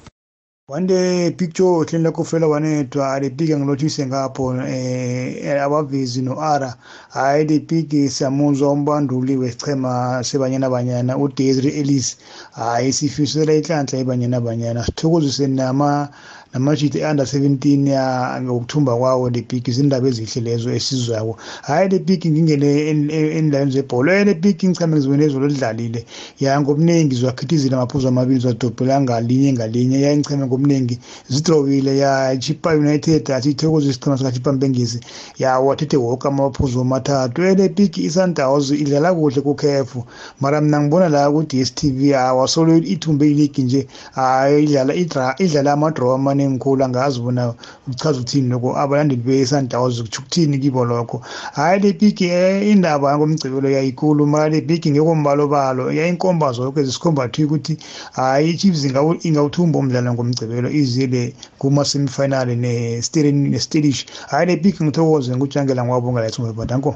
Wande 0.69 1.31
picture 1.37 1.85
hleni 1.85 2.03
lakho 2.03 2.23
fela 2.23 2.47
wanedwa 2.47 3.13
alipike 3.13 3.57
ngilothise 3.57 4.05
ngapho 4.05 4.55
eh 4.67 5.63
abavezi 5.63 6.21
no-ara. 6.21 6.75
Hayi 7.09 7.45
lipiki 7.45 8.09
siyamuzwa 8.09 8.71
umbanduli 8.71 9.37
wesichema 9.37 10.23
sebanyana 10.23 10.69
banyana 10.69 11.17
udesri 11.17 11.69
ellis. 11.69 12.17
Hayi 12.51 12.93
sifisela 12.93 13.53
inhlanhla 13.53 13.99
ibanyana 13.99 14.41
banyana 14.41 14.85
sithokozise 14.85 15.47
nama 15.47 16.09
namajiti 16.57 16.97
e-under 16.99 17.25
17 17.25 17.87
ya 17.87 18.41
ngokuthumba 18.41 18.95
kwawo 18.97 19.29
le 19.29 19.41
piki 19.41 19.71
zindaba 19.71 20.07
ezihle 20.07 20.41
lezo 20.41 20.71
esizwako 20.73 21.37
hhayi 21.61 21.89
le 21.89 21.99
piki 21.99 22.29
ngingene 22.29 22.89
endleleni 23.37 23.71
zebholo. 23.71 24.23
Le 24.23 24.33
piki 24.33 24.67
ngichame 24.67 24.95
ngizibone 24.95 25.25
ezolo 25.25 25.47
lidlalile. 25.47 26.05
Ya 26.39 26.61
ngobuningi 26.61 27.15
ziwakhithizile 27.15 27.75
amaphuzu 27.75 28.07
amabili 28.07 28.39
ziwadobhela 28.39 29.01
ngalinye 29.01 29.53
ngalinye. 29.53 30.01
Ya 30.01 30.17
ngichame 30.17 30.45
ngobuningi 30.45 30.99
zidrowile 31.29 31.97
ya 31.97 32.37
chipa 32.37 32.69
united 32.75 33.31
asiyithokoze 33.31 33.89
isichema 33.89 34.17
sikachipa 34.17 34.53
mbengezi. 34.53 34.99
Ya 35.39 35.59
wathethe 35.59 35.97
woke 35.97 36.27
amaphuzu 36.27 36.81
amathathu. 36.81 37.43
Ele 37.43 37.69
piki 37.69 38.03
isundows 38.03 38.71
idlala 38.71 39.13
kuhle 39.13 39.41
kukhefu. 39.41 40.03
Mara 40.41 40.61
mina 40.61 40.81
ngibona 40.81 41.09
la 41.09 41.31
ku-dstv 41.31 42.15
awasolo 42.15 42.77
ithumbe 42.77 43.31
iligi 43.31 43.61
nje. 43.61 43.87
Hayi 44.11 44.63
idlala 44.63 44.93
idlala 45.39 45.73
amadraw 45.73 46.13
amaningi 46.13 46.46
khulu 46.59 46.83
angazi 46.83 47.19
bona 47.19 47.53
kuchaza 47.85 48.19
ukuthini 48.19 48.49
lokho. 48.49 48.77
Abalandeli 48.77 49.21
be-sundowns 49.21 50.01
kutsho 50.01 50.21
ukuthini 50.21 50.57
kibo 50.59 50.85
lokho. 50.85 51.21
Hhayi 51.53 51.79
le 51.79 51.93
piki 51.93 52.25
indaba 52.71 53.17
ngomgcibelo 53.17 53.69
yayikulu 53.69 54.27
mara 54.27 54.49
le 54.49 54.61
piki 54.61 54.91
ngekombalobalo 54.91 55.91
yayinkomba 55.91 56.51
zonke 56.51 56.83
zisikhomba 56.83 57.27
thi 57.27 57.43
ukuthi 57.43 57.77
hhayi 58.15 58.49
i-chiefs 58.53 58.85
ingawuthumba 59.27 59.79
umdlalo 59.79 60.13
ngomgcibelo 60.13 60.69
izile 60.69 61.33
kuma-semifinal 61.59 62.47
nestelish 62.55 64.05
hhayi 64.29 64.45
le 64.47 64.57
piki 64.57 64.83
ngithokoze 64.83 65.35
ngutshangela 65.35 65.83
ngwabonga 65.83 66.21
la 66.21 66.27
ethumba 66.27 66.53
badanko. 66.53 66.95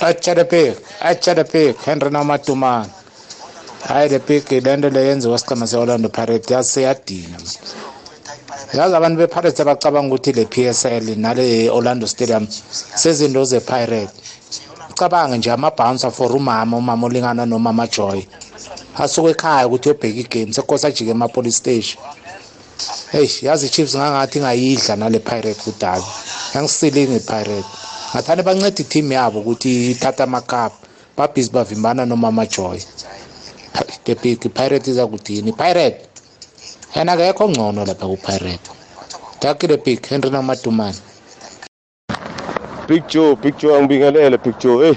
Achadepik 0.00 0.76
achadepik 1.00 1.76
henry 1.84 2.10
namatumane 2.10 2.90
hayi 3.88 4.08
le 4.08 4.18
piki 4.18 4.60
le 4.60 4.76
nto 4.76 4.88
leyenziwa 4.90 5.38
sicema 5.38 5.66
se-orlando 5.66 6.08
pirate 6.08 6.54
yaseyadina 6.54 7.38
yazi 8.74 8.94
abantu 8.96 9.16
be-pirates 9.18 9.60
abacabanga 9.60 10.14
ukuthi 10.14 10.32
le 10.32 10.44
p 10.44 10.66
s 10.66 10.84
l 10.84 11.14
nale 11.16 11.70
orlando 11.70 12.06
stadium 12.06 12.46
sezinto 12.94 13.44
ze-pirate. 13.44 14.10
Ucabange 14.90 15.38
nje 15.38 15.50
amabhouncer 15.52 16.10
for 16.10 16.36
umama 16.36 16.76
umama 16.76 17.06
olingana 17.06 17.46
nomama 17.46 17.86
joy. 17.86 18.22
Asuke 18.98 19.30
ekhaya 19.30 19.66
ukuthi 19.66 19.88
uyobheka 19.88 20.20
igame 20.20 20.52
sekose 20.52 20.86
ajike 20.86 21.10
ema-police 21.10 21.56
station. 21.56 22.02
Heyi 23.12 23.30
yazi 23.42 23.66
i-chiefs 23.66 23.96
ngangathi 23.96 24.38
ingayidla 24.38 24.96
nale 24.96 25.18
pirate 25.18 25.60
kudala. 25.62 26.04
Yangisilinga 26.54 27.16
i-pirate 27.16 27.68
ngathani 28.14 28.42
banceda 28.42 28.82
i-team 28.82 29.12
yabo 29.12 29.40
ukuthi 29.40 29.90
ithathe 29.90 30.22
amakapa 30.22 30.76
babhizi 31.16 31.50
bavimbana 31.50 32.06
nomama 32.06 32.46
joy. 32.46 32.78
The 34.04 34.14
big 34.14 34.40
pirate 34.54 34.90
iza 34.90 35.06
kudini? 35.06 35.52
Pirate! 35.52 36.15
Yena 36.96 37.12
akekho 37.12 37.48
ngcono 37.48 37.84
lapha 37.84 38.06
kupirate 38.06 38.70
takile 39.38 39.76
big 39.76 40.06
henry 40.06 40.30
namadumane. 40.30 40.96
Big 42.88 43.06
joe 43.08 43.36
big 43.36 43.58
joe 43.58 43.76
angibingelele 43.78 44.38
big 44.38 44.58
joe. 44.58 44.84
Hey 44.84 44.94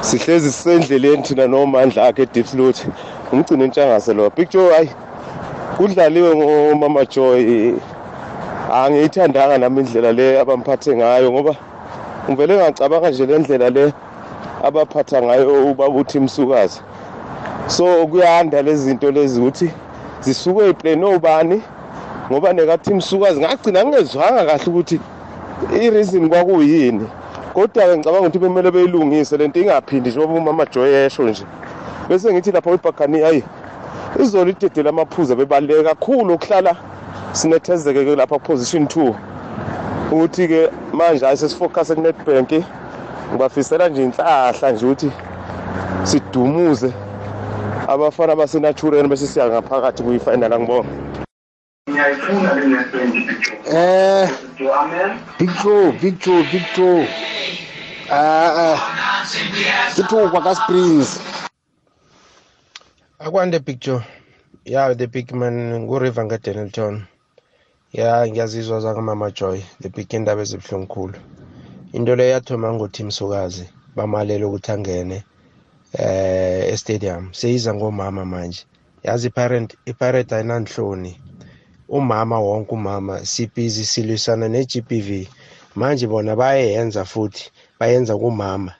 sihlezi 0.00 0.52
sisendleleni 0.52 1.22
thina 1.22 1.46
nomandla 1.46 2.06
akhe 2.06 2.22
edipsloot 2.22 2.86
umgcina 3.32 3.64
intshangase 3.64 4.14
lo. 4.14 4.30
Big 4.30 4.48
joe 4.50 4.74
hayi 4.74 4.90
kudlaliwe 5.76 6.36
ngomama 6.36 7.04
joy. 7.04 7.74
Angiyithandanga 8.72 9.58
nami 9.58 9.80
indlela 9.80 10.12
le 10.12 10.40
abamphathe 10.40 10.96
ngayo 10.96 11.32
ngoba 11.32 11.54
ngivele 12.30 12.56
ngacabanga 12.56 13.10
nje 13.10 13.26
le 13.26 13.38
ndlela 13.38 13.70
le 13.70 13.92
abaphatha 14.64 15.22
ngayo 15.22 15.70
ubaba 15.70 15.94
uthi 15.94 16.20
msukazi. 16.20 16.80
So 17.66 18.06
kuyanda 18.06 18.62
lezi 18.62 18.84
zinto 18.84 19.10
lezi 19.10 19.40
ukuthi 19.40 19.70
zisuke 20.20 20.64
ey'plane 20.64 21.04
obani 21.04 21.62
ngoba 22.30 22.52
nekathi 22.52 22.94
msukazi 22.94 23.40
ngagcina 23.40 23.84
ngingezwanga 23.84 24.44
kahle 24.44 24.66
ukuthi 24.66 25.00
i-reason 25.80 26.28
kwakuyini. 26.28 27.06
Kodwa-ke 27.54 27.96
ngicabanga 27.96 28.20
ukuthi 28.20 28.38
bemele 28.38 28.70
beyilungise 28.70 29.36
le 29.36 29.48
nto 29.48 29.60
ingaphindi 29.60 30.10
njengoba 30.10 30.34
umama 30.34 30.66
joy 30.66 31.06
esho 31.06 31.22
nje. 31.22 31.44
Bese 32.08 32.32
ngithi 32.32 32.52
lapha 32.52 32.70
kwibhakani 32.70 33.20
hayi 33.20 33.42
izolo 34.22 34.50
idede 34.50 34.82
lamaphuzu 34.82 35.36
bebaluleke 35.36 35.82
kakhulu 35.82 36.34
ukuhlala 36.34 36.76
sinethezeke-ke 37.32 38.16
lapha 38.16 38.38
kuposition 38.38 38.86
two. 38.86 39.14
Ukuthi-ke 40.12 40.70
manje 40.92 41.24
hayi 41.24 41.36
sesifocuse 41.36 41.94
ku-netbank 41.94 42.64
ngibafisela 43.30 43.88
nje 43.88 44.04
inhlahla 44.04 44.72
nje 44.72 44.86
ukuthi 44.86 45.10
sidumuze 46.04 46.92
abafana 47.88 48.36
basenatureni 48.36 49.08
bese 49.08 49.26
siya 49.26 49.48
ngaphakathi 49.48 50.02
kuyi-final 50.02 50.52
angibonga 50.52 50.88
Eh. 53.72 54.28
Big 55.38 55.50
Joe, 55.62 55.92
Big 55.92 56.18
Joe, 56.20 56.42
Big 56.52 56.62
Joe. 56.76 57.06
Ah 58.10 58.74
ah. 58.74 58.78
Kithuba 59.94 60.40
ka 60.42 60.54
Springs. 60.54 61.20
akwande 63.18 63.58
big 63.58 63.80
joe 63.80 64.02
ya 64.64 64.94
the 64.94 65.06
big 65.06 65.32
man 65.32 65.80
nguriver 65.80 66.24
ngedenelton 66.24 67.04
ya 67.92 68.26
ngiyazizwa 68.26 68.80
zakamama 68.80 69.30
joy. 69.30 69.60
The 69.82 69.88
big 69.88 70.12
indaba 70.14 70.42
ezibuhlungu 70.42 70.86
khulu. 70.86 71.18
Into 71.92 72.16
leyo 72.16 72.30
yathoma 72.30 72.72
ngoteam 72.72 73.10
sukazi 73.10 73.68
bamalela 73.96 74.46
ukuthi 74.46 74.72
angene. 74.72 75.24
Eh 75.98 76.72
estadium 76.72 77.32
seyiza 77.32 77.74
ngomama 77.74 78.24
manje. 78.24 78.64
Yazi 79.02 79.26
ipirate 79.28 79.76
ipirate 79.86 80.34
ayinanhloni. 80.34 81.20
Umama 81.88 82.40
wonke 82.40 82.72
umama 82.74 83.24
sibhizi 83.26 83.84
silwisana 83.84 84.48
ne-GBV 84.48 85.28
manje 85.74 86.06
bona 86.06 86.36
bayenza 86.36 87.04
futhi 87.04 87.50
bayenza 87.80 88.16
kumama. 88.16 88.74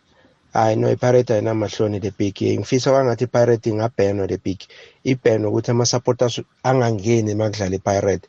Hayi 0.52 0.76
no 0.76 0.92
ipirate 0.92 1.34
ayinamahloni 1.34 2.00
le 2.00 2.12
big. 2.18 2.36
Ngifisa 2.58 2.90
kwangathi 2.90 3.24
ipirate 3.24 3.70
ingabhenwa 3.70 4.26
le 4.26 4.36
big. 4.44 4.60
Ibhenwe 5.04 5.48
ukuthi 5.48 5.70
ama-supporters 5.70 6.40
angangeni 6.62 7.34
uma 7.34 7.50
kudlala 7.50 7.76
ipirate 7.76 8.28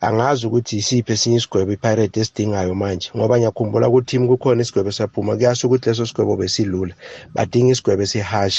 angazi 0.00 0.46
ukuthi 0.46 0.76
yisiphi 0.76 1.12
esinye 1.12 1.36
isigwebo 1.36 1.72
ipirate 1.72 2.20
esidingayo 2.20 2.74
manje 2.74 3.08
ngoba 3.16 3.34
ngiyakhumbula 3.38 3.86
ku-team 3.92 4.22
kukhona 4.30 4.62
isigwebo 4.62 4.90
saphuma 4.92 5.36
kuyasho 5.36 5.66
ukuthi 5.66 5.88
leso 5.88 6.06
sigwebo 6.06 6.34
besilula 6.40 6.94
badinga 7.34 7.72
isigwebo 7.72 8.02
esihash 8.06 8.58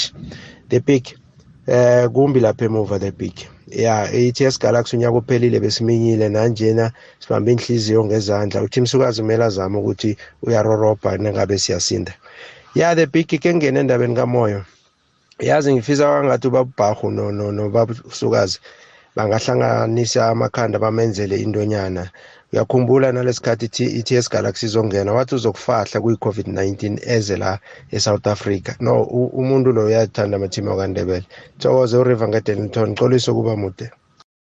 the 0.70 0.78
big 0.86 1.04
eh 1.66 2.08
kumbi 2.14 2.40
lapha 2.40 2.64
emuva 2.64 2.98
the 2.98 3.12
big 3.20 3.36
ya 3.70 4.10
i-TS 4.12 4.58
Galaxy 4.58 4.96
unyaka 4.96 5.16
uphelile 5.16 5.60
besiminyile 5.60 6.28
nanjena 6.28 6.92
sibambe 7.18 7.52
inhliziyo 7.52 8.04
ngezandla. 8.04 8.62
uThim 8.62 8.86
Sukazi 8.86 9.22
kumele 9.22 9.44
azame 9.44 9.78
ukuthi 9.78 10.16
uyarorobha 10.42 11.18
nengabe 11.18 11.58
siyasinda. 11.58 12.12
Ya 12.74 12.94
the 12.94 13.06
big 13.06 13.26
ke 13.26 13.54
ngene 13.54 13.80
endabeni 13.80 14.14
kamoyo 14.14 14.64
yazi 15.38 15.72
ngifisa 15.72 16.06
kwangathi 16.06 16.46
ubabhahu 16.46 17.10
no 17.10 17.32
no 17.32 17.52
no 17.52 17.70
bangahlanganisa 19.16 20.28
amakhanda 20.28 20.78
bamenzele 20.78 21.36
intonyana. 21.36 22.10
Uyakhumbula 22.52 23.12
nalesikhathi 23.12 23.84
i-TS 23.84 24.28
Galaxy 24.30 24.66
izongena 24.66 25.12
wathi 25.12 25.34
uzokufahla 25.34 26.00
kwi-COVID-19 26.00 26.98
eze 27.06 27.36
la 27.36 27.58
eSouth 27.92 28.26
Africa. 28.26 28.74
No 28.80 29.02
u- 29.02 29.30
umuntu 29.34 29.72
lo 29.72 29.84
uyathanda 29.84 30.36
amathima 30.36 30.70
wakandebele 30.70 31.24
thokoze 31.58 31.96
uriver 31.96 32.28
ngedenilton 32.28 32.94
xolisa 32.94 33.32
ukuba 33.32 33.56
mude. 33.56 33.90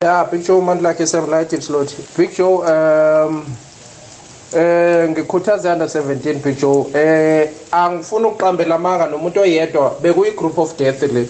Ya 0.04 0.26
big 0.32 0.44
joe 0.48 0.62
manje 0.62 0.84
lakhe 0.84 1.08
seven 1.08 1.62
slot 1.62 1.96
big 2.18 2.36
joe 2.38 2.58
um 2.58 3.46
eh 4.54 5.10
ngikhuthaza 5.10 5.74
under 5.74 5.88
17 5.88 6.44
big 6.44 6.58
joe 6.60 6.86
eh 6.94 7.50
angifuni 7.72 8.26
ukuqambela 8.26 8.76
amanga 8.76 9.08
nomuntu 9.08 9.40
oyedwa 9.40 9.96
bekuyi-group 10.02 10.58
of 10.58 10.78
death 10.78 11.02
le. 11.04 11.28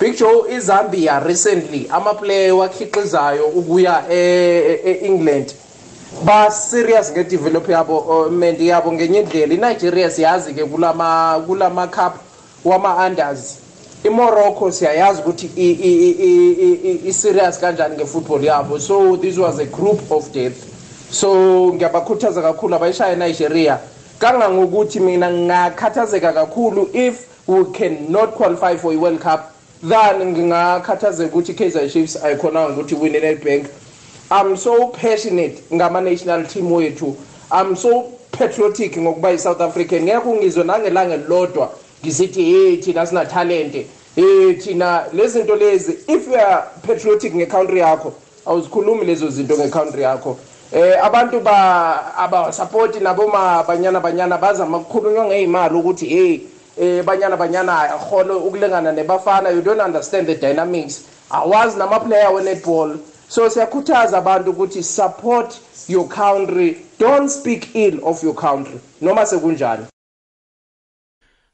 Big 0.00 0.16
joe 0.18 0.44
izambia 0.56 1.20
recently 1.20 1.86
amaplayer 1.90 2.52
wakhiqizayo 2.52 3.46
ukuya 3.46 4.04
e-england 4.10 5.54
ba-serious 6.24 7.12
nge-develop 7.12 7.68
yabo 7.68 8.30
yabo 8.58 8.92
ngenye 8.92 9.20
indlela. 9.20 9.54
Inigeria 9.54 10.10
siyazi-ke 10.10 10.64
kulama 10.64 11.42
kulama 11.46 11.86
cup 11.86 12.14
wama-unders. 12.64 13.56
Imorocco 14.04 14.72
siyayazi 14.72 15.20
ukuthi 15.20 15.50
i- 15.56 15.70
i- 15.70 16.10
i- 16.10 16.52
i- 16.52 16.80
i- 16.90 17.08
i-serious 17.08 17.58
kanjani 17.60 17.96
nge-football 17.96 18.44
yabo. 18.44 18.78
So 18.80 19.16
this 19.16 19.38
was 19.38 19.58
a 19.60 19.64
group 19.66 20.10
of 20.10 20.32
death. 20.32 20.56
So 21.10 21.34
ngiyabakhuthaza 21.74 22.42
kakhulu 22.42 22.74
abayishaya 22.74 23.12
enigeria 23.12 23.78
kangangokuthi 24.18 25.00
mina 25.00 25.30
ngingakhathazeka 25.30 26.32
kakhulu 26.32 26.88
if 26.92 27.26
we 27.46 27.64
cannot 27.64 28.30
qualify 28.34 28.76
for 28.76 28.92
i-world 28.92 29.20
cup. 29.20 29.40
Than 29.82 30.32
ngingakhathazeka 30.32 31.28
ukuthi 31.28 31.52
i-kaizer 31.52 31.88
chiefs 31.88 32.16
ayikhonanga 32.24 32.72
ukuthi 32.72 32.94
win 32.94 33.14
i-nedbank 33.14 33.66
i'm 34.30 34.56
so 34.56 34.88
passionate 34.88 35.62
ngama-national 35.72 36.46
team 36.46 36.72
wethu. 36.72 37.16
I'm 37.50 37.74
so 37.76 38.12
patriotic 38.30 38.96
ngokuba 38.96 39.30
i-south 39.30 39.60
african. 39.60 40.02
Ngekho 40.02 40.34
ngizwe 40.34 40.64
nangelanga 40.64 41.16
lodwa 41.16 41.70
ngisithi 42.04 42.42
hey 42.42 42.76
thina 42.76 43.06
sinatalente 43.06 43.86
hey 44.14 44.54
thina 44.54 45.04
lezi 45.12 45.38
zinto 45.38 45.56
lezi 45.56 45.92
if 46.08 46.28
you 46.28 46.36
are 46.36 46.62
patriotic 46.86 47.34
ngecountry 47.34 47.80
yakho 47.80 48.12
awuzikhulumi 48.46 49.04
lezo 49.04 49.30
zinto 49.30 49.56
ngecountry 49.56 50.02
yakho. 50.02 50.38
Eh 50.72 51.04
abantu 51.04 51.40
ba 51.40 52.16
abasapoti 52.16 53.00
naboma 53.00 53.64
banyana 53.68 54.00
banyana 54.00 54.38
bazama 54.38 54.78
ukukhulunywa 54.78 55.24
ngeyimali 55.26 55.74
ukuthi 55.74 56.06
hey 56.06 56.40
eh 56.80 57.02
banyana 57.02 57.36
banyana 57.36 57.72
akhona 57.92 58.34
ukulengana 58.34 58.92
nebafana 58.92 59.50
you 59.50 59.60
don't 59.60 59.80
understand 59.80 60.26
the 60.26 60.34
dynamics. 60.34 61.04
Awazi 61.30 61.76
namaplayer 61.78 62.32
we-netball. 62.34 62.98
So 63.28 63.48
siyakhuthaza 63.50 64.18
abantu 64.18 64.50
ukuthi 64.50 64.82
support 64.82 65.60
your 65.88 66.08
country. 66.08 66.78
Don't 66.98 67.28
speak 67.28 67.74
ill 67.74 68.00
of 68.04 68.22
your 68.22 68.34
country. 68.34 68.80
Noma 69.00 69.26
sekunjani 69.26 69.86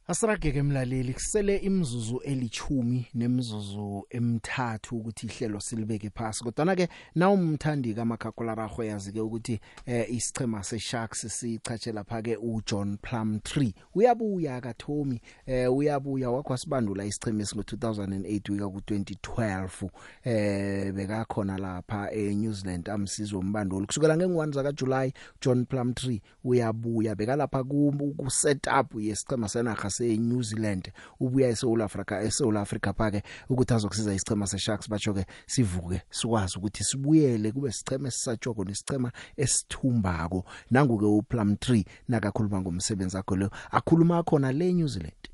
Asirage-ke 0.09 0.63
mlaleli 0.63 1.15
kusele 1.15 1.57
imzuzu 1.57 2.19
elichumi 2.25 3.07
nemzuzu 3.15 4.07
emithathu 4.11 4.97
ukuthi 4.97 5.27
ihlelo 5.27 5.61
silibeke 5.61 6.11
phasi. 6.11 6.45
Kodwa 6.45 6.77
ke 6.77 6.89
na 7.15 7.31
umthandi 7.31 7.95
kamakhakulararho 7.95 8.85
yazi-ke 8.85 9.21
ukuthi 9.21 9.61
eh, 9.87 10.07
isichema 10.11 10.63
se-sharks 10.63 11.27
sichatshe 11.27 11.93
lapha-ke 11.93 12.37
ujohn 12.37 12.97
plum 13.03 13.41
tree 13.41 13.75
uyabuya 13.95 14.61
kathomi 14.61 15.21
eh, 15.47 15.73
uyabuya. 15.73 16.31
Wakho 16.31 16.53
wasibandula 16.53 17.05
isichema 17.05 17.43
esingo-2008 17.43 18.53
wika 18.53 18.69
ku-2012 18.69 19.89
eh, 20.25 20.93
bekakhona 20.93 21.59
lapha 21.59 22.13
eNew 22.13 22.53
Zealand 22.53 22.89
amsizo 22.91 23.39
umbanduli 23.39 23.87
kusukela 23.87 24.17
nge-1 24.17 24.53
zakaJuly 24.53 25.13
John 25.41 25.65
Plumtree 25.65 26.23
uyabuya. 26.45 27.15
Bekalapha 27.15 27.65
ku 27.65 28.15
ku 28.17 28.31
setup 28.31 28.95
yesichema 28.95 29.49
senaga 29.49 29.96
seNew 29.97 30.43
Zealand 30.43 30.93
ubuya 31.21 31.49
eSouth 31.49 31.83
Africa 31.83 32.13
eSouth 32.25 32.57
Africa 32.57 32.93
phake 32.97 33.23
ukuthi 33.49 33.75
azokusiza 33.75 34.15
isichema 34.15 34.47
seSharks 34.47 34.91
batsho 34.91 35.15
ke 35.15 35.27
sivuke 35.47 36.03
sikwazi 36.11 36.59
ukuthi 36.59 36.85
sibuyele 36.85 37.53
kube 37.53 37.73
sichema 37.73 38.09
esisatshoko 38.09 38.65
nesichema 38.65 39.13
esithumbako 39.37 40.45
nangu 40.71 40.99
ke 40.99 41.05
uPlumtree 41.05 41.85
nakakhuluma 42.09 42.61
ngomsebenzi 42.61 43.17
akho 43.17 43.37
lo 43.37 43.51
akhuluma 43.71 44.23
khona 44.23 44.53
le 44.53 44.73
New 44.73 44.89
Zealand 44.89 45.29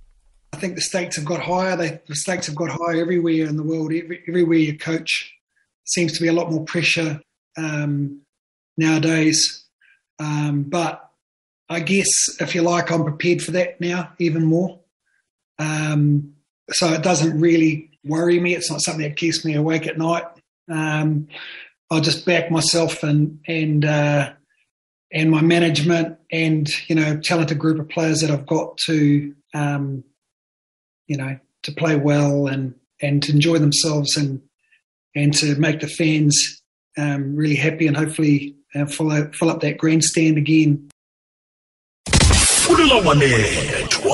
I 0.52 0.58
think 0.58 0.74
the 0.74 0.82
stakes 0.82 1.16
have 1.16 1.24
got 1.24 1.40
higher. 1.40 1.76
They, 1.76 2.00
the 2.06 2.14
stakes 2.14 2.46
have 2.46 2.56
got 2.56 2.68
higher 2.68 3.00
everywhere 3.00 3.46
in 3.46 3.56
the 3.56 3.62
world. 3.62 3.90
Every, 3.92 4.22
everywhere 4.28 4.58
you 4.58 4.76
coach, 4.76 5.32
seems 5.84 6.12
to 6.12 6.20
be 6.20 6.28
a 6.28 6.32
lot 6.32 6.50
more 6.50 6.64
pressure 6.64 7.20
um, 7.56 8.20
nowadays. 8.76 9.64
Um, 10.18 10.64
but 10.64 11.11
I 11.72 11.80
guess, 11.80 12.08
if 12.40 12.54
you 12.54 12.62
like, 12.62 12.90
I'm 12.90 13.04
prepared 13.04 13.42
for 13.42 13.52
that 13.52 13.80
now 13.80 14.12
even 14.18 14.44
more. 14.44 14.80
Um, 15.58 16.34
so 16.70 16.88
it 16.92 17.02
doesn't 17.02 17.38
really 17.40 17.90
worry 18.04 18.40
me. 18.40 18.54
It's 18.54 18.70
not 18.70 18.80
something 18.80 19.02
that 19.02 19.16
keeps 19.16 19.44
me 19.44 19.54
awake 19.54 19.86
at 19.86 19.98
night. 19.98 20.24
Um, 20.70 21.28
I'll 21.90 22.00
just 22.00 22.24
back 22.24 22.50
myself 22.50 23.02
and 23.02 23.38
and 23.46 23.84
uh, 23.84 24.32
and 25.12 25.30
my 25.30 25.42
management 25.42 26.18
and 26.30 26.68
you 26.88 26.94
know 26.94 27.20
talented 27.20 27.58
group 27.58 27.78
of 27.78 27.88
players 27.88 28.20
that 28.20 28.30
I've 28.30 28.46
got 28.46 28.78
to 28.86 29.34
um, 29.54 30.02
you 31.06 31.16
know 31.16 31.38
to 31.64 31.72
play 31.72 31.96
well 31.96 32.46
and 32.46 32.74
and 33.02 33.22
to 33.24 33.32
enjoy 33.32 33.58
themselves 33.58 34.16
and 34.16 34.40
and 35.14 35.34
to 35.34 35.54
make 35.56 35.80
the 35.80 35.88
fans 35.88 36.62
um, 36.96 37.36
really 37.36 37.56
happy 37.56 37.86
and 37.86 37.96
hopefully 37.96 38.56
uh, 38.74 38.86
fill, 38.86 39.12
out, 39.12 39.34
fill 39.34 39.50
up 39.50 39.60
that 39.60 39.78
grandstand 39.78 40.38
again. 40.38 40.88
Fulela 42.72 42.94
wanethwa 42.94 44.11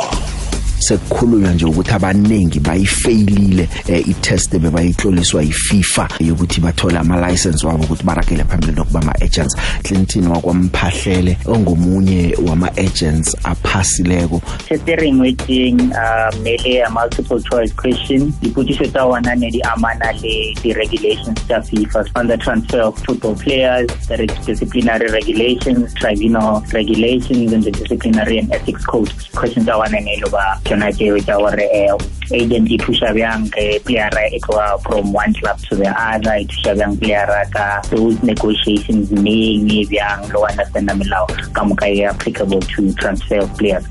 sekukhulunywa 0.88 1.52
nje 1.52 1.64
ukuthi 1.66 1.92
abanengi 1.92 2.60
bayifailile 2.60 3.68
eh, 3.88 4.08
itest 4.08 4.58
bebayihloliswa 4.58 5.42
yiFIFA 5.42 6.08
yokuthi 6.20 6.60
bathole 6.60 6.98
ama 6.98 7.30
license 7.30 7.66
wabo 7.66 7.84
ukuthi 7.84 8.04
barakele 8.04 8.44
phambili 8.44 8.72
nokuba 8.72 9.00
ama 9.00 9.14
agents 9.14 9.56
Clinton 9.82 10.26
wakwamphahlele 10.26 11.38
ongomunye 11.46 12.34
wama 12.46 12.68
agents 12.76 13.36
aphasileko. 13.44 14.40
Considering 14.68 15.20
waiting 15.20 15.80
uh, 15.92 16.30
mele 16.42 16.82
a 16.86 16.90
multiple 16.90 17.42
choice 17.42 17.72
question. 17.72 18.32
Iputisa 18.42 19.04
wana 19.04 19.34
ne 19.36 19.50
di 19.50 19.62
amana 19.62 20.12
le 20.22 20.54
the 20.62 20.72
regulations 20.72 21.38
tsa 21.46 21.60
FIFA 21.60 22.06
on 22.16 22.26
the 22.28 22.36
transfer 22.36 22.80
of 22.80 22.98
football 23.04 23.34
players 23.34 23.90
there 24.06 24.22
is 24.22 24.30
disciplinary 24.46 25.06
regulations 25.12 25.92
tribunal 25.94 26.62
regulations 26.72 27.52
and 27.52 27.64
the 27.64 27.70
disciplinary 27.70 28.38
and 28.38 28.52
ethics 28.52 28.86
code. 28.86 29.12
Questions 29.34 29.66
awana 29.66 30.02
ne 30.02 30.16
lo 30.20 30.30
ba 30.30 30.60
yona 30.78 30.92
tšeo 30.92 31.18
tša 31.18 31.36
gore 31.36 31.66
um 31.90 31.98
agent 32.30 32.70
e 32.70 32.78
thuša 32.78 33.10
bjang 33.14 33.50
ge 33.50 33.80
playera 33.84 34.22
e 34.30 34.38
tloga 34.38 34.78
from 34.82 35.12
one 35.12 35.34
club 35.34 35.58
to 35.66 35.74
the 35.74 35.90
other 35.90 36.38
e 36.38 36.46
thuša 36.46 36.74
bjang 36.78 36.94
playera 37.00 37.42
ka 37.50 37.82
those 37.90 38.22
negotiations 38.22 39.10
neng 39.10 39.66
bjang 39.66 40.22
le 40.22 40.30
go 40.30 40.46
understanda 40.46 40.94
melao 40.94 41.26
ka 41.52 41.64
moka 41.64 41.86
e 41.86 42.04
applicable 42.06 42.60
to 42.70 42.92
transfer 42.94 43.42
of 43.42 43.50
players. 43.58 43.84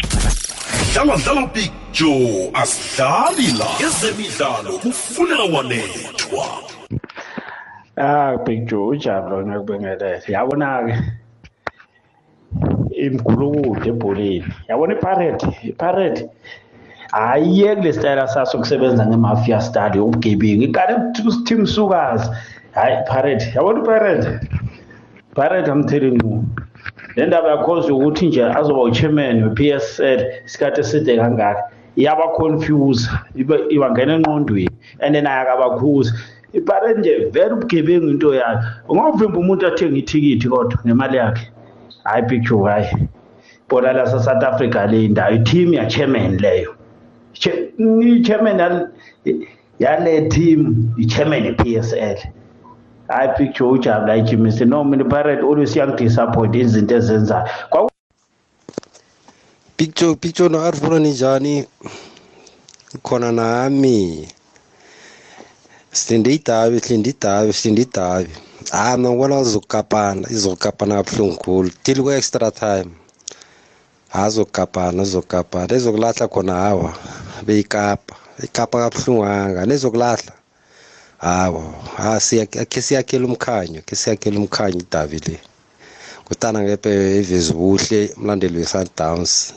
Dlala 0.93 1.19
dlala 1.19 1.43
big 1.53 1.71
joe 1.91 2.51
asidlali 2.53 3.51
la 3.59 3.69
ezemidlalo 3.83 4.79
kufunela 4.79 5.45
wanethwa 5.51 6.47
ah 7.97 8.37
big 8.45 8.63
joe 8.69 8.95
ujabula 8.95 9.43
ngakubingelele 9.43 10.23
yabona-ke 10.27 10.95
imgulukude 12.97 13.89
ebholeni. 13.89 14.53
Yabona 14.69 14.93
iparade 14.93 15.47
iparade. 15.63 16.29
Ayiye 17.11 17.75
kule 17.75 17.93
sitayela 17.93 18.27
saso 18.27 18.57
kusebenza 18.57 19.05
nge-mafia 19.05 19.61
study 19.61 19.99
ubugebengu 19.99 20.63
ikale 20.63 20.93
team 21.45 21.65
sukazi 21.65 22.29
hayi 22.71 22.97
iparade 23.01 23.45
yabona 23.55 23.79
iparade 23.79 24.39
iparade 25.31 25.71
i'm 25.71 25.83
telling 25.83 26.19
you 26.23 26.43
le 27.15 27.25
ndaba 27.25 27.49
yakhozi 27.49 27.91
ukuthi 27.91 28.27
nje 28.27 28.43
azoba 28.45 28.81
uchairman 28.81 29.43
we-p 29.43 29.69
s 29.71 29.99
l 29.99 30.19
isikhathi 30.45 30.79
eside 30.81 31.17
kangaka. 31.17 31.63
Iyabaconfuse 31.95 33.09
ibangena 33.69 34.13
enqondweni 34.13 34.69
and 34.99 35.15
naye 35.15 35.41
akabakhuzi 35.41 36.13
iparade 36.53 36.99
nje 36.99 37.13
vele 37.33 37.53
ubugebengu 37.53 38.09
into 38.09 38.33
yayo. 38.35 38.59
Ungavimba 38.89 39.39
umuntu 39.39 39.67
athenge 39.67 39.99
ithikithi 39.99 40.49
kodwa 40.49 40.79
ngemali 40.85 41.17
yakhe? 41.17 41.51
Hayi 42.03 42.23
picture 42.29 42.71
hayi. 42.71 43.07
Ibhola 43.65 43.93
lase-south 43.93 44.43
africa 44.43 44.87
le 44.91 45.07
ndawo 45.07 45.35
i-team 45.35 45.73
ya-chairman 45.73 46.37
leyo. 46.37 46.76
I-chairman 47.37 48.89
yale 49.79 50.29
team 50.29 50.93
i-chairman 50.97 51.45
i-p 51.45 51.77
s 51.77 51.93
l. 51.93 52.17
Hayi 53.07 53.29
picture 53.37 53.69
ujabula 53.69 54.15
ijimisi 54.17 54.65
no 54.65 54.83
mina 54.83 55.03
pirate 55.03 55.41
always 55.41 55.75
iyangidisappoint 55.75 56.55
izinto 56.55 56.95
ezenzayo. 56.95 57.89
Picture 59.77 60.15
picture 60.15 60.49
no 60.49 60.59
arifuna 60.59 60.99
ninjani? 60.99 61.65
Khona 63.03 63.31
nami. 63.31 64.27
Silinde 65.91 66.33
idabi 66.33 66.79
silinde 66.79 67.09
idabi 67.09 67.53
silinde 67.53 67.81
idabi. 67.81 68.29
Hayi 68.71 68.97
mna 68.97 69.09
ngibona 69.09 69.43
zizokukapana 69.43 70.29
izokukapana 70.29 71.03
kabuhlungu 71.03 71.37
khulu. 71.37 71.69
Till 71.83 72.03
ku-extra 72.03 72.51
time. 72.51 72.91
Hayi 74.09 74.31
zokukapana 74.31 75.03
zizokukapana 75.03 75.75
ezokulahla 75.75 76.27
khona 76.27 76.53
hawa 76.53 76.93
beyikapa 77.45 78.15
ikapa 78.43 78.77
kabuhlunganga 78.79 79.65
nezokulahla 79.65 80.33
hawa 81.17 81.63
ha 81.97 82.19
khe 82.69 82.81
siyakhela 82.81 83.25
umkhanyo 83.25 83.81
khe 83.85 83.95
siyakhela 83.95 84.37
umkhanyo 84.39 84.79
idabi 84.79 85.19
le. 85.27 85.37
Kutana 86.27 86.59
ngepe 86.63 86.91
ivezi 87.19 87.53
buhle 87.53 87.99
umlandeli 88.17 88.57
we-sundowns 88.59 89.53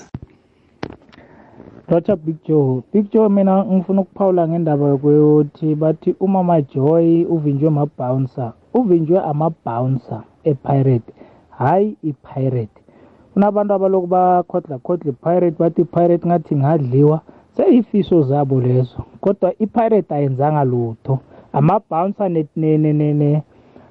Roger 1.88 2.16
Big 2.16 2.36
Joe 2.46 2.82
Big 2.92 3.10
Joe 3.12 3.28
mina 3.28 3.64
ngifuna 3.64 4.00
ukuphawula 4.00 4.48
ngendaba 4.48 4.86
yokuthi 4.88 5.74
bathi 5.74 6.14
umama 6.20 6.62
Joy 6.62 7.24
uvinjwe 7.24 7.68
ama-bouncer 7.68 8.52
uvinjwe 8.74 9.18
ama-bouncer 9.20 10.22
e-pirate 10.44 11.12
hayi 11.58 11.96
i-pirate. 12.02 12.78
Kunabantu 13.32 13.74
abaloku 13.74 14.06
bakhodla 14.06 14.78
khodla 14.78 15.10
i-pirate 15.10 15.58
bathi 15.58 15.80
i-pirate 15.82 16.26
ngathi 16.26 16.56
ngadliwa 16.56 17.20
seyifiso 17.60 18.22
zabo 18.22 18.60
lezo 18.60 19.04
kodwa 19.20 19.54
i-pirate 19.58 20.14
ayenzanga 20.14 20.64
lutho. 20.64 21.18
Ama-bouncer 21.52 22.30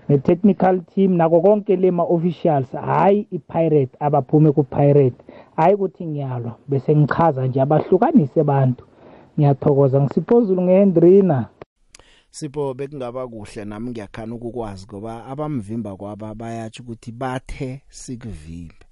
ne-technical 0.10 0.82
team 0.82 1.18
nako 1.18 1.42
konke 1.42 1.76
le 1.76 1.92
ma-officials 1.92 2.72
hhayi 2.72 3.28
i-pirate 3.32 3.98
abaphume 4.00 4.52
ku-pirate. 4.52 5.24
Hhayi 5.56 5.74
ukuthi 5.74 6.06
ngiyalwa 6.06 6.56
bese 6.68 6.96
ngichaza 6.96 7.48
nje 7.48 7.62
abahlukanise 7.62 8.42
abantu 8.42 8.84
ngiyathokoza 9.38 10.02
ngisiphozulu 10.02 10.62
ngehendrina 10.62 11.46
Sipho 12.32 12.74
bekungaba 12.74 13.28
kuhle 13.28 13.66
nami 13.66 13.90
ngiyakhana 13.90 14.36
ukukwazi 14.36 14.86
ngoba 14.86 15.26
abamvimba 15.26 15.96
kwaba 15.96 16.36
bayathi 16.36 16.82
ukuthi 16.82 17.12
bathe 17.12 17.82
sikuvimbe 17.90 18.89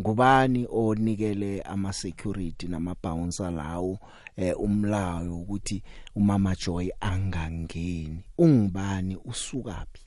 ngubani 0.00 0.66
onikele 0.70 1.60
ama 1.62 1.92
security 1.92 2.68
nama 2.68 2.94
bouncer 3.02 3.50
lawo 3.50 3.98
eh 4.36 4.60
umlayo 4.60 5.36
ukuthi 5.38 5.82
umama 6.14 6.54
Joy 6.54 6.90
angangeni? 7.00 8.24
Ungubani? 8.38 9.16
Usukaphi? 9.24 10.02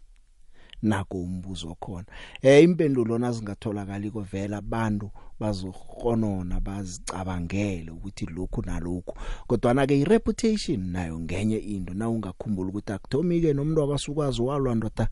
Nako 0.82 1.18
umbuzo 1.18 1.76
khona 1.76 2.06
eh 2.42 2.64
impendulo 2.64 3.18
nazingatholakali 3.18 4.12
kovela 4.12 4.58
abantu 4.58 5.12
bazokhonona 5.40 6.60
bazicabangele 6.60 7.92
ukuthi 7.92 8.26
lokhu 8.26 8.62
nalokhu. 8.66 9.16
Kodwa 9.48 9.74
na 9.74 9.88
ke 9.88 10.00
ireputation 10.00 10.92
nayo 10.92 11.20
ngenye 11.20 11.58
into 11.58 11.94
na 11.94 12.10
ungakhumbula 12.10 12.70
ukuthi 12.70 12.92
akuthomike 12.92 13.54
nomuntu 13.54 13.84
abasukwazi 13.84 14.42
walwa 14.42 14.76
ndoda 14.76 15.08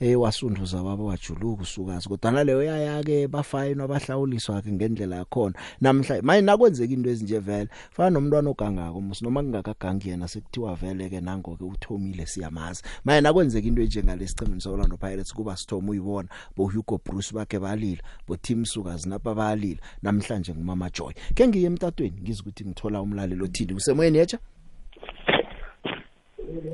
eh 0.00 0.20
wasunduza 0.20 0.82
baba 0.82 1.04
wajuluka 1.04 1.62
usukazi. 1.62 2.08
Kodwa 2.08 2.32
naleyo 2.32 2.62
yaya 2.62 3.02
ke 3.02 3.28
bafayinwa 3.28 3.88
bahlawuliswa 3.88 4.62
ke 4.62 4.72
ngendlela 4.72 5.16
yakhona. 5.16 5.54
Namhla 5.80 6.22
manje 6.22 6.42
nakwenzeka 6.42 6.92
into 6.92 7.10
ezinje 7.10 7.38
vele 7.38 7.68
fana 7.90 8.10
nomntwana 8.10 8.50
ogangako 8.50 9.00
musi 9.00 9.24
noma 9.24 9.42
kungakagangi 9.42 10.08
yena 10.08 10.28
sekuthiwa 10.28 10.74
vele 10.74 11.08
ke 11.08 11.20
nango 11.20 11.56
ke 11.56 11.64
uthomile 11.64 12.26
siyamazi. 12.26 12.82
Manje 13.04 13.20
nakwenzeka 13.20 13.68
into 13.68 13.82
enjengalesicemeni 13.82 14.60
soLando 14.60 14.96
Pirates 14.96 15.32
kuba 15.34 15.56
sithoma 15.56 15.90
uyibona 15.90 16.28
bo 16.56 16.66
Hugo 16.66 17.00
Bruce 17.04 17.32
bakhe 17.34 17.58
balila 17.58 18.02
bo 18.26 18.36
Tim 18.36 18.64
Sukazi 18.64 19.08
napha 19.08 19.34
balila. 19.34 19.69
Namhlanje 20.02 20.52
ngumama 20.52 20.90
Joy. 20.90 21.12
Ke 21.34 21.48
ngiye 21.48 21.66
emtatweni 21.66 22.20
ngize 22.22 22.40
ukuthi 22.42 22.64
ngithola 22.64 23.02
umlalelo 23.02 23.44
othile. 23.44 23.74
Usemoyeni 23.74 24.18
yecha 24.18 24.38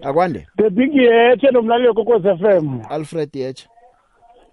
akwande? 0.03 0.47
The 0.57 0.70
big 0.70 0.94
yeche 0.94 1.51
nomlaleli 1.53 1.94
kokwez 1.94 2.22
FM 2.22 2.80
Alfred 2.90 3.36
yecha 3.36 3.68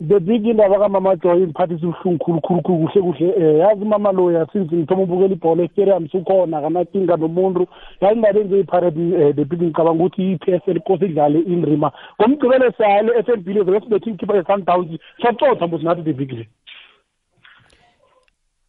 the 0.08 0.20
big 0.20 0.46
indaba 0.46 0.80
kamama 0.80 1.16
Joy 1.16 1.44
imphathisa 1.44 1.88
ubuhlungu 1.88 2.26
khulu 2.26 2.42
khulu 2.42 2.62
khulu 2.62 2.88
kuhle 2.88 3.02
kuhle. 3.02 3.34
Eh 3.38 3.60
yazi 3.60 3.86
mama 3.86 4.12
loya 4.12 4.46
since 4.52 4.76
ngithoma 4.76 5.04
ubukela 5.04 5.34
ibhola 5.34 5.64
estadium 5.64 6.08
sukhona 6.10 6.62
kanakinga 6.62 7.18
nomuntu. 7.18 7.68
Yazi 8.02 8.16
indaba 8.16 8.40
enze 8.40 8.60
iparade 8.60 9.36
the 9.36 9.46
big 9.46 9.62
ngicabanga 9.62 10.04
ukuthi 10.04 10.32
i-PSL 10.32 10.80
kose 10.80 11.06
idlale 11.06 11.40
inrima 11.40 11.92
ngomgcibelo 12.20 12.72
siyale 12.72 13.24
FNB 13.24 13.48
lezo 13.48 13.72
besibethe 13.72 14.10
ikhipha 14.10 14.36
ye-Sundowns 14.36 15.00
sacotha 15.22 15.68
mbuzi 15.68 15.86
nathi 15.86 16.04
the 16.04 16.14
big 16.14 16.32
le. 16.32 16.48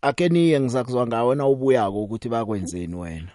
Ake 0.04 0.28
niye 0.28 0.60
ngizakuzwa 0.60 1.06
ngawe 1.06 1.34
na 1.34 1.46
ubuyako 1.46 2.02
ukuthi 2.02 2.28
bakwenzeni 2.28 2.94
wena? 2.96 3.28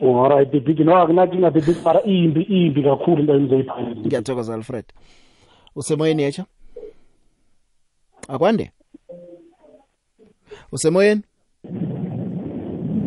Alright 0.00 0.50
the 0.50 0.60
big. 0.60 0.80
No 0.80 0.96
akunakinga 0.96 1.50
the 1.50 1.60
big 1.60 1.76
mara 1.84 2.02
imbi 2.02 2.42
imbi 2.42 2.82
kakhulu 2.82 3.20
into 3.20 3.34
engizoyiphana 3.34 3.96
ngiyathokoza 3.96 4.54
Alfred. 4.54 4.84
Usemoyeni 5.76 6.22
yecha 6.22 6.44
akwande? 8.28 8.70
Usemoyeni? 10.72 11.22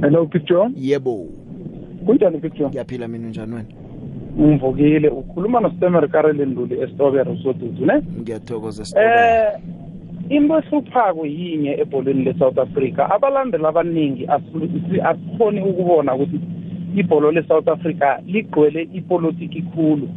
Hello 0.02 0.26
picture 0.26 0.70
yebo. 0.76 1.28
Kunjani 2.06 2.38
picture 2.38 2.70
ngiyaphila 2.70 3.08
mina 3.08 3.28
njani 3.28 3.56
wena? 3.56 3.70
Ngivukile. 4.39 5.10
Ukhuluma 5.10 5.60
noStemer 5.60 6.10
Karele 6.10 6.46
Nduli 6.46 6.82
eStobero 6.82 7.38
Sodudu 7.43 7.86
ne? 7.86 8.02
Ngiyathokoza 8.22 9.02
eh 9.02 9.60
into 10.30 10.57
ehluphako 10.57 11.26
yinye 11.26 11.71
ebholweni 11.82 12.23
le-south 12.23 12.57
africa. 12.57 12.99
Abalandeli 13.09 13.65
abaningi 13.65 14.28
asikhoni 15.03 15.61
ukubona 15.61 16.15
ukuthi 16.15 16.39
ibholo 16.95 17.32
le-south 17.32 17.67
africa 17.67 18.19
ligcwele 18.28 18.88
ipolitiki 18.93 19.61
khulu. 19.61 20.09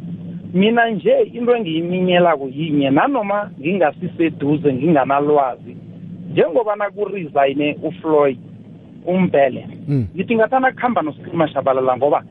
Mina 0.55 0.91
nje 0.91 1.21
into 1.33 1.57
engiyiminyelako 1.57 2.49
yinye 2.49 2.91
nanoma 2.91 3.51
ngingasiseduze 3.61 4.73
nginganalwazi 4.73 5.77
njengoba 6.31 6.77
nakuresigne 6.77 7.79
ufloyd 7.83 8.39
umbele 9.07 9.67
ngithi 10.15 10.37
ngathana 10.37 10.73
kuhamba 10.73 11.03
nosicima 11.03 11.49
shabalala 11.49 11.97
ngoba 11.97 12.25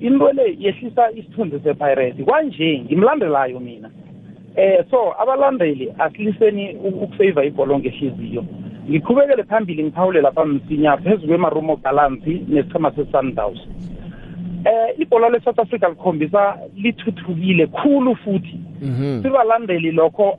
into 0.00 0.32
le 0.32 0.56
yehlisa 0.58 1.10
isithunzi 1.12 1.60
sepirate. 1.60 2.24
Kwanje 2.24 2.80
ngimlandelayo 2.84 3.60
mina. 3.60 3.90
Eh 4.56 4.84
so 4.90 5.14
abalandeli 5.22 5.92
asiliseni 5.98 6.76
ukufavor 6.76 7.46
ibholo 7.46 7.78
ngehliziyo. 7.78 8.44
Ngiqhubekele 8.90 9.42
phambili 9.42 9.84
ngiphawule 9.84 10.20
lapha 10.20 10.44
msinya 10.44 10.96
phezu 10.96 11.26
kwemarumo 11.26 11.76
galansi 11.76 12.42
nesichema 12.48 12.90
se-sundowns. 12.90 13.58
Eh 14.64 15.00
ibhola 15.00 15.28
le-south 15.28 15.58
africa 15.58 15.88
likhombisa 15.88 16.58
lithuthukile 16.76 17.66
khulu 17.66 18.16
futhi. 18.16 18.60
Sibalandeli 19.22 19.92
lokho 19.92 20.38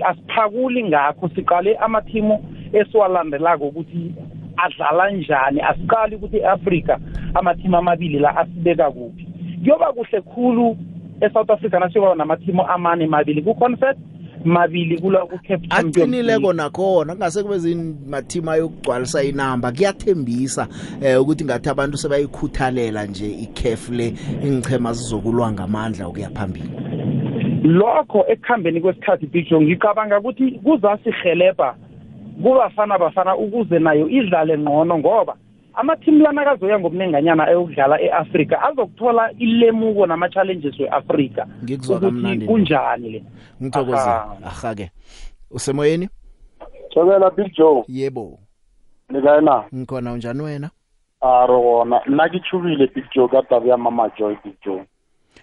asiphakuli 0.00 0.84
ngakho 0.84 1.28
siqale 1.28 1.76
amathimu 1.76 2.44
esiwalandelako 2.72 3.64
ukuthi 3.64 4.14
adlala 4.56 5.10
njani 5.10 5.60
asiqali 5.60 6.16
ukuthi 6.16 6.36
i-afrika 6.36 6.98
amathimi 7.34 7.76
amabili 7.76 8.18
la 8.18 8.36
asibeka 8.36 8.90
kuphi. 8.90 9.26
Kuyoba 9.62 9.92
kuhle 9.92 10.20
khulu 10.20 10.76
eSouth 11.22 11.50
Africa 11.50 11.80
nasiyoba 11.80 12.14
namathimo 12.14 12.66
amane 12.66 13.06
mabili. 13.06 13.42
Ku-concert 13.42 13.98
mabili 14.44 14.98
kula 15.00 15.26
ku-cap 15.26 15.60
aqinileko 15.70 16.52
nakhona 16.52 17.14
kungase 17.14 17.42
kube 17.42 17.58
zimathima 17.58 18.56
yokugcwalisa 18.56 19.22
inamba. 19.22 19.72
Kuyathembisa 19.72 20.68
eh 21.02 21.20
ukuthi 21.22 21.44
ngathi 21.44 21.68
abantu 21.68 21.96
sebayikhuthalela 21.96 23.06
nje 23.06 23.30
iCAF 23.30 23.90
le 23.90 24.14
ingchema 24.44 24.92
zizokulwa 24.92 25.52
ngamandla 25.52 26.08
ukuya 26.08 26.30
phambili. 26.30 26.70
Lokho 27.62 28.24
ekuhambeni 28.28 28.80
kwesikhathi 28.80 29.26
picture 29.26 29.60
ngicabanga 29.60 30.18
ukuthi 30.18 30.50
kuzasihelebha 30.50 31.74
kubafana 32.42 32.98
bafana 32.98 33.36
ukuze 33.36 33.78
nayo 33.78 34.08
idlale 34.08 34.58
ngcono 34.58 34.98
ngoba 34.98 35.36
amathimu 35.74 36.22
lana 36.22 36.44
kazoya 36.44 36.78
ngobunenganyana 36.78 37.46
ayokudlala 37.46 38.00
e-afrika 38.00 38.62
azokuthola 38.62 39.32
ilemuko 39.38 40.06
nama-challenges 40.06 40.80
we-afrika. 40.80 41.46
Ngikuzwa 41.64 41.96
ukuthi 41.96 42.12
kamnandi. 42.12 42.46
kunjani 42.46 43.10
le? 43.10 43.24
Ngithokoze 43.62 43.96
Aha. 44.10 44.36
ahake. 44.44 44.90
Usemoyeni? 45.50 46.08
Thobela 46.94 47.30
Big 47.30 47.52
Joe. 47.56 47.84
Yebo. 47.88 48.38
Likae 49.08 49.40
na 49.40 49.64
ngikhona 49.74 50.12
unjani 50.12 50.42
wena? 50.42 50.70
A 51.20 51.46
re 51.46 51.54
gona 51.54 52.00
nna 52.06 52.28
ke 52.28 52.40
tshubile 52.40 52.86
Big 52.94 53.04
Joe 53.14 53.28
ka 53.28 53.42
taba 53.42 53.66
ya 53.66 53.76
Mama 53.76 54.10
Joy 54.18 54.36
Big 54.44 54.54
Joe. 54.64 54.84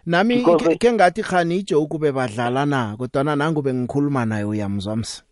Nami 0.06 0.36
Because- 0.36 0.64
ke- 0.68 0.78
ke 0.78 0.94
ngathi 0.94 1.24
khani 1.24 1.58
ijoke 1.60 1.96
ube 1.96 2.12
badlala 2.12 2.66
na 2.66 2.96
kodwa 2.98 3.36
nangu 3.36 3.62
bengikhuluma 3.62 4.26
naye 4.26 4.44
uyamzwa 4.44 4.96
msi. 4.96 5.24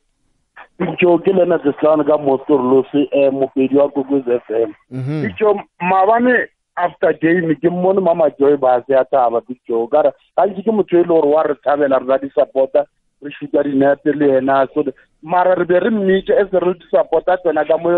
Joe 0.99 1.17
ke 1.25 1.33
lena 1.33 1.57
Zeslana 1.63 2.03
ka 2.05 2.17
Mostor 2.17 2.59
Losi 2.61 3.07
eh 3.11 3.31
mopedi 3.31 3.77
wa 3.77 3.87
Gogos 3.87 4.25
FM 4.25 4.73
Mhm. 4.91 5.21
Big 5.23 5.35
Joe 5.37 5.55
mabane 5.81 6.47
after 6.77 7.13
game 7.13 7.55
ke 7.55 7.69
mmone 7.69 7.99
Mama 8.03 8.29
Joy 8.39 8.57
ba 8.57 8.83
se 8.87 8.93
ya 8.93 9.03
taba 9.05 9.41
Big 9.47 9.57
Joe 9.67 9.87
ka 9.87 10.01
re 10.01 10.11
ka 10.37 10.45
ntse 10.45 10.61
ke 10.61 10.71
motho 10.71 10.97
e 10.97 11.01
le 11.01 11.07
gore 11.07 11.27
wa 11.27 11.43
re 11.43 11.55
thabela 11.65 11.99
re 11.99 12.19
di 12.21 12.29
supporta 12.29 12.85
re 13.23 13.31
shuta 13.31 13.63
dinepe 13.63 14.13
le 14.13 14.27
yena 14.37 14.67
so 14.73 14.83
mara 15.23 15.55
re 15.55 15.65
be 15.65 15.79
re 15.79 15.89
mmitse 15.89 16.29
e 16.29 16.45
se 16.51 16.59
re 16.59 16.73
di 16.73 16.85
supporta 16.93 17.37
tsena 17.37 17.65
ka 17.65 17.77
mo 17.77 17.89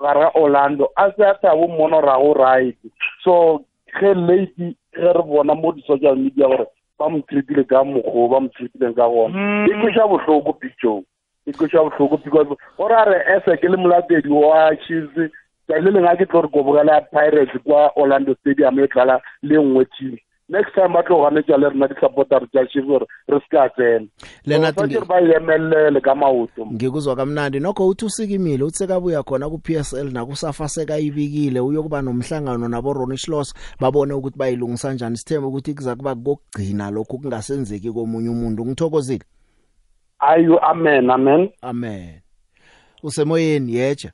gare 0.00 0.20
ga 0.20 0.30
Orlando 0.34 0.92
a 0.96 1.08
se 1.16 1.24
a 1.24 1.34
thabo 1.40 1.66
mmono 1.68 2.00
ra 2.04 2.18
go 2.20 2.34
right. 2.34 2.76
So 3.24 3.64
ge 4.00 4.12
late 4.14 4.76
ge 4.92 5.12
re 5.16 5.22
bona 5.24 5.54
mo 5.54 5.72
di-social 5.72 6.16
media 6.16 6.44
gore 6.46 6.66
ba 6.98 7.08
mo 7.08 7.22
treatile 7.30 7.64
ka 7.64 7.80
mokgwa 7.84 8.28
ba 8.28 8.40
mo 8.40 8.48
treatileng 8.52 8.94
ka 8.94 9.08
gona 9.08 9.64
e 9.64 9.72
kweša 9.80 10.04
bohloko 10.12 10.52
Big 10.60 10.76
Joe 11.48 11.52
e 11.52 11.52
kweša 11.52 11.78
bohloko 11.84 12.16
because 12.24 12.56
o 12.78 12.88
ra 12.88 13.04
re 13.04 13.18
ese 13.36 13.56
ke 13.60 13.68
le 13.68 13.76
molatedi 13.76 14.28
wa 14.28 14.76
chiefs 14.86 15.14
tsatsi 15.68 15.84
le 15.84 15.90
lengwe 15.90 16.08
a 16.10 16.16
ke 16.16 16.26
tlo 16.26 16.42
re 16.42 16.48
kobogela 16.48 16.94
ya 16.94 17.00
pirates 17.00 17.62
kwa 17.64 17.90
orlando 17.96 18.34
stadium 18.40 18.78
e 18.80 18.86
tlala 18.88 19.20
le 19.42 19.56
nngwe 19.58 19.84
team 19.98 20.16
next 20.48 20.72
time 20.74 20.88
ba 20.94 21.02
tlo 21.02 21.18
ganetša 21.22 21.56
le 21.60 21.68
rena 21.68 21.88
di-supporter 21.88 22.40
tša 22.52 22.66
chiefs 22.72 22.86
gore 22.88 23.06
re 23.28 23.38
se 23.40 23.48
ka 23.50 23.68
tsena 23.68 24.06
Leonard, 24.46 24.74
So, 24.74 24.86
ngi- 24.86 24.94
tshwanetse 24.96 25.00
re 25.00 25.06
ba 25.06 25.36
emelele 25.36 26.00
ka 26.00 26.14
maoto 26.14 26.66
ngikuzwa 26.66 27.16
kamnandi. 27.16 27.60
Nokho 27.60 27.88
uthi 27.88 28.04
usikimile 28.04 28.64
uthi 28.64 28.76
sekabuya 28.78 29.22
khona 29.22 29.48
ku-PSL 29.48 30.12
nakusafa 30.12 30.68
sekayibikile 30.68 31.60
uyokuba 31.60 32.02
nomhlangano 32.02 32.68
nabo 32.68 32.92
Ronnie 32.92 33.16
Schloss 33.16 33.54
babone 33.80 34.14
ukuthi 34.14 34.38
bayilungisa 34.38 34.92
njani. 34.92 35.16
Sithembe 35.16 35.46
ukuthi 35.46 35.74
kuza 35.74 35.96
kuba 35.96 36.14
kokugcina 36.14 36.90
lokhu 36.90 37.18
kungasenzeki 37.18 37.92
komunye 37.92 38.28
umuntu. 38.28 38.64
Ngithokozile. 38.64 39.24
Ayu 40.18 40.58
amen 40.60 41.10
amen? 41.10 41.50
Amen. 41.62 42.20
Usemoyeni 43.02 43.74
yeje 43.74 44.12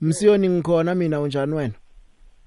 msiyoni 0.00 0.48
ngikhona 0.48 0.94
mina 0.94 1.20
unjani 1.20 1.54
wena? 1.54 1.74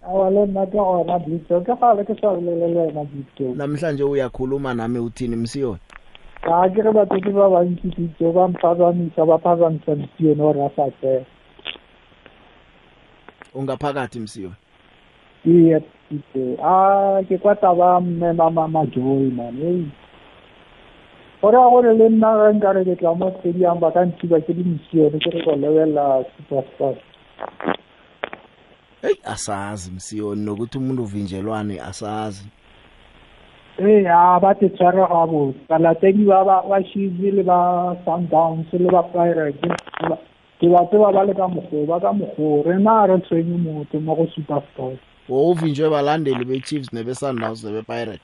Awale 0.01 0.45
nna 0.45 0.65
ke 0.65 0.77
gona 0.77 1.19
bitso 1.19 1.61
ke 1.61 1.75
gale 1.81 2.03
ke 2.03 2.15
sa 2.21 2.29
bolele 2.29 2.67
le 2.67 2.79
wena 2.79 3.03
bitso 3.03 3.55
namhlanje 3.55 4.03
uyakhuluma 4.03 4.73
nami 4.73 4.99
uthini 4.99 5.35
msiyoni? 5.35 5.79
Ga 6.43 6.69
ke 6.69 6.81
re 6.81 6.91
batsotsi 6.91 7.31
ba 7.31 7.49
bantsi 7.49 7.87
bitso 7.87 8.31
ba 8.31 8.47
mphazamisa 8.47 9.25
ba 9.25 9.37
phazamisa 9.37 9.95
msione 9.95 10.35
gore 10.35 10.65
a 10.65 10.69
sa 10.75 10.91
tsena 10.91 11.25
ungaphakathi 13.53 14.19
msiyoni? 14.19 14.55
Iye 15.45 15.81
bitso 16.11 16.63
a 16.63 17.23
ke 17.27 17.37
kwa 17.37 17.55
taba 17.55 18.01
mme 18.01 18.33
mama 18.33 18.67
majoy 18.67 19.29
man 19.31 19.61
ei 19.61 19.87
gore 21.45 21.57
a 21.61 21.69
gore 21.69 21.93
le 21.93 22.09
nna 22.09 22.29
ge 22.41 22.57
nkare 22.57 22.81
ke 22.89 22.95
tla 22.97 23.13
mo 23.13 23.29
stadium 23.39 23.77
ba 23.79 23.91
ka 23.93 24.01
nthiba 24.05 24.41
ke 24.41 24.53
le 24.57 24.63
msione 24.65 25.19
ke 25.21 25.29
re 25.29 25.41
go 25.45 25.53
lebelela 25.55 26.25
superstars 26.33 26.97
hey 29.01 29.13
asazi 29.23 29.91
msiyoni 29.91 30.41
nokuthi 30.45 30.77
umuntu 30.77 31.03
uvinjelwane 31.03 31.77
asazi. 31.81 32.45
Ee 33.79 34.07
a 34.07 34.39
ba 34.39 34.55
te 34.55 34.69
tshware 34.69 35.03
gabotse. 35.07 35.59
Balatedi 35.69 36.25
ba 36.25 36.43
ba 36.45 36.63
ba 36.69 36.79
shizi 36.83 37.31
le 37.31 37.43
ba 37.43 37.93
sundowns 38.05 38.71
le 38.73 38.89
ba 38.89 39.03
pirate 39.03 39.67
ba- 40.09 40.17
ke 40.59 40.69
ba 40.71 40.85
tseba 40.87 41.11
ba 41.11 41.23
le 41.27 41.33
ka 41.35 41.47
mokgwa 41.47 41.85
ba 41.85 41.99
ka 41.99 42.13
mokgwa 42.13 42.63
rena 42.65 43.05
re 43.07 43.19
tshwenye 43.21 43.57
motho 43.57 43.99
mo 43.99 44.15
go 44.15 44.25
superstars 44.33 44.97
wo 45.29 45.51
uvinjwe 45.51 45.89
balandeli 45.89 46.45
be-chiefs 46.45 46.93
nebe-sundowns 46.93 47.63
nebe-pirate 47.67 48.23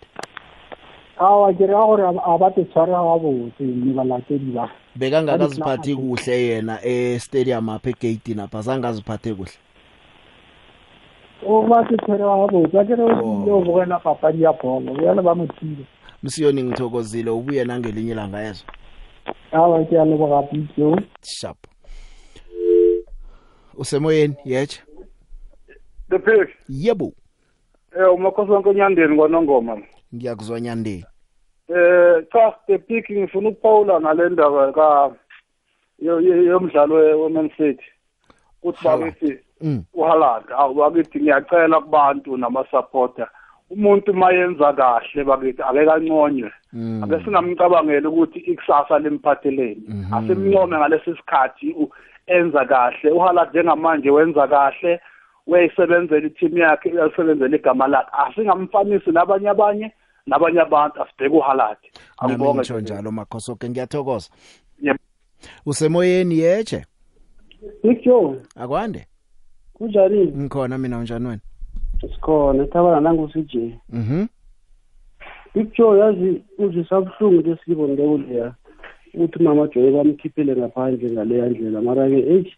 awa 1.21 1.53
ke 1.53 1.69
rega 1.69 1.85
gore 1.85 2.03
a 2.09 2.37
ba 2.37 2.49
te 2.51 2.65
tshware 2.65 2.89
gabotse 2.89 3.61
ne 3.61 3.93
balatedi 3.93 4.51
ba. 4.57 4.65
Bekangakaziphathi 4.95 5.95
kuhle 5.95 6.35
yena 6.47 6.79
e-stadium 6.83 7.69
apha 7.69 7.89
egatini 7.89 8.41
apha 8.41 8.61
zange 8.61 8.87
aziphathe 8.87 9.33
kuhle. 9.37 9.57
O 11.45 11.61
ba 11.69 11.85
te 11.85 11.97
tshware 11.97 12.25
gabotse 12.25 12.79
a 12.79 12.85
kere 12.85 13.05
ile 13.05 13.51
o 13.51 13.61
bogela 13.61 13.99
papadi 13.99 14.41
ya 14.43 14.53
bolo 14.53 14.93
bjale 14.93 15.21
ba 15.21 15.35
mothile 15.35 15.85
msiyoni 16.23 16.63
ngithokozile 16.63 17.29
ubuye 17.29 17.63
nangelinye 17.63 18.11
ilanga 18.11 18.41
yezo 18.41 18.65
awa 19.51 19.85
ke 19.85 19.99
a 19.99 20.05
leboga 20.05 20.41
pitso 20.41 21.01
sharp 21.21 21.57
usemoyeni 23.77 24.35
yeje 24.45 24.79
the 26.09 26.19
pig 26.19 26.49
yebo. 26.69 27.13
Eh 27.95 28.13
umakhosi 28.13 28.51
wonke 28.51 28.69
onyandeni 28.69 29.17
kwanongoma 29.17 29.81
ngiyakuzwa 30.15 30.61
nyandeni. 30.61 31.05
Eh 31.75 32.23
cha 32.31 32.51
pick 32.87 33.09
ngifuna 33.11 33.49
ukuphawula 33.49 33.99
ngale 34.01 34.29
ndaba 34.29 34.71
ka 34.73 35.11
yo- 35.99 36.19
yo- 36.19 36.43
yomdlalo 36.43 36.95
we- 36.95 37.13
we-Man 37.13 37.49
City. 37.57 37.85
Kuthi 38.61 38.83
bakithi 38.87 39.39
Mm. 39.61 39.83
uHaaland 39.93 40.45
awubakithi 40.57 41.19
ngiyacela 41.19 41.79
kubantu 41.81 42.37
nama-supporter. 42.37 43.27
Umuntu 43.69 44.13
mayenza 44.13 44.73
kahle 44.73 45.23
bakithi 45.23 45.61
ake 45.61 45.85
kanconywe. 45.85 46.51
Mm. 46.73 47.03
ake 47.03 47.23
singamcabangeli 47.23 48.07
ukuthi 48.07 48.39
ikusasa 48.39 48.99
limphatheleni. 48.99 49.83
Asimncome 50.13 50.77
ngalesi 50.77 51.15
sikhathi 51.15 51.75
enza 52.27 52.65
kahle. 52.65 53.11
uHaaland 53.11 53.49
njengamanje 53.49 54.09
wenza 54.09 54.47
kahle 54.47 54.99
uyayisebenzela 55.47 56.27
i-team 56.27 56.57
yakhe 56.57 56.89
uyalisebenzela 56.89 57.55
igama 57.55 57.87
lakhe. 57.87 58.11
Asingamfanisi 58.13 59.11
nabanye 59.11 59.49
abanye 59.49 59.91
nabanye 60.27 60.61
abantu 60.61 61.01
asibheke 61.03 61.35
uHaaland 61.35 61.77
nami 61.81 62.33
angibonge 62.33 62.59
ngitsho 62.59 62.79
njalo 62.79 63.11
makhosoke 63.11 63.69
ngiyathokoza. 63.69 64.29
Yep. 64.81 64.97
usemoyeni 65.65 66.39
yeje 66.39 66.85
Big 67.83 68.03
Joe 68.03 68.35
akwande? 68.55 69.07
Kunjani? 69.73 70.25
Ngikhona 70.25 70.77
mina 70.77 70.97
unjani 70.97 71.27
wena? 71.27 71.41
Sikhona 72.01 72.63
ethabana 72.63 72.99
nangu-CJ 73.01 73.55
mhm. 73.89 74.25
Big 75.55 75.73
Joe 75.77 75.99
yazi 75.99 76.43
uzisa 76.57 77.01
buhlungu 77.01 77.41
lesibonile 77.41 78.07
kuleya 78.07 78.53
ukuthi 79.13 79.39
umama 79.39 79.67
Joy 79.67 79.91
bamkhiphile 79.91 80.55
ngaphandle 80.55 81.11
ngaleya 81.11 81.49
ndlela. 81.49 81.81
Mara-ke 81.81 82.19
eyi 82.19 82.55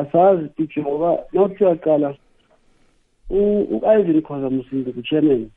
asazi 0.00 0.48
Big 0.56 0.70
Joe 0.74 0.84
ngoba 0.84 1.18
nawuthi 1.32 1.64
uyaqala 1.64 2.14
u-Ivan 3.30 4.22
Khoza 4.22 4.50
Musinde 4.50 4.92
ku-chairman. 4.92 5.50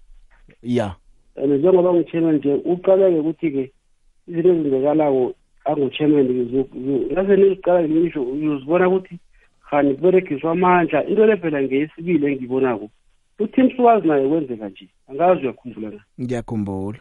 Ya. 0.63 0.95
And 1.36 1.52
njengoba 1.52 1.94
ngu-chairman 1.94 2.36
nje 2.36 2.54
uqaleke 2.54 3.20
ukuthi-ke 3.20 3.72
izinto 4.28 4.50
ezenzekalako 4.50 5.34
angu-chairman 5.66 6.28
yaze 7.16 7.36
niziqala 7.36 7.90
ngisho 7.90 8.24
uzibona 8.24 8.88
ukuthi 8.88 9.20
hani 9.62 9.96
kuberegiswa 9.96 10.52
amandla. 10.52 11.06
Into 11.06 11.26
le 11.26 11.38
phela 11.38 11.64
ngeyesibili 11.64 12.26
engiyibonako 12.26 12.90
utim 13.40 13.72
suwazi 13.76 14.08
naye 14.08 14.30
kwenzeka 14.30 14.70
nje 14.70 14.88
angazi 15.10 15.42
uyakhumbula 15.42 15.90
na? 15.90 16.02
Ngiyakhumbula. 16.22 17.00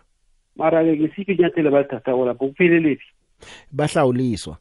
Mara-ke 0.56 0.96
ngisiphi 0.96 1.32
inyathelo 1.32 1.70
balithathako 1.70 2.26
lapho 2.26 2.46
kupheleliphi 2.48 3.06
bahlawuliswa. 3.72 4.56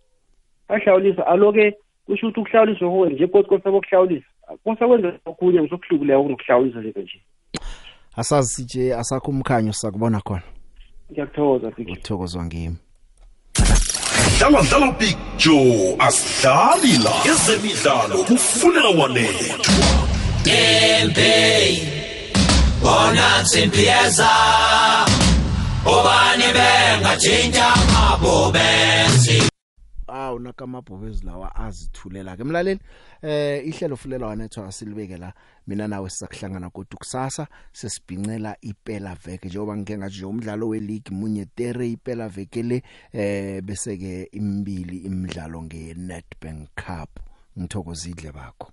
Bahlawulisa 0.70 1.28
alo-ke 1.28 1.76
kusho 2.06 2.28
ukuthi 2.28 2.40
ukuhlawuliswa 2.40 2.90
ko 2.90 3.10
nje 3.10 3.28
kodwa 3.28 3.50
kosa 3.50 3.72
kokuhlawulisa 3.72 4.28
kosa 4.64 4.88
kwenza 4.88 5.20
okunye 5.26 5.62
ngisokuhlukileko 5.62 6.24
kunokuhlawulisa 6.24 6.80
njeke 6.80 7.02
nje. 7.02 7.22
Asazi 8.16 8.54
sije 8.54 8.96
asakho 8.96 9.32
umkhanyo 9.32 9.74
sakubona 9.74 10.22
khona. 10.22 10.42
Ngiyakuthokoza 11.12 11.72
Big 11.78 11.88
Joe. 11.88 11.98
uthokozwa 11.98 12.46
ngimi. 12.46 12.78
Dlala 14.40 14.62
dlala 14.62 14.92
picture 14.94 15.96
asidlali 16.00 16.98
la 17.04 17.14
ezemidlalo 17.32 18.24
kufunela 18.24 18.90
wanethwa. 18.90 19.56
Impey 20.46 21.82
bona 22.82 23.46
simpieza 23.46 24.30
obani 25.86 26.48
bengatshintsha 26.56 27.68
abo 28.12 28.52
benzi. 28.52 29.53
Awu 30.34 30.40
nakamabhobezi 30.40 31.26
lawa 31.26 31.56
azithulela 31.56 32.38
ke. 32.38 32.44
Mlaleli 32.44 32.80
eh 33.22 33.68
ihlelo 33.68 33.96
fulela 33.96 34.28
wanethwa 34.28 34.72
silibeke 34.72 35.18
la. 35.18 35.34
Mina 35.68 35.88
nawe 35.88 36.10
sisakuhlangana 36.10 36.70
kodwa 36.70 36.98
kusasa 36.98 37.48
sesibhincela 37.72 38.58
ipela 38.62 39.16
veke. 39.16 39.48
Njengoba 39.48 39.78
ngike 39.78 39.98
ngathi 39.98 40.26
umdlalo 40.26 40.68
we 40.68 40.80
league 40.80 41.12
munye 41.12 41.46
tere 41.46 41.92
ipela 41.92 42.30
veke 42.30 42.64
le 42.64 42.84
eh 43.14 43.62
bese 43.62 43.98
ke 43.98 44.30
imbili 44.32 44.98
imidlalo 44.98 45.64
nge 45.64 45.94
Nedbank 45.94 46.70
Cup. 46.76 47.20
Ngithokozidle 47.58 48.32
bakho. 48.32 48.72